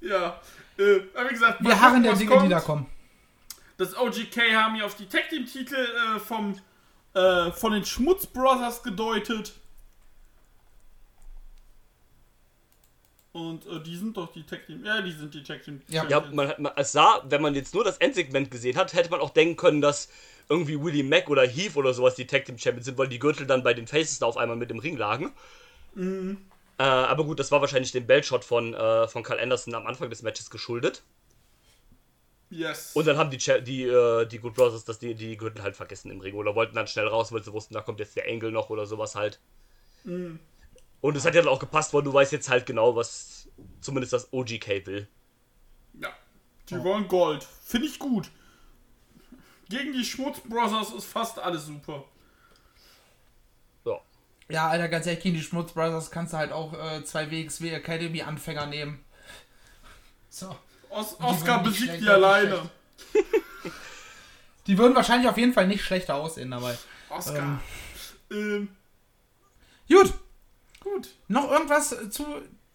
Ja. 0.00 0.40
Äh, 0.78 1.00
wie 1.28 1.34
gesagt, 1.34 1.62
wir 1.62 1.80
harren 1.80 2.02
der 2.02 2.14
Dinge, 2.14 2.30
kommt. 2.30 2.44
die 2.44 2.48
da 2.50 2.60
kommen. 2.60 2.86
Das 3.80 3.96
OGK 3.96 4.36
haben 4.52 4.74
hier 4.74 4.84
auf 4.84 4.94
die 4.94 5.06
Tag 5.06 5.30
Team 5.30 5.46
Titel 5.46 5.74
äh, 5.74 6.18
vom 6.20 6.54
äh, 7.14 7.50
von 7.50 7.72
den 7.72 7.82
Schmutz 7.82 8.26
Brothers 8.26 8.82
gedeutet. 8.82 9.54
Und 13.32 13.64
äh, 13.66 13.80
die 13.82 13.96
sind 13.96 14.18
doch 14.18 14.30
die 14.32 14.42
Tag 14.42 14.66
Team. 14.66 14.84
Ja, 14.84 15.00
die 15.00 15.12
sind 15.12 15.32
die 15.32 15.42
Tag 15.42 15.62
Team. 15.62 15.80
Ja. 15.88 16.06
Ja, 16.10 16.20
man, 16.30 16.52
man, 16.58 16.72
es 16.76 16.92
sah, 16.92 17.24
wenn 17.24 17.40
man 17.40 17.54
jetzt 17.54 17.72
nur 17.72 17.82
das 17.82 17.96
Endsegment 17.96 18.50
gesehen 18.50 18.76
hat, 18.76 18.92
hätte 18.92 19.08
man 19.08 19.20
auch 19.20 19.30
denken 19.30 19.56
können, 19.56 19.80
dass 19.80 20.10
irgendwie 20.50 20.78
Willie 20.78 21.02
Mack 21.02 21.30
oder 21.30 21.48
Heath 21.48 21.76
oder 21.76 21.94
sowas 21.94 22.16
die 22.16 22.26
Tag 22.26 22.44
Team 22.44 22.58
Champions 22.58 22.84
sind, 22.84 22.98
weil 22.98 23.08
die 23.08 23.18
Gürtel 23.18 23.46
dann 23.46 23.62
bei 23.62 23.72
den 23.72 23.86
Faces 23.86 24.18
da 24.18 24.26
auf 24.26 24.36
einmal 24.36 24.58
mit 24.58 24.70
im 24.70 24.80
Ring 24.80 24.98
lagen. 24.98 25.32
Äh, 25.96 26.82
aber 26.82 27.24
gut, 27.24 27.40
das 27.40 27.50
war 27.50 27.62
wahrscheinlich 27.62 27.92
dem 27.92 28.06
Bellshot 28.06 28.44
von, 28.44 28.74
äh, 28.74 29.08
von 29.08 29.22
Carl 29.22 29.40
Anderson 29.40 29.74
am 29.74 29.86
Anfang 29.86 30.10
des 30.10 30.20
Matches 30.20 30.50
geschuldet. 30.50 31.02
Yes. 32.50 32.92
Und 32.94 33.06
dann 33.06 33.16
haben 33.16 33.30
die, 33.30 33.38
Cha- 33.38 33.60
die, 33.60 33.84
äh, 33.84 34.26
die 34.26 34.38
Good 34.40 34.54
Brothers 34.54 34.84
das, 34.84 34.98
die, 34.98 35.14
die 35.14 35.36
Gürtel 35.36 35.62
halt 35.62 35.76
vergessen 35.76 36.10
im 36.10 36.20
Ring 36.20 36.34
oder 36.34 36.54
wollten 36.56 36.74
dann 36.74 36.88
schnell 36.88 37.06
raus, 37.06 37.30
weil 37.32 37.42
sie 37.44 37.52
wussten, 37.52 37.74
da 37.74 37.80
kommt 37.80 38.00
jetzt 38.00 38.16
der 38.16 38.26
Engel 38.26 38.50
noch 38.50 38.70
oder 38.70 38.86
sowas 38.86 39.14
halt. 39.14 39.38
Und 40.04 41.16
es 41.16 41.24
hat 41.24 41.34
ja 41.34 41.42
dann 41.42 41.50
auch 41.52 41.60
gepasst, 41.60 41.94
weil 41.94 42.02
du 42.02 42.12
weißt 42.12 42.32
jetzt 42.32 42.48
halt 42.48 42.66
genau, 42.66 42.96
was 42.96 43.48
zumindest 43.80 44.12
das 44.12 44.32
OGK 44.32 44.86
will. 44.86 45.08
ja. 46.00 46.12
Die 46.68 46.82
wollen 46.84 47.08
Gold. 47.08 47.42
Finde 47.64 47.88
ich 47.88 47.98
gut. 47.98 48.30
Gegen 49.68 49.92
die 49.92 50.04
Schmutz 50.04 50.38
Brothers 50.40 50.92
ist 50.92 51.04
fast 51.04 51.38
alles 51.40 51.66
super. 51.66 52.04
Ja. 53.84 54.00
Ja, 54.48 54.68
Alter, 54.68 54.88
ganz 54.88 55.06
ehrlich, 55.06 55.22
gegen 55.22 55.36
die 55.36 55.42
Schmutz 55.42 55.72
Brothers 55.72 56.10
kannst 56.12 56.32
du 56.32 56.36
halt 56.38 56.52
auch 56.52 56.72
äh, 56.74 57.02
zwei 57.04 57.30
WXW 57.30 57.70
Academy 57.70 58.22
Anfänger 58.22 58.66
nehmen. 58.66 59.04
So. 60.28 60.56
Os 60.90 61.16
Oscar 61.20 61.62
besiegt 61.62 62.00
die 62.00 62.08
alleine. 62.08 62.68
Die 64.66 64.78
würden 64.78 64.94
wahrscheinlich 64.94 65.28
auf 65.28 65.38
jeden 65.38 65.52
Fall 65.52 65.66
nicht 65.66 65.82
schlechter 65.82 66.14
aussehen 66.16 66.50
dabei. 66.50 66.76
Oscar. 67.08 67.60
Ähm, 68.30 68.68
Gut, 69.88 70.12
Gut. 70.80 71.14
Noch 71.28 71.50
irgendwas 71.50 71.94
zu 72.10 72.26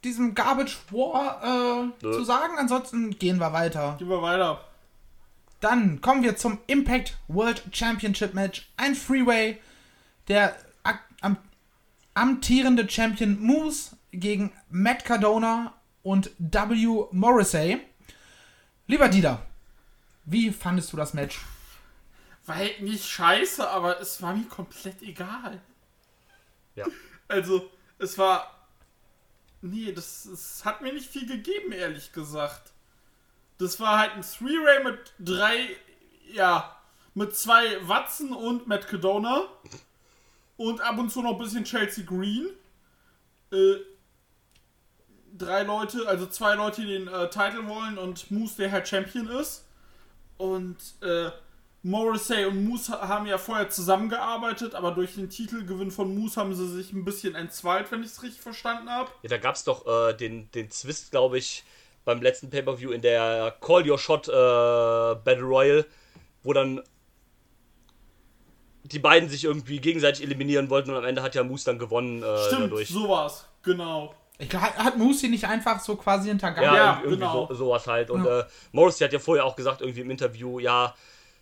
diesem 0.04 0.36
Garbage 0.36 0.78
War 0.92 1.92
äh, 2.00 2.00
zu 2.00 2.24
sagen? 2.24 2.58
Ansonsten 2.58 3.18
gehen 3.18 3.40
wir 3.40 3.52
weiter. 3.52 3.96
Gehen 3.98 4.10
wir 4.10 4.22
weiter. 4.22 4.64
Dann 5.60 6.02
kommen 6.02 6.24
wir 6.24 6.38
zum 6.38 6.60
Impact 6.68 7.18
World 7.28 7.64
Championship 7.72 8.34
Match. 8.34 8.70
Ein 8.78 8.96
Freeway. 8.96 9.60
Der 10.28 10.56
am, 11.22 11.38
amtierende 12.14 12.90
Champion 12.90 13.40
Moose 13.40 13.98
gegen 14.12 14.52
Matt 14.70 15.06
Cardona 15.06 15.74
und 16.04 16.32
W. 16.38 17.06
Morrissey. 17.12 17.82
Lieber 18.88 19.10
Dieter, 19.10 19.44
wie 20.26 20.52
fandest 20.52 20.94
du 20.94 20.98
das 20.98 21.14
Match? 21.14 21.42
War 22.46 22.58
halt 22.58 22.82
nicht 22.82 23.06
scheiße, 23.06 23.68
aber 23.68 24.00
es 24.00 24.22
war 24.22 24.36
mir 24.36 24.46
komplett 24.46 25.02
egal. 25.02 25.62
Ja. 26.76 26.86
Also, 27.28 27.72
es 27.98 28.20
war. 28.20 28.68
Nee, 29.64 29.92
das, 29.92 30.28
das 30.30 30.64
hat 30.64 30.84
mir 30.84 30.94
nicht 30.94 31.10
viel 31.10 31.26
gegeben, 31.26 31.72
ehrlich 31.72 32.14
gesagt. 32.14 32.72
Das 33.58 33.80
war 33.80 33.98
halt 33.98 34.12
ein 34.12 34.22
Three-Ray 34.22 34.84
mit 34.84 35.14
drei. 35.18 35.76
Ja. 36.32 36.80
Mit 37.16 37.36
zwei 37.36 37.80
Watson 37.88 38.32
und 38.32 38.68
Matt 38.68 38.88
Cadona. 38.88 39.48
Und 40.56 40.82
ab 40.82 41.00
und 41.00 41.10
zu 41.10 41.24
noch 41.24 41.32
ein 41.32 41.40
bisschen 41.40 41.64
Chelsea 41.64 42.06
Green. 42.06 42.50
Äh, 43.52 43.78
drei 45.38 45.64
Leute, 45.64 46.08
also 46.08 46.26
zwei 46.28 46.56
Leute, 46.56 46.82
die 46.82 46.88
den 46.88 47.08
äh, 47.08 47.30
Titel 47.30 47.68
wollen 47.68 47.98
und 47.98 48.30
Moose, 48.32 48.58
der 48.58 48.72
halt 48.72 48.88
Champion 48.88 49.28
ist. 49.30 49.66
Und 50.38 50.78
äh, 51.02 51.30
Morrissey 51.84 52.46
und 52.46 52.66
Moose 52.66 52.92
ha- 52.92 53.08
haben 53.08 53.26
ja 53.28 53.38
vorher 53.38 53.70
zusammengearbeitet, 53.70 54.74
aber 54.76 54.92
durch 54.92 55.16
den 55.16 55.30
Titelgewinn 55.30 55.92
von 55.92 56.14
Moose 56.16 56.40
haben 56.40 56.54
sie 56.56 56.68
sich 56.68 56.92
ein 56.94 57.06
bisschen 57.06 57.36
entzweit, 57.36 57.92
wenn 57.92 58.02
ich 58.02 58.08
es 58.08 58.24
richtig 58.24 58.42
verstanden 58.42 58.90
habe. 58.90 59.12
Ja, 59.22 59.30
da 59.30 59.38
gab 59.38 59.56
es 59.56 59.64
doch 59.64 59.86
äh, 59.86 60.14
den, 60.14 60.50
den 60.52 60.70
Zwist, 60.72 61.12
glaube 61.12 61.38
ich, 61.38 61.64
beim 62.06 62.22
letzten 62.22 62.50
Pay-Per-View 62.50 62.92
in 62.92 63.02
der 63.02 63.56
Call 63.62 63.90
Your 63.90 63.98
Shot 64.00 64.28
äh, 64.28 64.32
Battle 64.32 65.44
Royale, 65.44 65.86
wo 66.44 66.54
dann 66.54 66.82
die 68.84 69.00
beiden 69.00 69.30
sich 69.30 69.44
irgendwie 69.44 69.80
gegenseitig 69.80 70.24
eliminieren 70.24 70.70
wollten 70.70 70.92
und 70.92 70.98
am 70.98 71.06
Ende 71.06 71.24
hat 71.24 71.34
ja 71.34 71.44
Moose 71.44 71.66
dann 71.66 71.80
gewonnen 71.80 72.22
äh, 72.22 72.38
Stimmt, 72.46 72.64
dadurch. 72.66 72.90
so 72.90 73.10
war's. 73.10 73.46
Genau. 73.64 74.14
Ich 74.38 74.50
glaub, 74.50 74.62
hat, 74.64 74.78
hat 74.78 74.98
Moose 74.98 75.26
ihn 75.28 75.32
nicht 75.32 75.46
einfach 75.48 75.80
so 75.80 75.96
quasi 75.96 76.28
hintergangen? 76.30 76.70
Ja, 76.70 76.76
Ja, 76.76 77.00
irgendwie 77.04 77.20
genau. 77.20 77.48
so, 77.48 77.54
sowas 77.56 77.88
halt. 77.88 78.10
Und 78.10 78.26
Ja. 78.26 78.42
äh, 78.42 78.46
Morris 78.74 79.00
hat 79.02 79.14
ja 79.14 79.20
vorher 79.20 79.46
auch 79.46 79.56
gesagt, 79.56 79.82
irgendwie 79.82 80.02
im 80.02 80.10
Interview, 80.12 80.60
ja, 80.60 80.94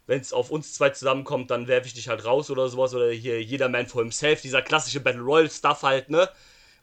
wenn 0.05 0.19
es 0.19 0.33
auf 0.33 0.51
uns 0.51 0.73
zwei 0.73 0.89
zusammenkommt, 0.89 1.49
dann 1.49 1.67
werfe 1.67 1.87
ich 1.87 1.93
dich 1.93 2.09
halt 2.09 2.23
raus 2.25 2.51
oder 2.51 2.67
sowas. 2.69 2.93
Oder 2.93 3.09
hier 3.11 3.41
jeder 3.41 3.69
Man 3.69 3.87
for 3.87 4.01
himself, 4.01 4.41
dieser 4.41 4.61
klassische 4.61 4.99
Battle 4.99 5.21
Royale 5.21 5.49
Stuff 5.49 5.81
halt, 5.83 6.09
ne? 6.09 6.29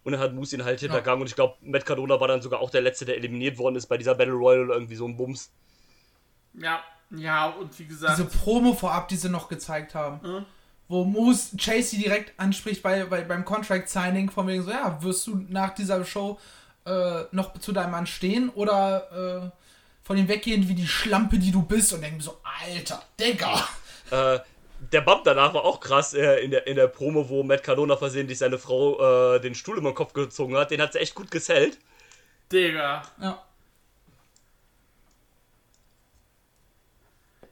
Und 0.02 0.12
dann 0.12 0.20
hat 0.20 0.32
Moose 0.32 0.56
ihn 0.56 0.64
halt 0.64 0.80
hintergangen. 0.80 1.20
Und 1.20 1.28
ich 1.28 1.34
glaube, 1.36 1.56
Matt 1.60 1.84
Cardona 1.84 2.18
war 2.20 2.26
dann 2.28 2.40
sogar 2.42 2.60
auch 2.60 2.70
der 2.70 2.80
Letzte, 2.80 3.04
der 3.04 3.16
eliminiert 3.16 3.58
worden 3.58 3.76
ist 3.76 3.86
bei 3.86 3.98
dieser 3.98 4.14
Battle 4.14 4.32
Royale 4.34 4.64
oder 4.64 4.74
irgendwie 4.74 4.96
so 4.96 5.06
ein 5.06 5.16
Bums. 5.16 5.52
Ja, 6.54 6.82
ja, 7.10 7.50
und 7.50 7.78
wie 7.78 7.84
gesagt. 7.86 8.18
Diese 8.18 8.26
Promo 8.28 8.72
vorab, 8.72 9.08
die 9.08 9.16
sie 9.16 9.28
noch 9.28 9.48
gezeigt 9.48 9.94
haben. 9.94 10.20
Mhm. 10.26 10.46
Wo 10.90 11.04
Moose 11.04 11.56
Chasey 11.56 12.00
direkt 12.00 12.32
anspricht 12.36 12.82
bei, 12.82 13.04
bei, 13.04 13.20
beim 13.20 13.44
Contract 13.44 13.88
Signing, 13.88 14.28
von 14.28 14.48
wegen 14.48 14.64
so, 14.64 14.72
ja, 14.72 15.00
wirst 15.00 15.24
du 15.28 15.46
nach 15.48 15.72
dieser 15.72 16.04
Show 16.04 16.36
äh, 16.84 17.22
noch 17.30 17.56
zu 17.60 17.70
deinem 17.70 17.92
Mann 17.92 18.08
stehen 18.08 18.48
oder 18.50 19.52
äh, 19.52 19.56
von 20.02 20.16
ihm 20.16 20.26
weggehen 20.26 20.68
wie 20.68 20.74
die 20.74 20.88
Schlampe, 20.88 21.38
die 21.38 21.52
du 21.52 21.62
bist 21.62 21.92
und 21.92 22.00
denken 22.00 22.20
so, 22.20 22.38
Alter, 22.42 23.00
Digga. 23.20 23.68
Äh, 24.10 24.40
der 24.92 25.00
Bump 25.02 25.22
danach 25.22 25.54
war 25.54 25.64
auch 25.64 25.78
krass 25.78 26.12
äh, 26.12 26.40
in, 26.40 26.50
der, 26.50 26.66
in 26.66 26.74
der 26.74 26.88
Promo, 26.88 27.28
wo 27.28 27.44
Matt 27.44 27.62
Cardona 27.62 27.96
versehentlich 27.96 28.38
seine 28.38 28.58
Frau 28.58 29.36
äh, 29.36 29.40
den 29.40 29.54
Stuhl 29.54 29.78
über 29.78 29.90
den 29.90 29.94
Kopf 29.94 30.12
gezogen 30.12 30.56
hat. 30.56 30.72
Den 30.72 30.82
hat 30.82 30.94
sie 30.94 30.98
echt 30.98 31.14
gut 31.14 31.30
gesellt. 31.30 31.78
Digga. 32.50 33.02
Ja. 33.22 33.40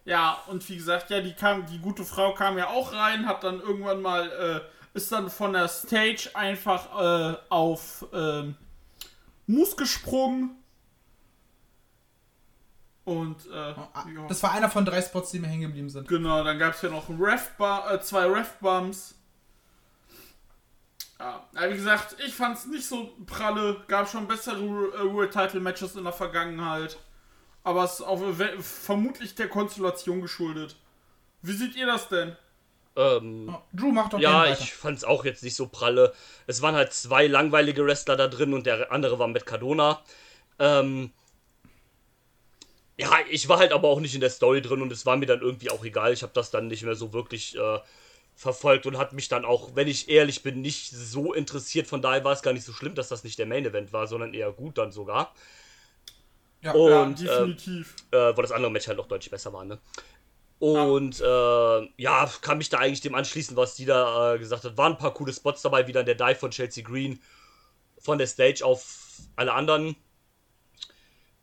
Ja, 0.08 0.42
und 0.46 0.66
wie 0.70 0.76
gesagt, 0.76 1.10
ja, 1.10 1.20
die 1.20 1.34
kam, 1.34 1.66
die 1.66 1.78
gute 1.80 2.02
Frau 2.02 2.32
kam 2.32 2.56
ja 2.56 2.68
auch 2.68 2.94
rein, 2.94 3.26
hat 3.26 3.44
dann 3.44 3.60
irgendwann 3.60 4.00
mal, 4.00 4.64
äh, 4.94 4.96
ist 4.96 5.12
dann 5.12 5.28
von 5.28 5.52
der 5.52 5.68
Stage 5.68 6.30
einfach 6.32 6.98
äh, 6.98 7.36
auf 7.50 8.06
ähm, 8.14 8.56
Moose 9.46 9.76
gesprungen. 9.76 10.56
Und 13.04 13.36
äh, 13.48 13.52
ja. 13.52 14.26
Das 14.28 14.42
war 14.42 14.52
einer 14.52 14.70
von 14.70 14.86
drei 14.86 15.02
Spots, 15.02 15.30
die 15.30 15.40
mir 15.40 15.48
hängen 15.48 15.68
geblieben 15.68 15.90
sind. 15.90 16.08
Genau, 16.08 16.42
dann 16.42 16.58
gab 16.58 16.72
es 16.72 16.80
ja 16.80 16.88
noch 16.88 17.10
Ref 17.10 17.50
äh, 17.58 18.00
zwei 18.00 18.24
Ref-Bumps. 18.24 19.14
Ja, 21.18 21.44
wie 21.68 21.74
gesagt, 21.74 22.16
ich 22.24 22.34
fand 22.34 22.56
es 22.56 22.64
nicht 22.64 22.86
so 22.86 23.14
pralle. 23.26 23.84
Gab 23.88 24.08
schon 24.08 24.26
bessere 24.26 24.56
äh, 24.56 25.12
World 25.12 25.34
Title 25.34 25.60
Matches 25.60 25.96
in 25.96 26.04
der 26.04 26.14
Vergangenheit. 26.14 26.96
Aber 27.68 27.84
es 27.84 28.00
ist 28.00 28.00
auch 28.00 28.18
vermutlich 28.60 29.34
der 29.34 29.46
Konstellation 29.46 30.22
geschuldet. 30.22 30.74
Wie 31.42 31.52
seht 31.52 31.76
ihr 31.76 31.84
das 31.84 32.08
denn? 32.08 32.34
Ähm, 32.96 33.46
Ja, 33.46 33.62
Drew 33.74 33.92
macht 33.92 34.14
doch 34.14 34.18
Ja, 34.18 34.46
ich 34.46 34.72
fand's 34.72 35.04
auch 35.04 35.26
jetzt 35.26 35.42
nicht 35.42 35.54
so 35.54 35.66
pralle. 35.68 36.14
Es 36.46 36.62
waren 36.62 36.74
halt 36.74 36.94
zwei 36.94 37.26
langweilige 37.26 37.84
Wrestler 37.84 38.16
da 38.16 38.26
drin 38.26 38.54
und 38.54 38.64
der 38.64 38.90
andere 38.90 39.18
war 39.18 39.28
mit 39.28 39.44
Cardona. 39.44 40.02
Ähm, 40.58 41.12
ja, 42.96 43.10
ich 43.28 43.50
war 43.50 43.58
halt 43.58 43.72
aber 43.72 43.88
auch 43.88 44.00
nicht 44.00 44.14
in 44.14 44.22
der 44.22 44.30
Story 44.30 44.62
drin 44.62 44.80
und 44.80 44.90
es 44.90 45.04
war 45.04 45.18
mir 45.18 45.26
dann 45.26 45.42
irgendwie 45.42 45.70
auch 45.70 45.84
egal. 45.84 46.14
Ich 46.14 46.22
habe 46.22 46.32
das 46.34 46.50
dann 46.50 46.68
nicht 46.68 46.84
mehr 46.84 46.94
so 46.94 47.12
wirklich 47.12 47.54
äh, 47.54 47.80
verfolgt 48.34 48.86
und 48.86 48.96
hat 48.96 49.12
mich 49.12 49.28
dann 49.28 49.44
auch, 49.44 49.72
wenn 49.74 49.88
ich 49.88 50.08
ehrlich 50.08 50.42
bin, 50.42 50.62
nicht 50.62 50.88
so 50.88 51.34
interessiert. 51.34 51.86
Von 51.86 52.00
daher 52.00 52.24
war 52.24 52.32
es 52.32 52.40
gar 52.40 52.54
nicht 52.54 52.64
so 52.64 52.72
schlimm, 52.72 52.94
dass 52.94 53.08
das 53.08 53.24
nicht 53.24 53.38
der 53.38 53.44
Main 53.44 53.66
Event 53.66 53.92
war, 53.92 54.06
sondern 54.06 54.32
eher 54.32 54.52
gut 54.52 54.78
dann 54.78 54.90
sogar. 54.90 55.34
Ja. 56.60 56.72
Und 56.72 57.20
ja, 57.20 57.32
äh, 57.32 57.38
definitiv. 57.46 57.94
äh, 58.10 58.16
weil 58.16 58.42
das 58.42 58.52
andere 58.52 58.70
Match 58.70 58.88
halt 58.88 58.98
noch 58.98 59.06
deutlich 59.08 59.30
besser 59.30 59.52
war, 59.52 59.64
ne? 59.64 59.78
Und 60.58 61.20
äh, 61.20 61.88
ja, 62.02 62.28
kann 62.40 62.58
mich 62.58 62.68
da 62.68 62.78
eigentlich 62.78 63.00
dem 63.00 63.14
anschließen, 63.14 63.56
was 63.56 63.76
die 63.76 63.84
da 63.84 64.34
äh, 64.34 64.38
gesagt 64.40 64.64
hat. 64.64 64.76
Waren 64.76 64.92
ein 64.94 64.98
paar 64.98 65.14
coole 65.14 65.32
Spots 65.32 65.62
dabei, 65.62 65.86
wie 65.86 65.92
dann 65.92 66.04
der 66.06 66.16
Dive 66.16 66.34
von 66.34 66.50
Chelsea 66.50 66.82
Green 66.82 67.20
von 68.00 68.18
der 68.18 68.26
Stage 68.26 68.64
auf 68.64 69.18
alle 69.36 69.52
anderen. 69.52 69.94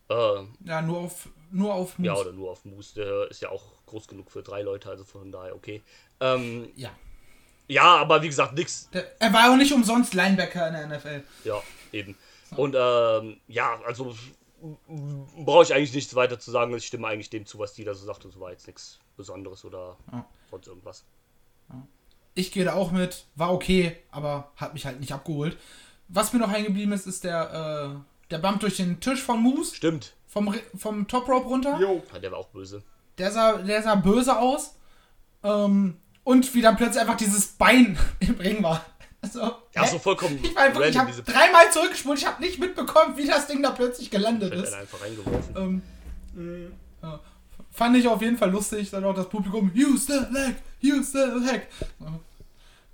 Äh, 0.10 0.44
Ja, 0.66 0.82
nur 0.82 0.98
auf, 1.00 1.30
nur 1.50 1.74
auf 1.74 1.98
Moose. 1.98 2.08
ja, 2.08 2.16
oder 2.16 2.32
nur 2.34 2.52
auf 2.52 2.66
Moose. 2.66 2.96
Der 2.96 3.32
ist 3.32 3.42
ja 3.42 3.50
auch 3.50 3.64
groß 3.86 4.08
genug 4.08 4.32
für 4.32 4.44
drei 4.44 4.62
Leute, 4.64 4.90
also 4.90 5.06
von 5.06 5.32
daher 5.32 5.56
okay. 5.56 5.82
Ähm, 6.20 6.70
ja. 6.76 6.90
ja, 7.68 7.84
aber 7.98 8.22
wie 8.22 8.28
gesagt, 8.28 8.54
nix. 8.54 8.90
Der, 8.92 9.20
er 9.22 9.32
war 9.32 9.52
auch 9.52 9.56
nicht 9.56 9.72
umsonst 9.74 10.14
Linebacker 10.14 10.68
in 10.68 10.74
der 10.74 10.88
NFL. 10.88 11.24
Ja, 11.46 11.62
eben. 11.94 12.18
Und 12.58 12.76
ähm, 12.78 13.40
ja, 13.48 13.80
also 13.86 14.14
brauche 15.46 15.64
ich 15.64 15.74
eigentlich 15.74 15.94
nichts 15.94 16.16
weiter 16.16 16.40
zu 16.40 16.52
sagen. 16.52 16.76
Ich 16.76 16.86
stimme 16.86 17.08
eigentlich 17.08 17.30
dem 17.30 17.46
zu, 17.46 17.60
was 17.60 17.74
die 17.74 17.84
da 17.84 17.94
so 17.94 18.06
sagt. 18.06 18.26
Und 18.26 18.32
so 18.32 18.40
war 18.40 18.52
jetzt 18.52 18.68
nichts 18.68 19.00
Besonderes 19.18 19.64
oder 19.66 19.98
Ja. 20.12 20.26
sonst 20.52 20.68
irgendwas. 20.68 21.04
Ich 22.34 22.52
gehe 22.52 22.66
da 22.66 22.74
auch 22.74 22.92
mit, 22.92 23.26
war 23.36 23.54
okay, 23.54 23.96
aber 24.12 24.52
hat 24.58 24.74
mich 24.74 24.86
halt 24.86 25.00
nicht 25.00 25.14
abgeholt. 25.14 25.58
Was 26.10 26.34
mir 26.34 26.40
noch 26.40 26.52
hängen 26.52 26.68
geblieben 26.68 26.92
ist, 26.92 27.08
ist 27.08 27.24
der, 27.24 27.96
äh, 27.96 28.30
der 28.30 28.38
Bump 28.40 28.60
durch 28.60 28.78
den 28.78 29.00
Tisch 29.00 29.22
von 29.22 29.42
Moose, 29.42 29.74
Stimmt. 29.76 30.14
vom, 30.28 30.50
Ri- 30.50 30.62
vom 30.78 31.08
Top 31.08 31.28
Rope 31.30 31.48
runter. 31.48 31.80
Jo. 31.80 32.04
Ja, 32.14 32.20
der 32.20 32.32
war 32.32 32.40
auch 32.40 32.50
böse. 32.50 32.84
Der 33.18 33.32
sah, 33.32 33.54
der 33.60 33.82
sah 33.82 33.96
böse 33.96 34.38
aus. 34.38 34.76
Ähm, 35.44 35.98
und 36.26 36.54
wie 36.54 36.62
dann 36.62 36.76
plötzlich 36.76 37.00
einfach 37.02 37.16
dieses 37.18 37.48
Bein 37.54 37.98
im 38.20 38.36
Ring 38.36 38.62
war. 38.62 38.86
Also, 39.26 39.40
Ja, 39.74 39.84
hä? 39.84 39.88
so 39.92 40.00
vollkommen 40.00 40.40
ich 40.44 40.56
war 40.56 40.64
einfach, 40.64 40.82
ich 40.82 40.98
habe 40.98 41.10
diese 41.12 41.24
dreimal 41.24 41.72
zurückgespult, 41.72 42.20
ich 42.20 42.26
habe 42.28 42.42
nicht 42.42 42.60
mitbekommen, 42.60 43.18
wie 43.18 43.26
das 43.26 43.48
Ding 43.48 43.64
da 43.64 43.72
plötzlich 43.72 44.10
gelandet 44.12 44.54
ist. 44.54 44.74
einfach 44.74 45.02
reingeworfen. 45.02 45.82
Ähm, 46.36 46.72
ja. 47.02 47.20
Fand 47.72 47.98
ich 47.98 48.08
auf 48.08 48.22
jeden 48.22 48.38
Fall 48.38 48.52
lustig, 48.52 48.90
dann 48.92 49.04
auch 49.04 49.16
das 49.16 49.28
Publikum, 49.30 49.72
use 49.76 50.06
the 50.06 50.34
leg, 50.34 50.56
use 50.84 51.12
the 51.12 51.46
leg. 51.46 51.68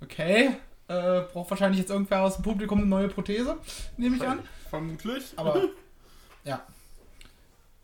Okay, 0.02 0.56
äh, 0.88 1.20
braucht 1.32 1.50
wahrscheinlich 1.50 1.78
jetzt 1.80 1.90
irgendwer 1.90 2.22
aus 2.22 2.34
dem 2.36 2.42
Publikum 2.42 2.78
eine 2.78 2.86
neue 2.88 3.08
Prothese, 3.08 3.56
nehme 3.96 4.16
ich 4.16 4.26
an. 4.26 4.40
Vermutlich. 4.70 5.24
Aber 5.36 5.68
ja. 6.44 6.62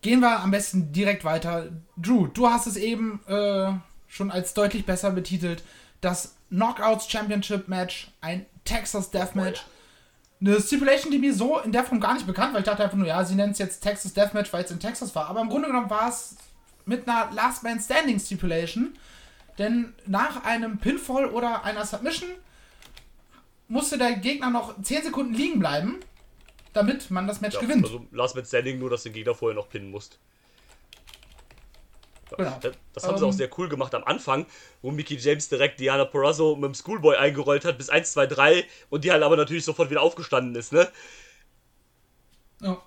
Gehen 0.00 0.20
wir 0.20 0.40
am 0.40 0.50
besten 0.52 0.92
direkt 0.92 1.24
weiter. 1.24 1.68
Drew, 1.96 2.28
du 2.28 2.48
hast 2.48 2.66
es 2.66 2.76
eben 2.76 3.20
äh, 3.26 3.72
schon 4.06 4.30
als 4.30 4.54
deutlich 4.54 4.86
besser 4.86 5.10
betitelt. 5.10 5.62
Das 6.00 6.36
Knockouts 6.50 7.10
Championship 7.10 7.68
Match, 7.68 8.10
ein 8.20 8.46
Texas 8.64 9.10
Death 9.10 9.34
Match. 9.34 9.64
Eine 10.40 10.60
Stipulation, 10.60 11.10
die 11.10 11.18
mir 11.18 11.34
so 11.34 11.58
in 11.58 11.72
der 11.72 11.82
Form 11.84 11.98
gar 12.00 12.14
nicht 12.14 12.26
bekannt 12.26 12.52
war. 12.52 12.60
Ich 12.60 12.66
dachte 12.66 12.84
einfach 12.84 12.96
nur, 12.96 13.08
ja, 13.08 13.24
sie 13.24 13.34
nennen 13.34 13.52
es 13.52 13.58
jetzt 13.58 13.80
Texas 13.80 14.14
Death 14.14 14.34
Match, 14.34 14.52
weil 14.52 14.64
es 14.64 14.70
in 14.70 14.78
Texas 14.78 15.14
war. 15.14 15.26
Aber 15.26 15.40
im 15.40 15.48
Grunde 15.48 15.66
genommen 15.66 15.90
war 15.90 16.08
es 16.08 16.36
mit 16.84 17.08
einer 17.08 17.30
Last 17.32 17.64
Man 17.64 17.80
Standing 17.80 18.20
Stipulation. 18.20 18.94
Denn 19.58 19.92
nach 20.06 20.44
einem 20.44 20.78
Pinfall 20.78 21.26
oder 21.26 21.64
einer 21.64 21.84
Submission 21.84 22.30
musste 23.66 23.98
der 23.98 24.12
Gegner 24.12 24.50
noch 24.50 24.80
10 24.80 25.02
Sekunden 25.02 25.34
liegen 25.34 25.58
bleiben, 25.58 25.96
damit 26.72 27.10
man 27.10 27.26
das 27.26 27.40
Match 27.40 27.56
Ja, 27.56 27.60
gewinnt. 27.62 27.84
also 27.84 28.06
Last 28.12 28.36
Man 28.36 28.44
Standing, 28.44 28.78
nur 28.78 28.90
dass 28.90 29.02
du 29.02 29.08
den 29.08 29.14
Gegner 29.16 29.34
vorher 29.34 29.56
noch 29.56 29.68
pinnen 29.68 29.90
musst. 29.90 30.18
Genau. 32.38 32.56
Das, 32.62 32.72
das 32.94 33.04
haben 33.04 33.18
sie 33.18 33.24
auch 33.24 33.28
Ähm. 33.30 33.36
sehr 33.36 33.50
cool 33.58 33.68
gemacht 33.68 33.94
am 33.94 34.04
Anfang, 34.04 34.46
wo 34.80 34.90
Mickey 34.90 35.16
James 35.16 35.48
direkt 35.48 35.80
Diana 35.80 36.04
Perazzo 36.06 36.54
mit 36.56 36.64
dem 36.64 36.74
Schoolboy 36.74 37.16
eingerollt 37.16 37.64
hat 37.64 37.76
bis 37.76 37.90
1, 37.90 38.12
2, 38.12 38.26
3 38.28 38.64
und 38.90 39.04
die 39.04 39.10
halt 39.12 39.22
aber 39.22 39.36
natürlich 39.36 39.64
sofort 39.64 39.90
wieder 39.90 40.00
aufgestanden 40.02 40.54
ist, 40.54 40.72
ne? 40.72 40.88
Ja. 42.62 42.78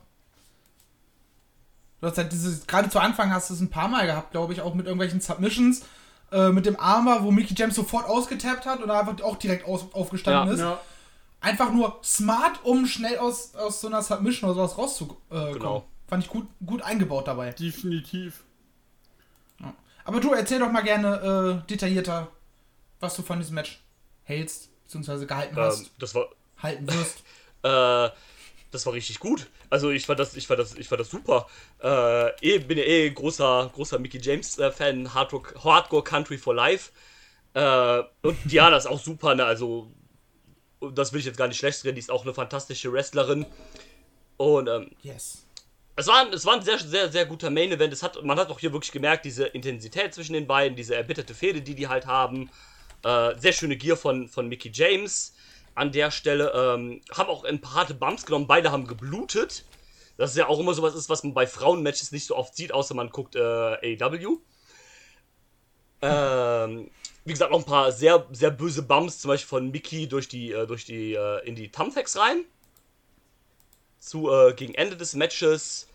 Du 2.00 2.08
hast 2.08 2.18
halt 2.18 2.32
dieses, 2.32 2.66
gerade 2.66 2.90
zu 2.90 3.00
Anfang 3.00 3.32
hast 3.32 3.50
du 3.50 3.54
es 3.54 3.60
ein 3.60 3.70
paar 3.70 3.88
Mal 3.88 4.06
gehabt, 4.08 4.32
glaube 4.32 4.54
ich, 4.54 4.62
auch 4.62 4.74
mit 4.74 4.86
irgendwelchen 4.88 5.22
Submissions, 5.22 5.84
äh, 6.32 6.50
mit 6.50 6.66
dem 6.66 6.80
Armbar, 6.80 7.24
wo 7.24 7.30
Mickey 7.32 7.54
James 7.56 7.76
sofort 7.76 8.06
ausgetappt 8.08 8.66
hat 8.66 8.82
und 8.82 8.90
einfach 8.90 9.22
auch 9.24 9.36
direkt 9.36 9.68
aus, 9.68 9.86
aufgestanden 9.94 10.48
Ja. 10.48 10.54
ist. 10.54 10.60
Ja. 10.62 10.80
Einfach 11.42 11.72
nur 11.72 12.00
smart, 12.04 12.60
um 12.64 12.86
schnell 12.86 13.18
aus, 13.18 13.54
aus 13.56 13.82
so 13.82 13.88
einer 13.88 14.02
Submission 14.02 14.50
oder 14.50 14.60
sowas 14.60 14.78
rauszukommen. 14.78 15.22
Äh, 15.30 15.54
Genau. 15.54 15.80
kommen. 15.80 15.84
Fand 16.08 16.24
ich 16.24 16.30
gut, 16.30 16.48
gut 16.66 16.82
eingebaut 16.82 17.28
dabei. 17.28 17.52
Definitiv. 17.52 18.44
Aber 20.04 20.20
du 20.20 20.34
erzähl 20.34 20.60
doch 20.60 20.72
mal 20.72 20.82
gerne 20.82 21.64
äh, 21.64 21.68
detaillierter, 21.68 22.28
was 23.00 23.16
du 23.16 23.22
von 23.22 23.40
diesem 23.40 23.56
Match 23.56 23.82
hältst, 24.24 24.70
beziehungsweise 24.84 25.26
gehalten 25.26 25.58
Ähm, 25.58 25.64
hast, 25.64 25.92
das 26.00 26.16
war 26.16 26.30
halten 26.58 26.92
wirst. 26.92 27.24
Äh, 27.64 28.10
das 28.72 28.88
war 28.88 28.94
richtig 28.94 29.20
gut. 29.20 29.48
Also 29.70 29.92
ich 29.92 30.08
fand 30.08 30.20
das, 30.20 30.36
ich 30.36 30.48
fand 30.48 30.60
das, 30.60 30.74
ich 30.74 30.88
fand 30.88 31.00
das 31.00 31.12
super. 31.12 31.48
Äh, 31.80 32.30
eh, 32.56 32.58
bin 32.58 32.80
ja 32.80 32.84
eh 32.84 33.08
großer, 33.12 33.70
großer 33.72 34.00
Mickey 34.00 34.18
James 34.20 34.58
äh, 34.58 34.72
Fan, 34.72 35.14
Hardrock, 35.14 35.54
Hardcore 35.64 36.04
Country 36.04 36.40
for 36.40 36.56
Life. 36.56 36.92
Äh, 37.54 38.02
und 38.24 38.38
Diana 38.46 38.78
ist 38.78 38.88
auch 38.88 39.00
super, 39.00 39.36
ne? 39.36 39.46
Also 39.46 39.92
das 40.92 41.14
will 41.14 41.20
ich 41.20 41.28
jetzt 41.28 41.38
gar 41.38 41.48
nicht 41.48 41.58
schlecht 41.58 41.84
reden. 41.86 41.96
Die 41.96 42.00
ist 42.00 42.10
auch 42.10 42.24
eine 42.24 42.34
fantastische 42.34 42.92
Wrestlerin. 42.92 43.46
Und 44.38 44.68
ähm, 44.68 44.90
Yes. 45.04 45.46
Es 45.96 46.08
war, 46.08 46.26
ein- 46.26 46.34
es 46.34 46.46
war 46.46 46.56
ein 46.56 46.62
sehr, 46.64 46.80
sehr, 46.80 47.12
sehr 47.12 47.26
guter 47.26 47.50
Main 47.50 47.72
Event. 47.72 47.94
Es 47.94 48.04
hat, 48.04 48.22
man 48.24 48.40
hat 48.40 48.50
auch 48.50 48.60
hier 48.60 48.74
wirklich 48.74 48.92
gemerkt, 48.92 49.26
diese 49.26 49.46
Intensität 49.46 50.14
zwischen 50.14 50.34
den 50.34 50.48
beiden, 50.48 50.76
diese 50.76 50.96
erbitterte 50.96 51.34
Fehde, 51.34 51.62
die 51.62 51.76
die 51.76 51.88
halt 51.88 52.06
haben. 52.08 52.50
Äh, 53.04 53.38
sehr 53.40 53.54
schöne 53.54 53.78
Gear 53.78 53.98
von, 53.98 54.28
von 54.28 54.48
Mickey 54.48 54.72
James 54.74 55.34
an 55.76 55.92
der 55.92 56.12
Stelle. 56.12 56.52
Ähm, 56.56 57.02
haben 57.14 57.30
auch 57.30 57.44
ein 57.44 57.62
paar 57.62 57.74
harte 57.76 57.94
Bumps 57.94 58.26
genommen. 58.26 58.48
Beide 58.48 58.72
haben 58.72 58.88
geblutet. 58.88 59.66
Das 60.18 60.32
ist 60.32 60.38
ja 60.38 60.48
auch 60.48 60.60
immer 60.60 60.74
sowas 60.74 60.96
ist, 60.96 61.10
was 61.10 61.24
man 61.24 61.34
bei 61.34 61.48
Frauenmatches 61.48 62.12
nicht 62.12 62.26
so 62.28 62.36
oft 62.36 62.56
sieht, 62.56 62.74
außer 62.74 62.94
man 62.94 63.10
guckt 63.10 63.36
äh, 63.36 63.40
AEW. 63.42 64.38
Ähm, 66.02 66.90
wie 67.26 67.32
gesagt, 67.34 67.52
auch 67.52 67.60
ein 67.60 67.66
paar 67.66 67.92
sehr, 67.92 68.26
sehr 68.32 68.52
böse 68.52 68.82
Bumps, 68.84 69.20
zum 69.20 69.30
Beispiel 69.30 69.48
von 69.50 69.72
Mickey 69.72 70.08
durch 70.08 70.28
die, 70.28 70.52
äh, 70.52 70.66
durch 70.66 70.86
die, 70.86 71.14
äh, 71.14 71.46
in 71.48 71.56
die 71.56 71.70
Thumbtacks 71.72 72.18
rein 72.18 72.46
zu 74.02 74.30
äh, 74.30 74.54
gegen 74.54 74.74
Ende 74.74 74.98
des 74.98 75.14
Matches. 75.14 75.88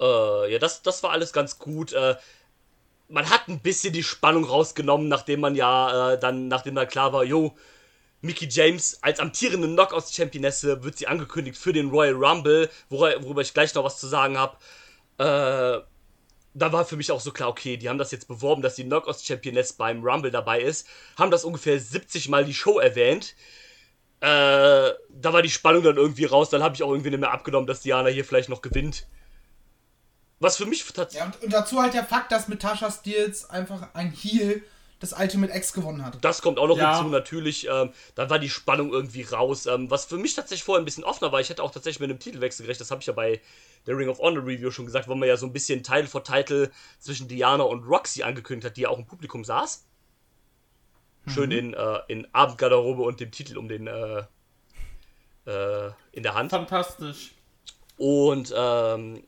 Äh, 0.00 0.52
ja, 0.52 0.58
das, 0.58 0.82
das 0.82 1.02
war 1.02 1.10
alles 1.10 1.32
ganz 1.32 1.58
gut. 1.58 1.92
Äh, 1.92 2.16
man 3.08 3.28
hat 3.28 3.46
ein 3.48 3.60
bisschen 3.60 3.92
die 3.92 4.02
Spannung 4.02 4.44
rausgenommen, 4.44 5.08
nachdem 5.08 5.40
man 5.40 5.54
ja 5.54 6.12
äh, 6.12 6.18
dann, 6.18 6.48
nachdem 6.48 6.74
da 6.74 6.86
klar 6.86 7.12
war, 7.12 7.24
jo, 7.24 7.54
Mickey 8.22 8.48
James 8.48 8.98
als 9.02 9.20
amtierende 9.20 9.68
Knockouts-Championesse 9.68 10.82
wird 10.82 10.96
sie 10.96 11.08
angekündigt 11.08 11.58
für 11.58 11.72
den 11.72 11.90
Royal 11.90 12.14
Rumble, 12.14 12.70
worüber, 12.88 13.22
worüber 13.22 13.42
ich 13.42 13.52
gleich 13.52 13.74
noch 13.74 13.84
was 13.84 14.00
zu 14.00 14.06
sagen 14.06 14.38
habe. 14.38 14.56
Äh, 15.18 15.84
da 16.54 16.72
war 16.72 16.84
für 16.84 16.96
mich 16.96 17.10
auch 17.10 17.20
so 17.20 17.32
klar, 17.32 17.48
okay, 17.48 17.76
die 17.76 17.88
haben 17.88 17.98
das 17.98 18.12
jetzt 18.12 18.28
beworben, 18.28 18.62
dass 18.62 18.76
die 18.76 18.84
Knockouts-Championess 18.84 19.74
beim 19.74 20.02
Rumble 20.02 20.30
dabei 20.30 20.60
ist, 20.60 20.86
haben 21.18 21.30
das 21.30 21.44
ungefähr 21.44 21.78
70 21.78 22.28
Mal 22.28 22.44
die 22.44 22.54
Show 22.54 22.78
erwähnt. 22.78 23.34
Äh, 24.22 24.92
da 25.10 25.32
war 25.32 25.42
die 25.42 25.50
Spannung 25.50 25.82
dann 25.82 25.96
irgendwie 25.96 26.26
raus, 26.26 26.48
dann 26.48 26.62
habe 26.62 26.76
ich 26.76 26.82
auch 26.84 26.90
irgendwie 26.90 27.10
nicht 27.10 27.18
mehr 27.18 27.32
abgenommen, 27.32 27.66
dass 27.66 27.80
Diana 27.80 28.08
hier 28.08 28.24
vielleicht 28.24 28.48
noch 28.48 28.62
gewinnt. 28.62 29.08
Was 30.38 30.56
für 30.56 30.64
mich 30.64 30.84
tatsächlich. 30.84 31.18
Ja, 31.18 31.24
und, 31.26 31.42
und 31.42 31.52
dazu 31.52 31.80
halt 31.82 31.94
der 31.94 32.04
Fakt, 32.04 32.30
dass 32.30 32.46
mit 32.46 32.62
Tasha 32.62 32.88
Steels 32.90 33.50
einfach 33.50 33.88
ein 33.94 34.12
Heel 34.12 34.62
das 35.00 35.12
Ultimate 35.12 35.52
X 35.52 35.72
gewonnen 35.72 36.04
hat. 36.04 36.18
Das 36.24 36.40
kommt 36.40 36.60
auch 36.60 36.68
noch 36.68 36.76
Ja. 36.76 36.96
hinzu, 36.96 37.10
natürlich. 37.10 37.66
Ähm, 37.68 37.90
dann 38.14 38.30
war 38.30 38.38
die 38.38 38.48
Spannung 38.48 38.92
irgendwie 38.92 39.22
raus. 39.22 39.66
Ähm, 39.66 39.90
was 39.90 40.04
für 40.04 40.18
mich 40.18 40.34
tatsächlich 40.34 40.62
vorher 40.62 40.80
ein 40.80 40.84
bisschen 40.84 41.02
offener 41.02 41.32
war. 41.32 41.40
Ich 41.40 41.48
hätte 41.50 41.60
auch 41.62 41.72
tatsächlich 41.72 41.98
mit 41.98 42.10
einem 42.10 42.20
Titelwechsel 42.20 42.64
gerechnet. 42.64 42.82
Das 42.82 42.92
habe 42.92 43.00
ich 43.00 43.08
ja 43.08 43.12
bei 43.12 43.40
der 43.88 43.96
Ring 43.96 44.08
of 44.08 44.20
Honor 44.20 44.46
Review 44.46 44.70
schon 44.70 44.86
gesagt, 44.86 45.08
wo 45.08 45.16
man 45.16 45.28
ja 45.28 45.36
so 45.36 45.46
ein 45.46 45.52
bisschen 45.52 45.82
Title 45.82 46.06
for 46.06 46.22
Title 46.22 46.70
zwischen 47.00 47.26
Diana 47.26 47.64
und 47.64 47.82
Roxy 47.84 48.22
angekündigt 48.22 48.66
hat, 48.66 48.76
die 48.76 48.82
ja 48.82 48.88
auch 48.90 48.98
im 48.98 49.06
Publikum 49.06 49.44
saß. 49.44 49.84
Schön 51.26 51.50
in, 51.52 51.74
äh, 51.74 52.00
in 52.08 52.26
Abendgarderobe 52.34 53.02
und 53.02 53.20
dem 53.20 53.30
Titel 53.30 53.56
um 53.56 53.68
den 53.68 53.86
äh, 53.86 54.24
äh, 55.46 55.90
in 56.12 56.22
der 56.22 56.34
Hand. 56.34 56.50
Fantastisch. 56.50 57.32
Und 57.96 58.52
ähm, 58.56 59.22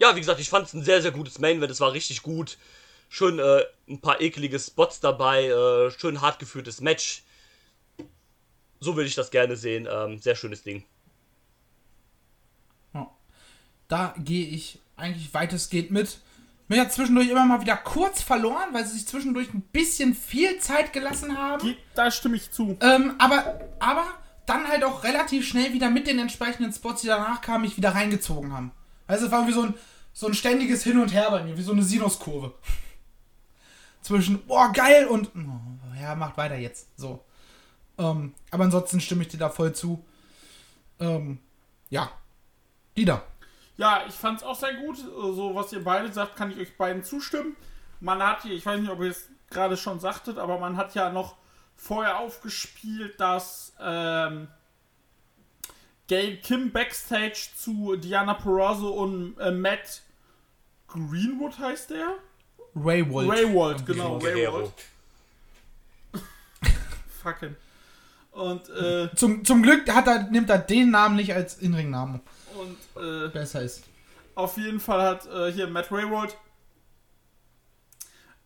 ja, 0.00 0.16
wie 0.16 0.20
gesagt, 0.20 0.40
ich 0.40 0.48
fand 0.48 0.66
es 0.66 0.74
ein 0.74 0.82
sehr, 0.82 1.02
sehr 1.02 1.12
gutes 1.12 1.38
Main 1.38 1.58
Event. 1.58 1.70
Es 1.70 1.80
war 1.80 1.92
richtig 1.92 2.22
gut. 2.22 2.58
Schön 3.08 3.38
äh, 3.38 3.62
ein 3.88 4.00
paar 4.00 4.20
ekelige 4.20 4.58
Spots 4.58 5.00
dabei. 5.00 5.44
Äh, 5.46 5.90
schön 5.92 6.20
hart 6.20 6.38
geführtes 6.38 6.80
Match. 6.80 7.22
So 8.80 8.96
würde 8.96 9.08
ich 9.08 9.14
das 9.14 9.30
gerne 9.30 9.56
sehen. 9.56 9.88
Ähm, 9.90 10.18
sehr 10.18 10.34
schönes 10.34 10.62
Ding. 10.62 10.84
Da 13.88 14.14
gehe 14.18 14.46
ich 14.46 14.78
eigentlich 14.96 15.32
weitestgehend 15.34 15.90
mit. 15.90 16.18
Mir 16.68 16.80
hat 16.80 16.92
zwischendurch 16.92 17.28
immer 17.28 17.44
mal 17.44 17.60
wieder 17.60 17.76
kurz 17.76 18.22
verloren, 18.22 18.70
weil 18.72 18.86
sie 18.86 18.94
sich 18.94 19.06
zwischendurch 19.06 19.52
ein 19.52 19.60
bisschen 19.60 20.14
viel 20.14 20.58
Zeit 20.58 20.92
gelassen 20.92 21.36
haben. 21.36 21.76
Da 21.94 22.10
stimme 22.10 22.36
ich 22.36 22.50
zu. 22.50 22.76
Ähm, 22.80 23.14
aber, 23.18 23.60
aber 23.80 24.04
dann 24.46 24.68
halt 24.68 24.84
auch 24.84 25.04
relativ 25.04 25.46
schnell 25.46 25.72
wieder 25.72 25.90
mit 25.90 26.06
den 26.06 26.18
entsprechenden 26.18 26.72
Spots, 26.72 27.02
die 27.02 27.08
danach 27.08 27.40
kamen, 27.42 27.62
mich 27.62 27.76
wieder 27.76 27.94
reingezogen 27.94 28.52
haben. 28.52 28.72
Also 29.06 29.26
es 29.26 29.32
war 29.32 29.46
wie 29.46 29.52
so 29.52 29.62
ein, 29.62 29.74
so 30.12 30.26
ein 30.26 30.34
ständiges 30.34 30.82
Hin 30.84 30.98
und 30.98 31.12
Her 31.12 31.30
bei 31.30 31.44
mir, 31.44 31.56
wie 31.58 31.62
so 31.62 31.72
eine 31.72 31.82
Sinuskurve. 31.82 32.54
Zwischen, 34.00 34.44
boah, 34.46 34.72
geil 34.72 35.06
und, 35.06 35.30
oh, 35.34 36.00
ja, 36.00 36.14
macht 36.14 36.36
weiter 36.36 36.56
jetzt. 36.56 36.88
So. 36.96 37.24
Ähm, 37.98 38.34
aber 38.50 38.64
ansonsten 38.64 39.00
stimme 39.00 39.22
ich 39.22 39.28
dir 39.28 39.38
da 39.38 39.48
voll 39.48 39.74
zu. 39.74 40.04
Ähm, 41.00 41.38
ja. 41.90 42.10
Lieder. 42.96 43.24
Ja, 43.76 44.04
ich 44.06 44.14
fand's 44.14 44.42
auch 44.42 44.58
sehr 44.58 44.74
gut. 44.74 44.98
So, 44.98 45.54
was 45.54 45.72
ihr 45.72 45.82
beide 45.82 46.12
sagt, 46.12 46.36
kann 46.36 46.50
ich 46.50 46.58
euch 46.58 46.76
beiden 46.76 47.02
zustimmen. 47.02 47.56
Man 48.00 48.22
hat 48.22 48.42
hier, 48.42 48.52
ich 48.52 48.64
weiß 48.64 48.80
nicht, 48.80 48.90
ob 48.90 49.00
ihr 49.00 49.10
es 49.10 49.28
gerade 49.50 49.76
schon 49.76 50.00
sagtet, 50.00 50.38
aber 50.38 50.58
man 50.58 50.76
hat 50.76 50.94
ja 50.94 51.10
noch 51.10 51.36
vorher 51.76 52.18
aufgespielt, 52.18 53.18
dass 53.18 53.74
ähm, 53.80 54.48
Gail 56.06 56.36
Kim 56.38 56.70
Backstage 56.70 57.48
zu 57.56 57.96
Diana 57.96 58.34
Perazzo 58.34 58.90
und 58.90 59.38
äh, 59.38 59.50
Matt 59.50 60.02
Greenwood 60.88 61.58
heißt 61.58 61.90
der? 61.90 62.14
Ray 62.76 63.08
Wold. 63.08 63.30
Raywald, 63.30 63.86
genau. 63.86 64.18
Raywald. 64.18 64.72
Fucking. 67.22 67.56
Und, 68.32 68.68
äh, 68.68 69.14
Zum, 69.14 69.44
zum 69.44 69.62
Glück 69.62 69.88
hat 69.94 70.08
er, 70.08 70.24
nimmt 70.24 70.50
er 70.50 70.58
den 70.58 70.90
Namen 70.90 71.14
nicht 71.16 71.32
als 71.32 71.56
Inring-Namen. 71.58 72.20
Und 72.54 72.78
äh, 73.02 73.28
Besser 73.28 73.62
ist. 73.62 73.84
Auf 74.34 74.56
jeden 74.56 74.80
Fall 74.80 75.02
hat 75.02 75.26
äh, 75.26 75.52
hier 75.52 75.66
Matt 75.66 75.92
Rayward 75.92 76.36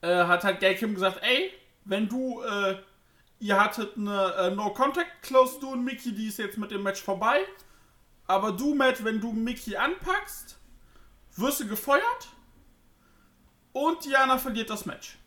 äh, 0.01 0.25
hat 0.25 0.45
halt 0.45 0.61
Gail 0.61 0.77
Kim 0.77 0.95
gesagt, 0.95 1.21
ey, 1.23 1.53
wenn 1.85 2.09
du, 2.09 2.43
äh, 2.43 2.77
ihr 3.41 3.61
hattet 3.61 3.97
eine 3.97 4.35
äh, 4.35 4.51
No-Contact-Clause, 4.51 5.61
du 5.61 5.73
und 5.73 5.85
Mickey, 5.85 6.15
die 6.15 6.29
ist 6.29 6.39
jetzt 6.39 6.59
mit 6.59 6.71
dem 6.71 6.83
Match 6.83 7.03
vorbei. 7.03 7.41
Aber 8.27 8.53
du, 8.53 8.75
Matt, 8.75 9.05
wenn 9.05 9.21
du 9.21 9.33
Mickey 9.33 9.77
anpackst, 9.77 10.59
wirst 11.37 11.61
du 11.61 11.69
gefeuert 11.69 12.29
und 13.73 14.05
Diana 14.05 14.39
verliert 14.39 14.71
das 14.71 14.85
Match. 14.87 15.19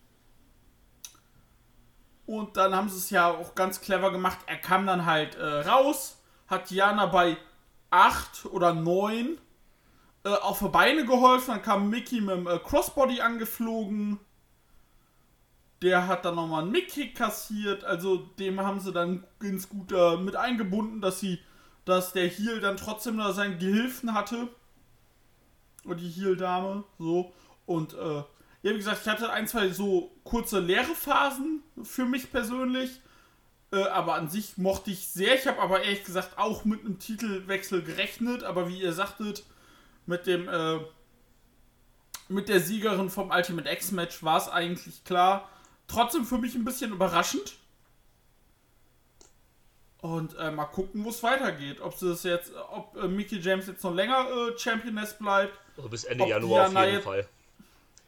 Und 2.27 2.55
dann 2.55 2.75
haben 2.75 2.89
sie 2.89 2.97
es 2.97 3.09
ja 3.09 3.29
auch 3.29 3.55
ganz 3.55 3.82
clever 3.82 4.11
gemacht. 4.11 4.39
Er 4.45 4.57
kam 4.57 4.86
dann 4.86 5.05
halt 5.05 5.36
äh, 5.36 5.43
raus, 5.43 6.21
hat 6.47 6.69
Diana 6.69 7.07
bei 7.07 7.38
8 7.91 8.45
oder 8.45 8.73
9 8.73 9.37
äh, 10.23 10.29
auf 10.29 10.59
die 10.59 10.69
Beine 10.69 11.05
geholfen. 11.05 11.51
Dann 11.51 11.61
kam 11.61 11.89
Mickey 11.89 12.21
mit 12.21 12.35
dem 12.35 12.47
äh, 12.47 12.57
Crossbody 12.57 13.21
angeflogen. 13.21 14.19
Der 15.81 16.07
hat 16.07 16.25
dann 16.25 16.35
nochmal 16.35 16.63
einen 16.63 16.71
Mickkick 16.71 17.15
kassiert. 17.15 17.83
Also 17.83 18.17
dem 18.17 18.59
haben 18.61 18.79
sie 18.79 18.91
dann 18.91 19.23
ganz 19.39 19.69
gut 19.69 19.91
äh, 19.91 20.17
mit 20.17 20.35
eingebunden, 20.35 21.01
dass 21.01 21.19
sie, 21.19 21.39
dass 21.85 22.13
der 22.13 22.27
Heel 22.27 22.59
dann 22.59 22.77
trotzdem 22.77 23.17
noch 23.17 23.33
seinen 23.33 23.59
Gehilfen 23.59 24.13
hatte. 24.13 24.47
Und 25.83 25.99
die 25.99 26.09
Heel-Dame. 26.09 26.83
So. 26.99 27.33
Und 27.65 27.93
äh, 27.93 28.23
ja, 28.63 28.71
wie 28.73 28.77
gesagt, 28.77 29.01
ich 29.01 29.07
hatte 29.07 29.31
ein, 29.31 29.47
zwei 29.47 29.69
so 29.69 30.11
kurze 30.23 30.59
leere 30.59 30.93
Phasen 30.93 31.63
für 31.83 32.05
mich 32.05 32.31
persönlich. 32.31 33.01
Äh, 33.72 33.84
aber 33.84 34.15
an 34.15 34.30
sich 34.30 34.57
mochte 34.57 34.91
ich 34.91 35.07
sehr. 35.07 35.36
Ich 35.36 35.47
habe 35.47 35.61
aber 35.61 35.84
ehrlich 35.84 36.03
gesagt 36.03 36.38
auch 36.38 36.65
mit 36.65 36.82
einem 36.82 36.99
Titelwechsel 36.99 37.82
gerechnet. 37.82 38.43
Aber 38.43 38.67
wie 38.67 38.82
ihr 38.82 38.93
sagtet, 38.93 39.43
mit 40.05 40.28
dem 40.28 40.49
äh, 40.49 40.80
mit 42.28 42.49
der 42.49 42.59
Siegerin 42.59 43.09
vom 43.09 43.32
Ultimate 43.32 43.69
X 43.69 43.91
Match 43.91 44.24
war 44.24 44.38
es 44.38 44.47
eigentlich 44.47 45.03
klar. 45.03 45.49
Trotzdem 45.88 46.26
für 46.26 46.38
mich 46.38 46.55
ein 46.55 46.65
bisschen 46.65 46.91
überraschend. 46.91 47.55
Und 50.01 50.36
äh, 50.38 50.49
mal 50.49 50.65
gucken, 50.65 51.05
wo 51.05 51.09
es 51.09 51.22
weitergeht. 51.22 51.80
Ob 51.80 51.93
sie 51.93 52.11
es 52.11 52.24
jetzt, 52.24 52.51
ob 52.72 52.95
äh, 52.97 53.07
Mickey 53.07 53.39
James 53.39 53.67
jetzt 53.67 53.84
noch 53.84 53.93
länger 53.93 54.28
äh, 54.30 54.57
Championess 54.57 55.17
bleibt. 55.17 55.57
Also 55.78 55.89
bis 55.89 56.05
Ende 56.05 56.28
Januar 56.28 56.67
auf 56.67 56.86
jeden 56.86 57.01
Fall. 57.03 57.28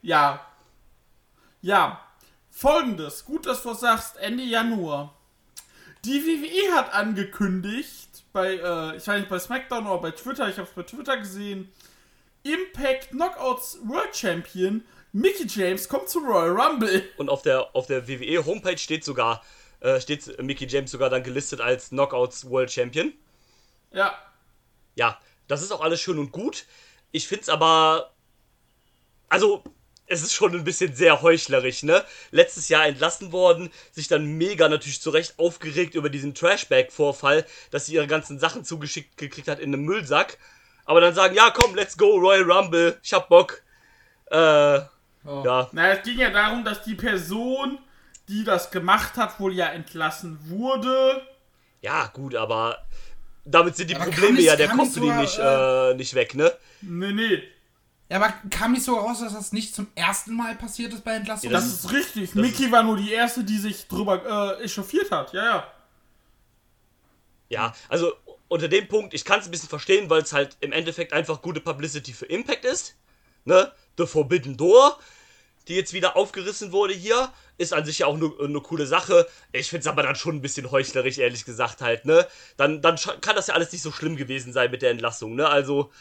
Ja. 0.02 0.46
Ja. 1.62 2.04
Folgendes. 2.50 3.26
Gut, 3.26 3.46
dass 3.46 3.62
du 3.62 3.74
sagst. 3.74 4.18
Ende 4.18 4.44
Januar. 4.44 5.14
Die 6.06 6.22
WWE 6.26 6.76
hat 6.76 6.94
angekündigt, 6.94 8.24
bei, 8.34 8.56
äh, 8.56 8.98
ich 8.98 9.08
weiß 9.08 9.20
nicht, 9.20 9.30
bei 9.30 9.40
SmackDown 9.40 9.88
oder 9.88 10.02
bei 10.02 10.12
Twitter, 10.12 10.50
ich 10.50 10.58
habe 10.58 10.68
es 10.68 10.76
bei 10.76 10.84
Twitter 10.84 11.18
gesehen, 11.18 11.72
Impact 12.44 13.12
Knockouts 13.12 13.80
World 13.84 14.16
Champion 14.16 14.84
Mickey 15.14 15.46
James 15.48 15.88
kommt 15.88 16.10
zu 16.10 16.20
Royal 16.20 16.60
Rumble. 16.60 17.08
Und 17.18 17.30
auf 17.30 17.44
der, 17.44 17.76
auf 17.76 17.86
der 17.86 18.08
WWE 18.08 18.44
Homepage 18.46 18.78
steht 18.78 19.06
sogar, 19.06 19.44
äh, 19.80 20.02
steht 20.02 20.42
Mickey 20.42 20.66
James 20.66 20.90
sogar 20.90 21.10
dann 21.12 21.24
gelistet 21.24 21.62
als 21.62 21.90
Knockouts 21.90 22.50
World 22.50 22.72
Champion. 22.72 23.14
Ja. 23.92 24.18
Ja, 24.96 25.20
das 25.48 25.62
ist 25.62 25.72
auch 25.72 25.82
alles 25.82 26.02
schön 26.02 26.18
und 26.18 26.32
gut. 26.32 26.66
Ich 27.12 27.28
find's 27.28 27.48
aber. 27.48 28.12
Also, 29.30 29.64
es 30.14 30.24
ist 30.24 30.34
schon 30.34 30.54
ein 30.54 30.64
bisschen 30.64 30.96
sehr 30.96 31.22
heuchlerisch, 31.22 31.84
ne? 31.84 32.04
Letztes 32.32 32.70
Jahr 32.70 32.86
entlassen 32.86 33.32
worden, 33.32 33.70
sich 33.92 34.08
dann 34.08 34.26
mega 34.38 34.70
natürlich 34.70 35.02
zu 35.02 35.10
Recht 35.10 35.38
aufgeregt 35.38 35.96
über 35.96 36.10
diesen 36.10 36.34
Trashback-Vorfall, 36.34 37.46
dass 37.72 37.88
sie 37.88 37.96
ihre 37.96 38.08
ganzen 38.08 38.40
Sachen 38.40 38.64
zugeschickt 38.64 39.18
gekriegt 39.18 39.48
hat 39.48 39.60
in 39.60 39.74
einem 39.74 39.84
Müllsack. 39.84 40.38
Aber 40.86 41.02
dann 41.02 41.14
sagen, 41.14 41.36
ja 41.36 41.50
komm, 41.52 41.76
let's 41.76 41.98
go, 41.98 42.16
Royal 42.16 42.50
Rumble, 42.50 42.98
ich 43.04 43.14
hab 43.14 43.30
Bock. 43.30 43.62
Äh, 44.32 44.80
Oh. 45.26 45.42
ja. 45.46 45.70
Na, 45.72 45.92
es 45.92 46.04
ging 46.04 46.20
ja 46.20 46.30
darum, 46.30 46.66
dass 46.66 46.84
die 46.84 46.96
Person, 46.96 47.80
die 48.28 48.44
das 48.44 48.72
gemacht 48.72 49.16
hat, 49.16 49.40
wohl 49.40 49.54
ja 49.54 49.68
entlassen 49.68 50.38
wurde. 50.50 51.22
Ja, 51.82 52.08
gut, 52.08 52.36
aber 52.36 52.86
damit 53.46 53.76
sind 53.76 53.90
die 53.90 53.96
Aber 53.96 54.06
Probleme 54.06 54.42
ja 54.42 54.56
der 54.56 54.70
Company 54.70 55.12
nicht, 55.22 55.40
äh, 55.40 55.94
nicht 55.96 56.14
weg, 56.14 56.36
ne? 56.36 56.52
Nee, 56.82 57.14
nee. 57.14 57.44
Ja, 58.14 58.22
aber 58.22 58.32
kam 58.52 58.74
nicht 58.74 58.84
so 58.84 58.96
raus, 58.96 59.22
dass 59.22 59.34
das 59.34 59.54
nicht 59.54 59.74
zum 59.74 59.88
ersten 59.96 60.36
Mal 60.36 60.54
passiert 60.54 60.94
ist 60.94 61.04
bei 61.04 61.16
Entlassungen? 61.16 61.52
Das 61.52 61.66
ist 61.66 61.92
richtig. 61.92 62.36
Mickey 62.36 62.72
war 62.72 62.84
nur 62.84 62.96
die 62.96 63.12
erste, 63.12 63.44
die 63.44 63.58
sich 63.58 63.88
drüber 63.88 64.60
äh, 64.60 64.66
echauffiert 64.66 65.10
hat. 65.10 65.34
Ja, 65.34 65.44
ja. 65.44 65.68
Ja, 67.50 67.76
also 67.90 68.14
unter 68.50 68.68
dem 68.68 68.88
Punkt, 68.88 69.16
ich 69.16 69.26
kann 69.26 69.40
es 69.40 69.48
ein 69.48 69.52
bisschen 69.52 69.68
verstehen, 69.68 70.12
weil 70.12 70.22
es 70.22 70.32
halt 70.32 70.58
im 70.60 70.74
Endeffekt 70.74 71.12
einfach 71.12 71.42
gute 71.42 71.60
Publicity 71.60 72.14
für 72.14 72.28
Impact 72.28 72.66
ist. 72.66 72.94
Ne? 73.46 73.72
The 73.98 74.06
Forbidden 74.06 74.58
Door, 74.58 75.00
die 75.68 75.74
jetzt 75.74 75.94
wieder 75.94 76.16
aufgerissen 76.16 76.72
wurde 76.72 76.94
hier, 76.94 77.34
ist 77.58 77.74
an 77.74 77.84
sich 77.84 77.98
ja 77.98 78.06
auch 78.06 78.16
eine 78.16 78.30
ne 78.48 78.62
coole 78.62 78.86
Sache. 78.86 79.28
Ich 79.54 79.72
finde 79.72 79.82
es 79.82 79.88
aber 79.88 80.04
dann 80.04 80.16
schon 80.16 80.36
ein 80.36 80.42
bisschen 80.44 80.70
heuchlerisch, 80.70 81.18
ehrlich 81.18 81.46
gesagt 81.46 81.82
halt, 81.82 82.06
ne? 82.06 82.28
Dann, 82.58 82.84
dann 82.84 82.96
kann 83.22 83.36
das 83.36 83.48
ja 83.48 83.56
alles 83.56 83.72
nicht 83.72 83.82
so 83.82 83.92
schlimm 83.92 84.18
gewesen 84.18 84.54
sein 84.54 84.70
mit 84.70 84.84
der 84.84 84.92
Entlassung, 84.92 85.34
ne? 85.34 85.48
Also, 85.50 85.92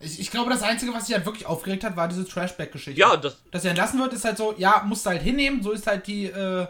Ich, 0.00 0.18
ich 0.18 0.30
glaube, 0.30 0.50
das 0.50 0.62
Einzige, 0.62 0.92
was 0.94 1.06
sich 1.06 1.14
halt 1.14 1.26
wirklich 1.26 1.46
aufgeregt 1.46 1.84
hat, 1.84 1.94
war 1.94 2.08
diese 2.08 2.26
Trashback-Geschichte. 2.26 2.98
ja, 2.98 3.16
das, 3.16 3.36
Dass 3.50 3.64
er 3.64 3.70
entlassen 3.70 4.00
wird, 4.00 4.12
ist 4.14 4.24
halt 4.24 4.38
so, 4.38 4.54
ja, 4.56 4.82
musst 4.86 5.04
du 5.04 5.10
halt 5.10 5.22
hinnehmen, 5.22 5.62
so 5.62 5.72
ist 5.72 5.86
halt 5.86 6.06
die, 6.06 6.24
äh, 6.24 6.66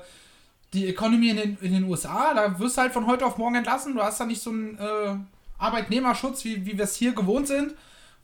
die 0.73 0.89
Economy 0.89 1.31
in 1.31 1.37
den, 1.37 1.59
in 1.61 1.73
den 1.73 1.85
USA. 1.85 2.35
Da 2.35 2.59
wirst 2.59 2.77
du 2.77 2.83
halt 2.83 2.93
von 2.93 3.07
heute 3.07 3.25
auf 3.25 3.39
morgen 3.39 3.55
entlassen. 3.55 3.95
Du 3.95 4.03
hast 4.03 4.19
da 4.21 4.27
nicht 4.27 4.43
so 4.43 4.51
einen 4.51 4.77
äh, 4.79 5.15
Arbeitnehmerschutz, 5.59 6.45
wie, 6.45 6.67
wie 6.67 6.77
wir 6.77 6.85
es 6.85 6.97
hier 6.97 7.13
gewohnt 7.13 7.47
sind, 7.47 7.75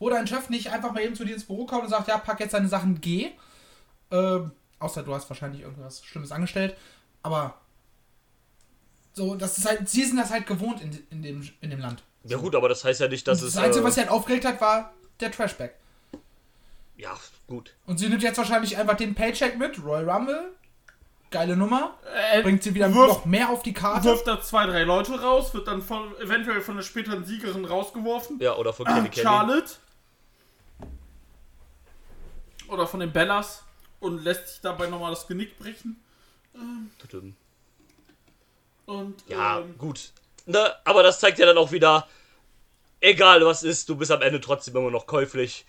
wo 0.00 0.11
dein 0.11 0.26
Chef 0.26 0.48
nicht 0.48 0.72
einfach 0.72 0.92
mal 0.92 1.02
eben 1.02 1.14
zu 1.14 1.24
dir 1.24 1.34
ins 1.34 1.44
Büro 1.44 1.66
kommt 1.66 1.84
und 1.84 1.90
sagt, 1.90 2.09
ja, 2.09 2.18
pack 2.18 2.40
jetzt 2.40 2.54
deine 2.54 2.68
Sachen, 2.68 3.00
geh. 3.00 3.30
Ähm, 4.11 4.50
außer 4.80 5.02
du 5.04 5.14
hast 5.14 5.28
wahrscheinlich 5.30 5.62
irgendwas 5.62 6.04
Schlimmes 6.04 6.32
angestellt. 6.32 6.76
Aber 7.22 7.54
so, 9.12 9.34
das 9.36 9.57
ist 9.59 9.66
halt, 9.66 9.88
sie 9.88 10.04
sind 10.04 10.16
das 10.16 10.30
halt 10.30 10.46
gewohnt 10.46 10.80
in, 10.82 10.98
in, 11.11 11.22
dem, 11.22 11.48
in 11.61 11.70
dem 11.70 11.80
Land. 11.80 12.02
ja 12.24 12.36
gut, 12.36 12.54
aber 12.54 12.68
das 12.68 12.84
heißt 12.84 13.00
ja 13.00 13.09
nicht, 13.09 13.26
dass 13.26 13.40
Das 13.40 13.50
es. 13.50 13.57
Einzige, 13.57 13.82
äh, 13.82 13.88
was 13.88 13.94
sie 13.94 14.00
halt 14.00 14.11
aufgeregt 14.11 14.44
hat, 14.44 14.61
war 14.61 14.92
der 15.20 15.30
Trashback. 15.32 15.74
ja, 16.96 17.16
gut. 17.46 17.74
Und 17.86 17.98
sie 17.98 18.08
nimmt 18.08 18.22
jetzt 18.22 18.38
wahrscheinlich 18.38 18.76
einfach 18.76 18.96
den 18.96 19.14
Paycheck 19.14 19.58
mit, 19.58 19.82
Royal 19.82 20.08
Rumble. 20.08 20.52
Geile 21.30 21.56
Nummer. 21.56 21.98
Äh, 22.32 22.42
Bringt 22.42 22.62
sie 22.62 22.74
wieder 22.74 22.94
wirft, 22.94 23.08
noch 23.08 23.24
mehr 23.24 23.50
auf 23.50 23.62
die 23.62 23.74
Karte. 23.74 24.04
wirft 24.04 24.26
da 24.28 24.40
zwei, 24.40 24.64
drei 24.66 24.84
Leute 24.84 25.20
raus, 25.20 25.52
wird 25.54 25.66
dann 25.66 25.82
von, 25.82 26.16
eventuell 26.20 26.60
von 26.60 26.76
der 26.76 26.82
späteren 26.84 27.24
Siegerin 27.24 27.64
rausgeworfen. 27.64 28.38
Ja, 28.40 28.54
oder 28.56 28.72
von 28.72 28.86
Kelly. 28.86 29.10
Charlotte. 29.12 29.72
Oder 32.68 32.86
von 32.86 33.00
den 33.00 33.12
Bellas. 33.12 33.62
Und 34.00 34.22
lässt 34.22 34.48
sich 34.48 34.60
dabei 34.60 34.86
nochmal 34.88 35.10
das 35.10 35.26
Genick 35.26 35.58
brechen. 35.58 36.00
Tudum. 36.98 37.34
Und, 38.86 39.24
Ja, 39.26 39.58
ähm, 39.60 39.76
gut. 39.78 40.12
Ne, 40.46 40.74
aber 40.84 41.02
das 41.02 41.18
zeigt 41.18 41.38
ja 41.38 41.46
dann 41.46 41.58
auch 41.58 41.72
wieder, 41.72 42.06
egal 43.01 43.44
was 43.44 43.62
ist, 43.62 43.88
du 43.88 43.97
bist 43.97 44.11
am 44.11 44.22
Ende 44.22 44.40
trotzdem 44.40 44.76
immer 44.76 44.90
noch 44.90 45.07
käuflich. 45.07 45.64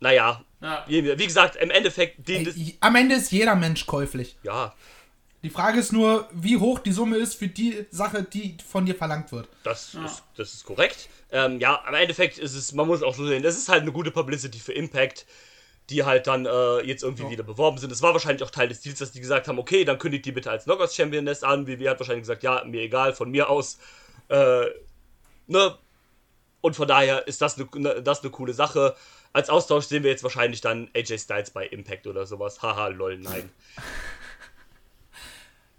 Naja, 0.00 0.44
ja. 0.60 0.84
wie 0.86 1.18
wie 1.18 1.26
gesagt, 1.26 1.56
im 1.56 1.70
Endeffekt 1.70 2.28
dient 2.28 2.46
es. 2.46 2.56
Ey, 2.56 2.76
am 2.80 2.94
Ende 2.94 3.16
ist 3.16 3.32
jeder 3.32 3.56
Mensch 3.56 3.86
käuflich. 3.86 4.36
Ja, 4.44 4.74
Die 5.42 5.50
Frage 5.50 5.78
ist 5.80 5.92
nur, 5.92 6.28
wie 6.32 6.56
hoch 6.56 6.78
die 6.78 6.92
Summe 6.92 7.16
ist 7.16 7.34
für 7.34 7.48
die 7.48 7.86
Sache, 7.90 8.22
die 8.22 8.56
von 8.68 8.86
dir 8.86 8.94
verlangt 8.94 9.32
wird. 9.32 9.48
das, 9.64 9.94
ist, 9.94 10.22
das 10.36 10.54
ist 10.54 10.64
korrekt. 10.64 11.08
Ähm, 11.30 11.60
ja, 11.60 11.82
im 11.86 11.94
Endeffekt 11.94 12.38
ist 12.38 12.54
es, 12.54 12.72
man 12.72 12.86
muss 12.86 13.02
auch 13.02 13.14
so 13.14 13.26
sehen, 13.26 13.42
das 13.42 13.56
ist 13.56 13.68
halt 13.68 13.82
eine 13.82 13.92
gute 13.92 14.10
Publicity 14.10 14.58
für 14.58 14.72
Impact, 14.72 15.26
die 15.90 16.04
halt 16.04 16.26
dann 16.26 16.46
äh, 16.46 16.80
jetzt 16.80 17.02
irgendwie 17.02 17.30
wieder 17.30 17.42
beworben 17.44 17.78
sind. 17.78 17.90
Es 17.92 18.02
war 18.02 18.12
wahrscheinlich 18.12 18.42
auch 18.42 18.50
Teil 18.50 18.68
des 18.68 18.80
Deals, 18.80 18.98
dass 18.98 19.12
die 19.12 19.20
gesagt 19.20 19.48
haben, 19.48 19.58
okay, 19.58 19.84
dann 19.84 19.98
kündigt 19.98 20.26
die 20.26 20.32
bitte 20.32 20.50
als 20.50 20.64
Knockouts 20.64 20.94
Championess 20.94 21.42
an. 21.42 21.66
WWE 21.66 21.90
hat 21.90 21.98
wahrscheinlich 21.98 22.22
gesagt, 22.22 22.42
ja, 22.42 22.62
mir 22.64 22.82
egal, 22.82 23.12
von 23.14 23.30
mir 23.30 23.48
aus. 23.48 23.78
Äh, 24.28 24.66
ne? 25.46 25.78
Und 26.60 26.74
von 26.76 26.88
daher 26.88 27.26
ist 27.28 27.40
das 27.40 27.56
eine, 27.56 27.68
ne, 27.74 28.02
das 28.02 28.22
eine 28.22 28.30
coole 28.30 28.52
Sache. 28.52 28.94
Als 29.32 29.48
Austausch 29.50 29.84
sehen 29.86 30.02
wir 30.02 30.10
jetzt 30.10 30.22
wahrscheinlich 30.24 30.60
dann 30.60 30.88
AJ 30.96 31.18
Styles 31.18 31.50
bei 31.50 31.66
Impact 31.66 32.06
oder 32.06 32.26
sowas. 32.26 32.62
Haha, 32.62 32.88
lol, 32.88 33.18
nein. 33.18 33.48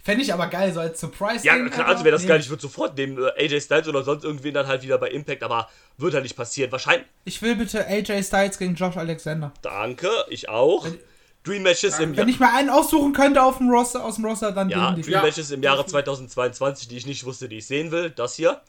Fände 0.02 0.24
ich 0.24 0.34
aber 0.34 0.48
geil, 0.48 0.74
so 0.74 0.80
als 0.80 1.00
Surprise. 1.02 1.46
Ja, 1.46 1.58
klar, 1.68 1.88
also 1.88 2.04
wäre 2.06 2.14
das 2.14 2.22
Nee. 2.24 2.30
geil. 2.30 2.40
Ich 2.40 2.50
würde 2.50 2.62
sofort 2.62 2.98
nehmen 2.98 3.22
äh, 3.22 3.44
AJ 3.46 3.62
Styles 3.62 3.88
oder 3.88 4.04
sonst 4.04 4.24
irgendwen 4.24 4.54
dann 4.54 4.66
halt 4.66 4.82
wieder 4.82 4.98
bei 4.98 5.10
Impact, 5.10 5.44
aber 5.44 5.70
wird 5.98 6.14
halt 6.14 6.24
nicht 6.24 6.38
passieren. 6.38 6.72
Wahrscheinlich. 6.72 7.06
Ich 7.26 7.42
will 7.42 7.56
bitte 7.56 7.86
AJ 7.86 8.24
Styles 8.24 8.58
gegen 8.58 8.76
Josh 8.76 8.96
Alexander. 8.98 9.52
Danke, 9.62 10.10
ich 10.30 10.48
auch. 10.48 10.88
Dream 11.44 11.64
Matches 11.64 12.00
im 12.00 12.16
Wenn 12.18 12.30
ich 12.30 12.40
mir 12.40 12.52
einen 12.54 12.70
aussuchen 12.70 13.14
könnte 13.14 13.44
auf 13.44 13.58
dem 13.58 13.70
Roster, 13.70 14.04
aus 14.04 14.16
dem 14.16 14.26
Roster, 14.26 14.52
dann 14.52 14.70
Ja, 14.70 14.92
den. 14.94 15.04
Dream 15.04 15.22
Matches 15.22 15.52
im 15.52 15.62
Jahre 15.62 15.86
2022, 15.86 16.88
die 16.88 16.98
ich 16.98 17.06
nicht 17.06 17.26
wusste, 17.26 17.50
die 17.50 17.58
ich 17.58 17.68
sehen 17.68 17.92
will. 17.92 18.10
Das 18.10 18.36
hier. 18.36 18.62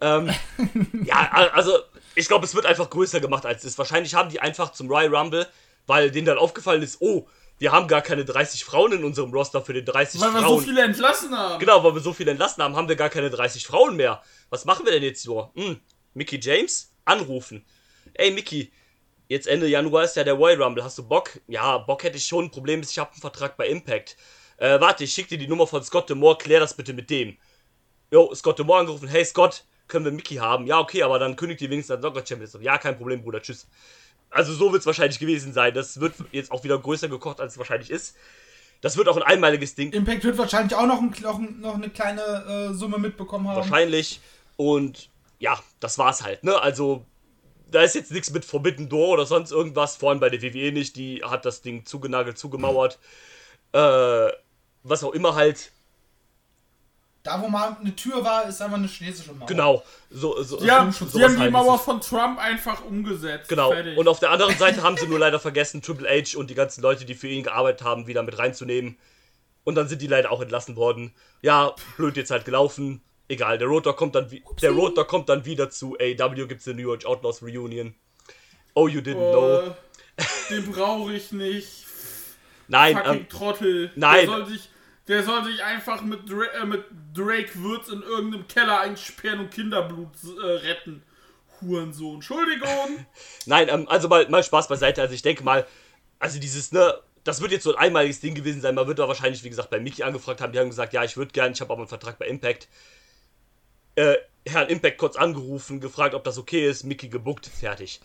Ähm, 0.00 0.30
ja, 1.04 1.50
also 1.52 1.78
ich 2.14 2.28
glaube, 2.28 2.44
es 2.44 2.54
wird 2.54 2.66
einfach 2.66 2.90
größer 2.90 3.20
gemacht 3.20 3.46
als 3.46 3.64
es 3.64 3.72
ist. 3.72 3.78
Wahrscheinlich 3.78 4.14
haben 4.14 4.30
die 4.30 4.40
einfach 4.40 4.72
zum 4.72 4.88
Royal 4.88 5.14
Rumble, 5.14 5.46
weil 5.86 6.10
denen 6.10 6.26
dann 6.26 6.38
aufgefallen 6.38 6.82
ist, 6.82 7.00
oh, 7.00 7.26
wir 7.58 7.72
haben 7.72 7.86
gar 7.86 8.02
keine 8.02 8.24
30 8.24 8.64
Frauen 8.64 8.92
in 8.92 9.04
unserem 9.04 9.32
Roster 9.32 9.62
für 9.62 9.72
den 9.72 9.84
30 9.84 10.20
Weil 10.20 10.34
wir 10.34 10.40
Frauen. 10.40 10.60
so 10.60 10.66
viele 10.66 10.82
entlassen 10.82 11.36
haben. 11.36 11.60
Genau, 11.60 11.84
weil 11.84 11.94
wir 11.94 12.00
so 12.00 12.12
viele 12.12 12.32
entlassen 12.32 12.62
haben, 12.62 12.76
haben 12.76 12.88
wir 12.88 12.96
gar 12.96 13.10
keine 13.10 13.30
30 13.30 13.66
Frauen 13.66 13.96
mehr. 13.96 14.22
Was 14.50 14.64
machen 14.64 14.84
wir 14.84 14.92
denn 14.92 15.02
jetzt 15.02 15.24
nur? 15.26 15.52
Hm, 15.54 15.80
Mickey 16.14 16.38
James? 16.40 16.92
Anrufen. 17.04 17.64
Ey, 18.14 18.30
Mickey, 18.30 18.72
jetzt 19.28 19.46
Ende 19.46 19.66
Januar 19.68 20.04
ist 20.04 20.16
ja 20.16 20.24
der 20.24 20.34
Royal 20.34 20.62
Rumble. 20.62 20.82
Hast 20.82 20.98
du 20.98 21.06
Bock? 21.06 21.30
Ja, 21.46 21.78
Bock 21.78 22.02
hätte 22.02 22.16
ich 22.16 22.26
schon. 22.26 22.50
Problem 22.50 22.80
ist, 22.80 22.90
ich 22.90 22.98
habe 22.98 23.12
einen 23.12 23.20
Vertrag 23.20 23.56
bei 23.56 23.68
Impact. 23.68 24.16
Äh, 24.56 24.80
warte, 24.80 25.04
ich 25.04 25.12
schick 25.12 25.28
dir 25.28 25.38
die 25.38 25.48
Nummer 25.48 25.66
von 25.66 25.82
Scott 25.82 26.08
Demore. 26.10 26.38
Klär 26.38 26.60
das 26.60 26.74
bitte 26.74 26.92
mit 26.92 27.10
dem. 27.10 27.36
Jo, 28.10 28.34
Scott 28.34 28.58
Demore 28.58 28.80
angerufen. 28.80 29.08
Hey, 29.08 29.24
Scott, 29.24 29.64
können 29.88 30.04
wir 30.04 30.12
Mickey 30.12 30.36
haben? 30.36 30.66
Ja, 30.66 30.78
okay, 30.80 31.02
aber 31.02 31.18
dann 31.18 31.36
kündigt 31.36 31.60
die 31.60 31.70
wenigstens 31.70 31.92
als 31.92 32.00
Knockout 32.00 32.28
Champion. 32.28 32.62
Ja, 32.62 32.78
kein 32.78 32.96
Problem, 32.96 33.22
Bruder. 33.22 33.40
Tschüss. 33.40 33.66
Also 34.30 34.52
so 34.52 34.72
wird 34.72 34.80
es 34.80 34.86
wahrscheinlich 34.86 35.18
gewesen 35.18 35.52
sein. 35.52 35.74
Das 35.74 36.00
wird 36.00 36.14
jetzt 36.32 36.50
auch 36.50 36.64
wieder 36.64 36.78
größer 36.78 37.08
gekocht, 37.08 37.40
als 37.40 37.52
es 37.52 37.58
wahrscheinlich 37.58 37.90
ist. 37.90 38.16
Das 38.80 38.96
wird 38.96 39.08
auch 39.08 39.16
ein 39.16 39.22
einmaliges 39.22 39.74
Ding. 39.74 39.92
Impact 39.92 40.24
wird 40.24 40.36
wahrscheinlich 40.36 40.74
auch 40.74 40.86
noch, 40.86 41.00
ein, 41.00 41.14
noch, 41.22 41.38
noch 41.38 41.74
eine 41.74 41.88
kleine 41.88 42.70
äh, 42.70 42.74
Summe 42.74 42.98
mitbekommen 42.98 43.48
haben. 43.48 43.56
Wahrscheinlich. 43.56 44.20
Und 44.56 45.08
ja, 45.38 45.58
das 45.80 45.98
war's 45.98 46.22
halt, 46.22 46.44
ne? 46.44 46.60
Also, 46.60 47.04
da 47.70 47.82
ist 47.82 47.94
jetzt 47.94 48.12
nichts 48.12 48.30
mit 48.30 48.44
Forbidden 48.44 48.88
Door 48.88 49.08
oder 49.14 49.26
sonst 49.26 49.52
irgendwas, 49.52 49.96
vor 49.96 50.10
allem 50.10 50.20
bei 50.20 50.30
der 50.30 50.42
WWE 50.42 50.70
nicht, 50.72 50.96
die 50.96 51.22
hat 51.24 51.44
das 51.44 51.62
Ding 51.62 51.86
zugenagelt, 51.86 52.38
zugemauert. 52.38 52.98
Äh, 53.72 54.28
was 54.82 55.02
auch 55.02 55.12
immer 55.12 55.34
halt. 55.34 55.72
Da, 57.24 57.40
wo 57.40 57.48
mal 57.48 57.76
eine 57.80 57.96
Tür 57.96 58.22
war, 58.22 58.46
ist 58.46 58.60
einfach 58.60 58.76
eine 58.76 58.86
chinesische 58.86 59.32
Mauer. 59.32 59.46
Genau. 59.46 59.82
So, 60.10 60.42
so, 60.42 60.58
Die 60.60 60.70
haben, 60.70 60.92
Schutz- 60.92 61.12
die, 61.12 61.24
haben 61.24 61.40
die 61.40 61.48
Mauer 61.50 61.78
von 61.78 62.00
Trump 62.02 62.38
einfach 62.38 62.84
umgesetzt. 62.84 63.48
Genau. 63.48 63.70
Fertig. 63.72 63.96
Und 63.96 64.06
auf 64.08 64.20
der 64.20 64.30
anderen 64.30 64.56
Seite 64.58 64.82
haben 64.82 64.98
sie 64.98 65.06
nur 65.06 65.18
leider 65.18 65.40
vergessen, 65.40 65.80
Triple 65.80 66.06
H 66.08 66.36
und 66.38 66.50
die 66.50 66.54
ganzen 66.54 66.82
Leute, 66.82 67.06
die 67.06 67.14
für 67.14 67.28
ihn 67.28 67.42
gearbeitet 67.42 67.82
haben, 67.84 68.06
wieder 68.06 68.22
mit 68.22 68.38
reinzunehmen. 68.38 68.98
Und 69.64 69.74
dann 69.76 69.88
sind 69.88 70.02
die 70.02 70.06
leider 70.06 70.30
auch 70.30 70.42
entlassen 70.42 70.76
worden. 70.76 71.14
Ja, 71.40 71.74
blöd 71.96 72.18
jetzt 72.18 72.30
halt 72.30 72.44
gelaufen. 72.44 73.00
Egal, 73.26 73.56
der 73.56 73.68
Rotor 73.68 73.96
kommt 73.96 74.14
dann, 74.14 74.30
wi- 74.30 74.44
der 74.60 74.72
Rotor 74.72 75.06
kommt 75.06 75.30
dann 75.30 75.46
wieder 75.46 75.70
zu 75.70 75.96
AW, 75.98 76.46
gibt's 76.46 76.68
eine 76.68 76.82
New 76.82 76.92
Age 76.92 77.06
Outlaws 77.06 77.42
Reunion. 77.42 77.94
Oh, 78.74 78.86
you 78.86 79.00
didn't 79.00 79.30
know. 79.32 79.60
äh, 79.60 79.70
den 80.50 80.70
brauche 80.70 81.14
ich 81.14 81.32
nicht. 81.32 81.86
Nein, 82.68 82.96
Fucking 82.98 83.12
ähm, 83.14 83.28
Trottel. 83.30 83.92
nein. 83.94 84.26
Der 84.26 84.36
soll 84.36 84.46
sich, 84.46 84.68
der 85.08 85.22
soll 85.22 85.44
sich 85.44 85.62
einfach 85.62 86.02
mit, 86.02 86.28
Dra 86.28 86.44
äh, 86.44 86.66
mit 86.66 86.84
Drake 87.12 87.50
Würz 87.54 87.88
in 87.88 88.02
irgendeinem 88.02 88.48
Keller 88.48 88.80
einsperren 88.80 89.40
und 89.40 89.50
Kinderblut 89.50 90.12
äh, 90.42 90.46
retten. 90.46 91.02
Hurensohn. 91.60 92.16
Entschuldigung. 92.16 93.06
Nein, 93.46 93.68
ähm, 93.70 93.88
also 93.88 94.08
mal, 94.08 94.28
mal 94.28 94.42
Spaß 94.42 94.68
beiseite. 94.68 95.02
Also 95.02 95.14
ich 95.14 95.22
denke 95.22 95.44
mal, 95.44 95.66
also 96.18 96.38
dieses, 96.38 96.72
ne, 96.72 96.98
das 97.22 97.40
wird 97.40 97.52
jetzt 97.52 97.64
so 97.64 97.74
ein 97.74 97.78
einmaliges 97.78 98.20
Ding 98.20 98.34
gewesen 98.34 98.60
sein. 98.60 98.74
Man 98.74 98.86
wird 98.86 98.98
da 98.98 99.08
wahrscheinlich, 99.08 99.44
wie 99.44 99.50
gesagt, 99.50 99.70
bei 99.70 99.80
Mickey 99.80 100.02
angefragt 100.02 100.40
haben. 100.40 100.52
Die 100.52 100.58
haben 100.58 100.68
gesagt, 100.68 100.92
ja, 100.92 101.04
ich 101.04 101.16
würde 101.16 101.32
gern, 101.32 101.52
ich 101.52 101.60
habe 101.60 101.72
aber 101.72 101.82
einen 101.82 101.88
Vertrag 101.88 102.18
bei 102.18 102.26
Impact. 102.26 102.68
Äh, 103.96 104.16
Herrn 104.46 104.68
Impact 104.68 104.98
kurz 104.98 105.16
angerufen, 105.16 105.80
gefragt, 105.80 106.14
ob 106.14 106.24
das 106.24 106.38
okay 106.38 106.68
ist. 106.68 106.84
Mickey 106.84 107.08
gebuckt, 107.08 107.46
fertig. 107.46 108.00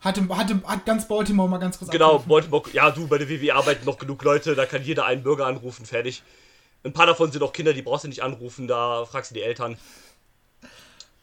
Hatte, 0.00 0.28
hatte, 0.28 0.62
hat 0.64 0.86
ganz 0.86 1.08
Baltimore 1.08 1.48
mal 1.48 1.58
ganz 1.58 1.78
kurz 1.78 1.90
Genau, 1.90 2.16
abgerufen. 2.16 2.28
Baltimore, 2.50 2.70
ja, 2.72 2.90
du, 2.90 3.08
bei 3.08 3.18
der 3.18 3.28
WWE 3.28 3.54
arbeiten 3.54 3.84
noch 3.84 3.98
genug 3.98 4.22
Leute, 4.22 4.54
da 4.54 4.64
kann 4.66 4.82
jeder 4.84 5.04
einen 5.06 5.22
Bürger 5.24 5.46
anrufen, 5.46 5.86
fertig. 5.86 6.22
Ein 6.84 6.92
paar 6.92 7.06
davon 7.06 7.32
sind 7.32 7.42
auch 7.42 7.52
Kinder, 7.52 7.72
die 7.72 7.82
brauchst 7.82 8.04
du 8.04 8.08
nicht 8.08 8.22
anrufen, 8.22 8.68
da 8.68 9.04
fragst 9.06 9.32
du 9.32 9.34
die 9.34 9.42
Eltern. 9.42 9.76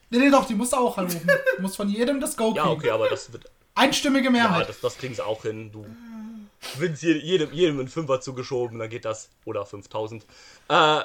Nee, 0.10 0.20
nee, 0.20 0.30
doch, 0.30 0.46
die 0.46 0.56
musst 0.56 0.74
du 0.74 0.78
auch 0.78 0.98
anrufen. 0.98 1.28
Du 1.56 1.62
musst 1.62 1.78
von 1.78 1.90
jedem 1.90 2.20
das 2.20 2.36
Go 2.38 2.46
kriegen. 2.52 2.58
Ja, 2.58 2.66
okay, 2.72 2.90
aber 2.92 3.10
das 3.10 3.32
wird. 3.32 3.50
Einstimmige 3.74 4.26
Ja, 4.26 4.32
Mehrheit. 4.32 4.70
das, 4.70 4.80
das 4.82 4.98
kriegen 4.98 5.14
sie 5.16 5.26
auch 5.26 5.42
hin. 5.44 5.72
Du 5.72 5.86
je- 6.80 7.18
jedem, 7.18 7.52
jedem 7.54 7.80
einen 7.80 7.88
Fünfer 7.90 8.22
zugeschoben, 8.22 8.80
dann 8.80 8.90
geht 8.90 9.04
das. 9.06 9.30
Oder 9.46 9.66
5000. 9.66 10.26
Äh, 10.70 11.02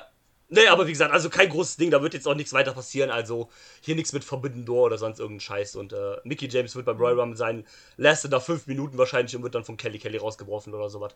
nee, 0.50 0.66
aber 0.66 0.86
wie 0.86 0.92
gesagt, 0.92 1.12
also 1.12 1.30
kein 1.30 1.48
großes 1.48 1.76
Ding, 1.76 1.90
da 1.90 2.02
wird 2.02 2.14
jetzt 2.14 2.28
auch 2.28 2.34
nichts 2.34 2.52
weiter 2.52 2.72
passieren. 2.72 3.10
Also 3.10 3.48
hier 3.80 3.94
nichts 3.94 4.12
mit 4.12 4.24
Forbidden 4.24 4.64
Door 4.64 4.86
oder 4.86 4.98
sonst 4.98 5.18
irgendein 5.18 5.40
Scheiß. 5.40 5.76
Und 5.76 5.92
äh, 5.92 6.16
Mickey 6.24 6.48
James 6.48 6.76
wird 6.76 6.86
beim 6.86 6.98
Royal 6.98 7.18
Rumble 7.18 7.36
sein, 7.36 7.66
lastet 7.96 8.32
nach 8.32 8.42
5 8.42 8.66
Minuten 8.66 8.98
wahrscheinlich 8.98 9.34
und 9.34 9.42
wird 9.42 9.54
dann 9.54 9.64
von 9.64 9.76
Kelly 9.76 9.98
Kelly 9.98 10.18
rausgeworfen 10.18 10.74
oder 10.74 10.90
sowas. 10.90 11.14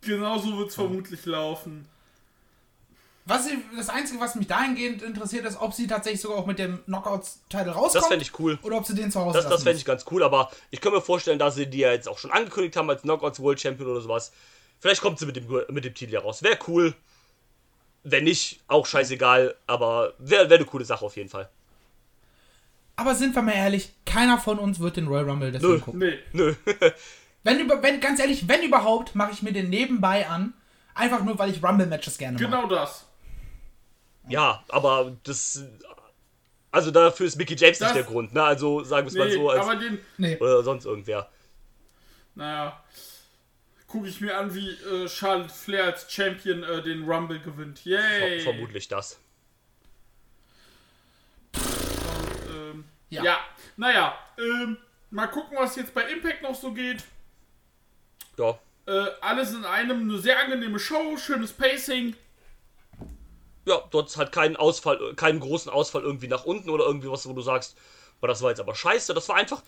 Genau 0.00 0.38
so 0.38 0.56
wird 0.58 0.68
es 0.68 0.74
vermutlich 0.74 1.26
laufen. 1.26 1.88
Was 3.28 3.44
sie, 3.44 3.58
das 3.76 3.90
Einzige, 3.90 4.20
was 4.20 4.36
mich 4.36 4.46
dahingehend 4.46 5.02
interessiert, 5.02 5.44
ist, 5.44 5.60
ob 5.60 5.74
sie 5.74 5.86
tatsächlich 5.86 6.22
sogar 6.22 6.38
auch 6.38 6.46
mit 6.46 6.58
dem 6.58 6.82
Knockouts-Title 6.86 7.72
rauskommt. 7.72 7.94
Das 7.96 8.06
fände 8.06 8.22
ich 8.22 8.38
cool. 8.38 8.58
Oder 8.62 8.78
ob 8.78 8.86
sie 8.86 8.94
den 8.94 9.10
zu 9.10 9.20
Hause 9.20 9.36
Das, 9.36 9.48
das 9.50 9.64
fände 9.64 9.76
ich 9.76 9.84
ganz 9.84 10.06
cool, 10.10 10.22
aber 10.22 10.50
ich 10.70 10.80
kann 10.80 10.94
mir 10.94 11.02
vorstellen, 11.02 11.38
dass 11.38 11.54
sie 11.54 11.66
die 11.66 11.80
ja 11.80 11.92
jetzt 11.92 12.08
auch 12.08 12.16
schon 12.16 12.30
angekündigt 12.30 12.76
haben 12.76 12.88
als 12.88 13.02
Knockouts 13.02 13.40
World 13.40 13.60
Champion 13.60 13.90
oder 13.90 14.00
sowas. 14.00 14.32
Vielleicht 14.80 15.02
kommt 15.02 15.18
sie 15.18 15.26
mit 15.26 15.36
dem, 15.36 15.46
mit 15.68 15.84
dem 15.84 15.94
Titel 15.94 16.14
ja 16.14 16.20
raus. 16.20 16.42
Wäre 16.42 16.58
cool. 16.68 16.94
Wenn 18.04 18.24
nicht, 18.24 18.60
auch 18.68 18.86
scheißegal, 18.86 19.54
aber 19.66 20.14
wäre 20.18 20.48
wär 20.48 20.56
eine 20.56 20.66
coole 20.66 20.84
Sache 20.84 21.04
auf 21.04 21.16
jeden 21.16 21.28
Fall. 21.28 21.48
Aber 22.96 23.14
sind 23.14 23.34
wir 23.34 23.42
mal 23.42 23.52
ehrlich, 23.54 23.92
keiner 24.04 24.38
von 24.38 24.58
uns 24.58 24.80
wird 24.80 24.96
den 24.96 25.06
Royal 25.06 25.28
Rumble 25.28 25.52
deswegen 25.52 25.72
Nö. 25.74 25.80
gucken. 25.80 25.98
Nee. 26.00 26.18
Nö. 26.32 26.54
Wenn, 27.44 27.60
über, 27.60 27.80
wenn, 27.82 28.00
ganz 28.00 28.18
ehrlich, 28.20 28.48
wenn 28.48 28.62
überhaupt, 28.64 29.14
mache 29.14 29.30
ich 29.32 29.42
mir 29.42 29.52
den 29.52 29.70
nebenbei 29.70 30.26
an. 30.28 30.52
Einfach 30.94 31.22
nur, 31.22 31.38
weil 31.38 31.50
ich 31.50 31.62
Rumble-Matches 31.62 32.18
gerne 32.18 32.32
mag. 32.34 32.42
Genau 32.42 32.66
das. 32.66 33.06
ja, 34.28 34.62
aber 34.68 35.12
das. 35.22 35.62
Also 36.72 36.90
dafür 36.90 37.26
ist 37.26 37.36
Mickey 37.36 37.54
James 37.56 37.78
Das- 37.78 37.94
nicht 37.94 38.04
der 38.04 38.12
Grund, 38.12 38.34
ne? 38.34 38.42
Also 38.42 38.82
sagen 38.82 39.06
wir 39.06 39.10
es 39.12 39.16
mal 39.16 39.28
Nee, 39.28 39.34
so, 39.34 39.48
als, 39.50 39.60
aber 39.60 39.76
den, 39.76 39.98
Nee. 40.18 40.36
oder 40.38 40.62
sonst 40.64 40.84
irgendwer. 40.84 41.28
naja, 42.34 42.82
gucke 43.88 44.06
ich 44.06 44.20
mir 44.20 44.36
an, 44.38 44.54
wie 44.54 44.70
äh, 44.70 45.08
Charlotte 45.08 45.52
Flair 45.52 45.84
als 45.84 46.12
Champion 46.12 46.62
äh, 46.62 46.82
den 46.82 47.10
Rumble 47.10 47.40
gewinnt. 47.40 47.84
Yay! 47.84 48.40
Ver 48.40 48.52
vermutlich 48.52 48.86
das. 48.86 49.18
Ähm, 52.48 52.84
Ja. 53.08 53.24
ja. 53.24 53.38
naja, 53.76 54.18
ähm, 54.38 54.76
mal 55.10 55.26
gucken, 55.26 55.56
was 55.58 55.74
jetzt 55.76 55.94
bei 55.94 56.02
Impact 56.02 56.42
noch 56.42 56.54
so 56.54 56.72
geht. 56.72 57.02
Ja. 58.36 58.58
Äh, 58.86 59.06
alles 59.20 59.52
in 59.52 59.64
einem, 59.64 60.08
eine 60.08 60.18
sehr 60.18 60.38
angenehme 60.38 60.78
Show, 60.78 61.16
schönes 61.16 61.52
Pacing. 61.52 62.14
Ja, 63.66 63.82
dort 63.90 64.16
hat 64.16 64.32
keinen 64.32 64.56
Ausfall, 64.56 65.14
keinen 65.14 65.40
großen 65.40 65.70
Ausfall 65.70 66.02
irgendwie 66.02 66.28
nach 66.28 66.44
unten 66.44 66.70
oder 66.70 66.84
irgendwie 66.86 67.10
was, 67.10 67.28
wo 67.28 67.32
du 67.32 67.42
sagst, 67.42 67.76
boah, 68.20 68.28
das 68.28 68.40
war 68.40 68.50
jetzt 68.50 68.60
aber 68.60 68.74
scheiße. 68.74 69.12
Das 69.12 69.28
war 69.28 69.36
einfach 69.36 69.62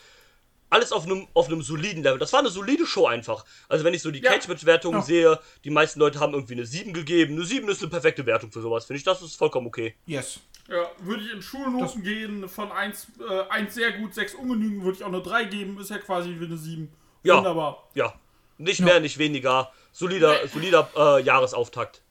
alles 0.70 0.92
auf 0.92 1.04
einem, 1.04 1.26
auf 1.34 1.48
einem 1.48 1.62
soliden 1.62 2.02
Level. 2.02 2.18
Das 2.18 2.32
war 2.32 2.40
eine 2.40 2.48
solide 2.48 2.86
Show 2.86 3.06
einfach. 3.06 3.44
Also 3.68 3.84
wenn 3.84 3.92
ich 3.92 4.02
so 4.02 4.10
die 4.10 4.20
Ja. 4.20 4.30
Catch-Match-Wertungen 4.32 5.00
Ja. 5.00 5.04
sehe, 5.04 5.38
die 5.64 5.70
meisten 5.70 5.98
Leute 6.00 6.20
haben 6.20 6.32
irgendwie 6.32 6.54
eine 6.54 6.64
7 6.64 6.92
gegeben. 6.92 7.34
Eine 7.34 7.44
7 7.44 7.68
ist 7.68 7.82
eine 7.82 7.90
perfekte 7.90 8.24
Wertung 8.24 8.50
für 8.52 8.62
sowas, 8.62 8.84
finde 8.86 8.98
ich. 8.98 9.04
Das 9.04 9.20
ist 9.20 9.34
vollkommen 9.36 9.66
okay. 9.66 9.94
Yes. 10.06 10.40
Ja, 10.68 10.86
würde 11.00 11.24
ich 11.24 11.32
in 11.32 11.42
Schulnoten 11.42 12.02
gehen, 12.04 12.48
von 12.48 12.70
1, 12.70 13.08
äh, 13.28 13.42
1 13.50 13.74
sehr 13.74 13.90
gut, 13.92 14.14
6 14.14 14.34
ungenügend, 14.36 14.84
würde 14.84 14.98
ich 14.98 15.02
auch 15.04 15.08
eine 15.08 15.20
3 15.20 15.44
geben, 15.44 15.80
ist 15.80 15.90
ja 15.90 15.98
quasi 15.98 16.36
wie 16.38 16.44
eine 16.44 16.56
7. 16.56 16.92
Ja. 17.24 17.38
Wunderbar. 17.38 17.88
Ja. 17.94 18.14
Nicht 18.56 18.80
mehr, 18.80 19.00
nicht 19.00 19.18
weniger. 19.18 19.72
Solider, 19.90 20.46
solider 20.46 20.88
äh, 20.96 21.22
Jahresauftakt. 21.22 22.02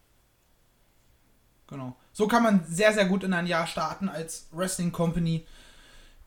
Genau. 1.68 1.95
So 2.12 2.28
kann 2.28 2.43
man 2.43 2.66
sehr, 2.68 2.91
sehr 2.93 3.05
gut 3.05 3.24
in 3.24 3.34
ein 3.34 3.47
Jahr 3.47 3.68
starten 3.68 4.10
als 4.10 4.47
Wrestling 4.51 4.91
Company. 4.91 5.45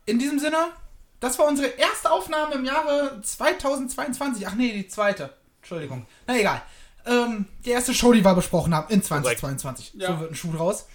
In 0.05 0.17
diesem 0.17 0.39
Sinne, 0.39 0.57
das 1.23 1.39
war 1.39 1.47
unsere 1.47 1.69
erste 1.69 2.11
Aufnahme 2.11 2.55
im 2.55 2.65
Jahre 2.65 3.21
2022. 3.21 4.45
Ach 4.45 4.55
nee, 4.55 4.73
die 4.73 4.89
zweite. 4.89 5.33
Entschuldigung. 5.61 6.05
Na 6.27 6.37
egal. 6.37 6.61
Ähm, 7.05 7.45
die 7.63 7.69
erste 7.69 7.93
Show, 7.93 8.11
die 8.11 8.25
wir 8.25 8.35
besprochen 8.35 8.75
haben 8.75 8.91
in 8.91 9.01
2022. 9.01 9.93
Ja. 9.93 10.07
So 10.09 10.19
wird 10.19 10.31
ein 10.31 10.35
Schuh 10.35 10.51
draus. 10.51 10.85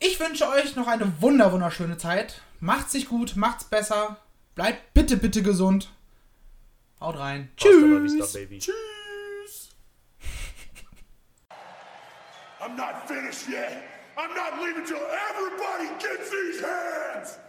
Ich 0.00 0.20
wünsche 0.20 0.46
euch 0.50 0.76
noch 0.76 0.86
eine 0.86 1.10
wunder 1.22 1.50
wunderschöne 1.50 1.96
Zeit. 1.96 2.42
Macht's 2.60 2.92
sich 2.92 3.08
gut, 3.08 3.36
macht's 3.36 3.64
besser. 3.64 4.18
Bleibt 4.54 4.92
bitte, 4.92 5.16
bitte 5.16 5.42
gesund. 5.42 5.88
Haut 7.00 7.18
rein. 7.18 7.50
Tschüss. 7.56 8.32
Tschüss. 8.58 9.70
I'm 12.60 12.76
not 12.76 13.08
finished 13.08 13.48
yet. 13.48 13.82
I'm 14.18 14.34
not 14.34 14.60
leaving 14.62 14.84
till 14.84 15.00
everybody 15.30 15.88
gets 16.00 16.30
these 16.30 16.62
hands. 16.62 17.45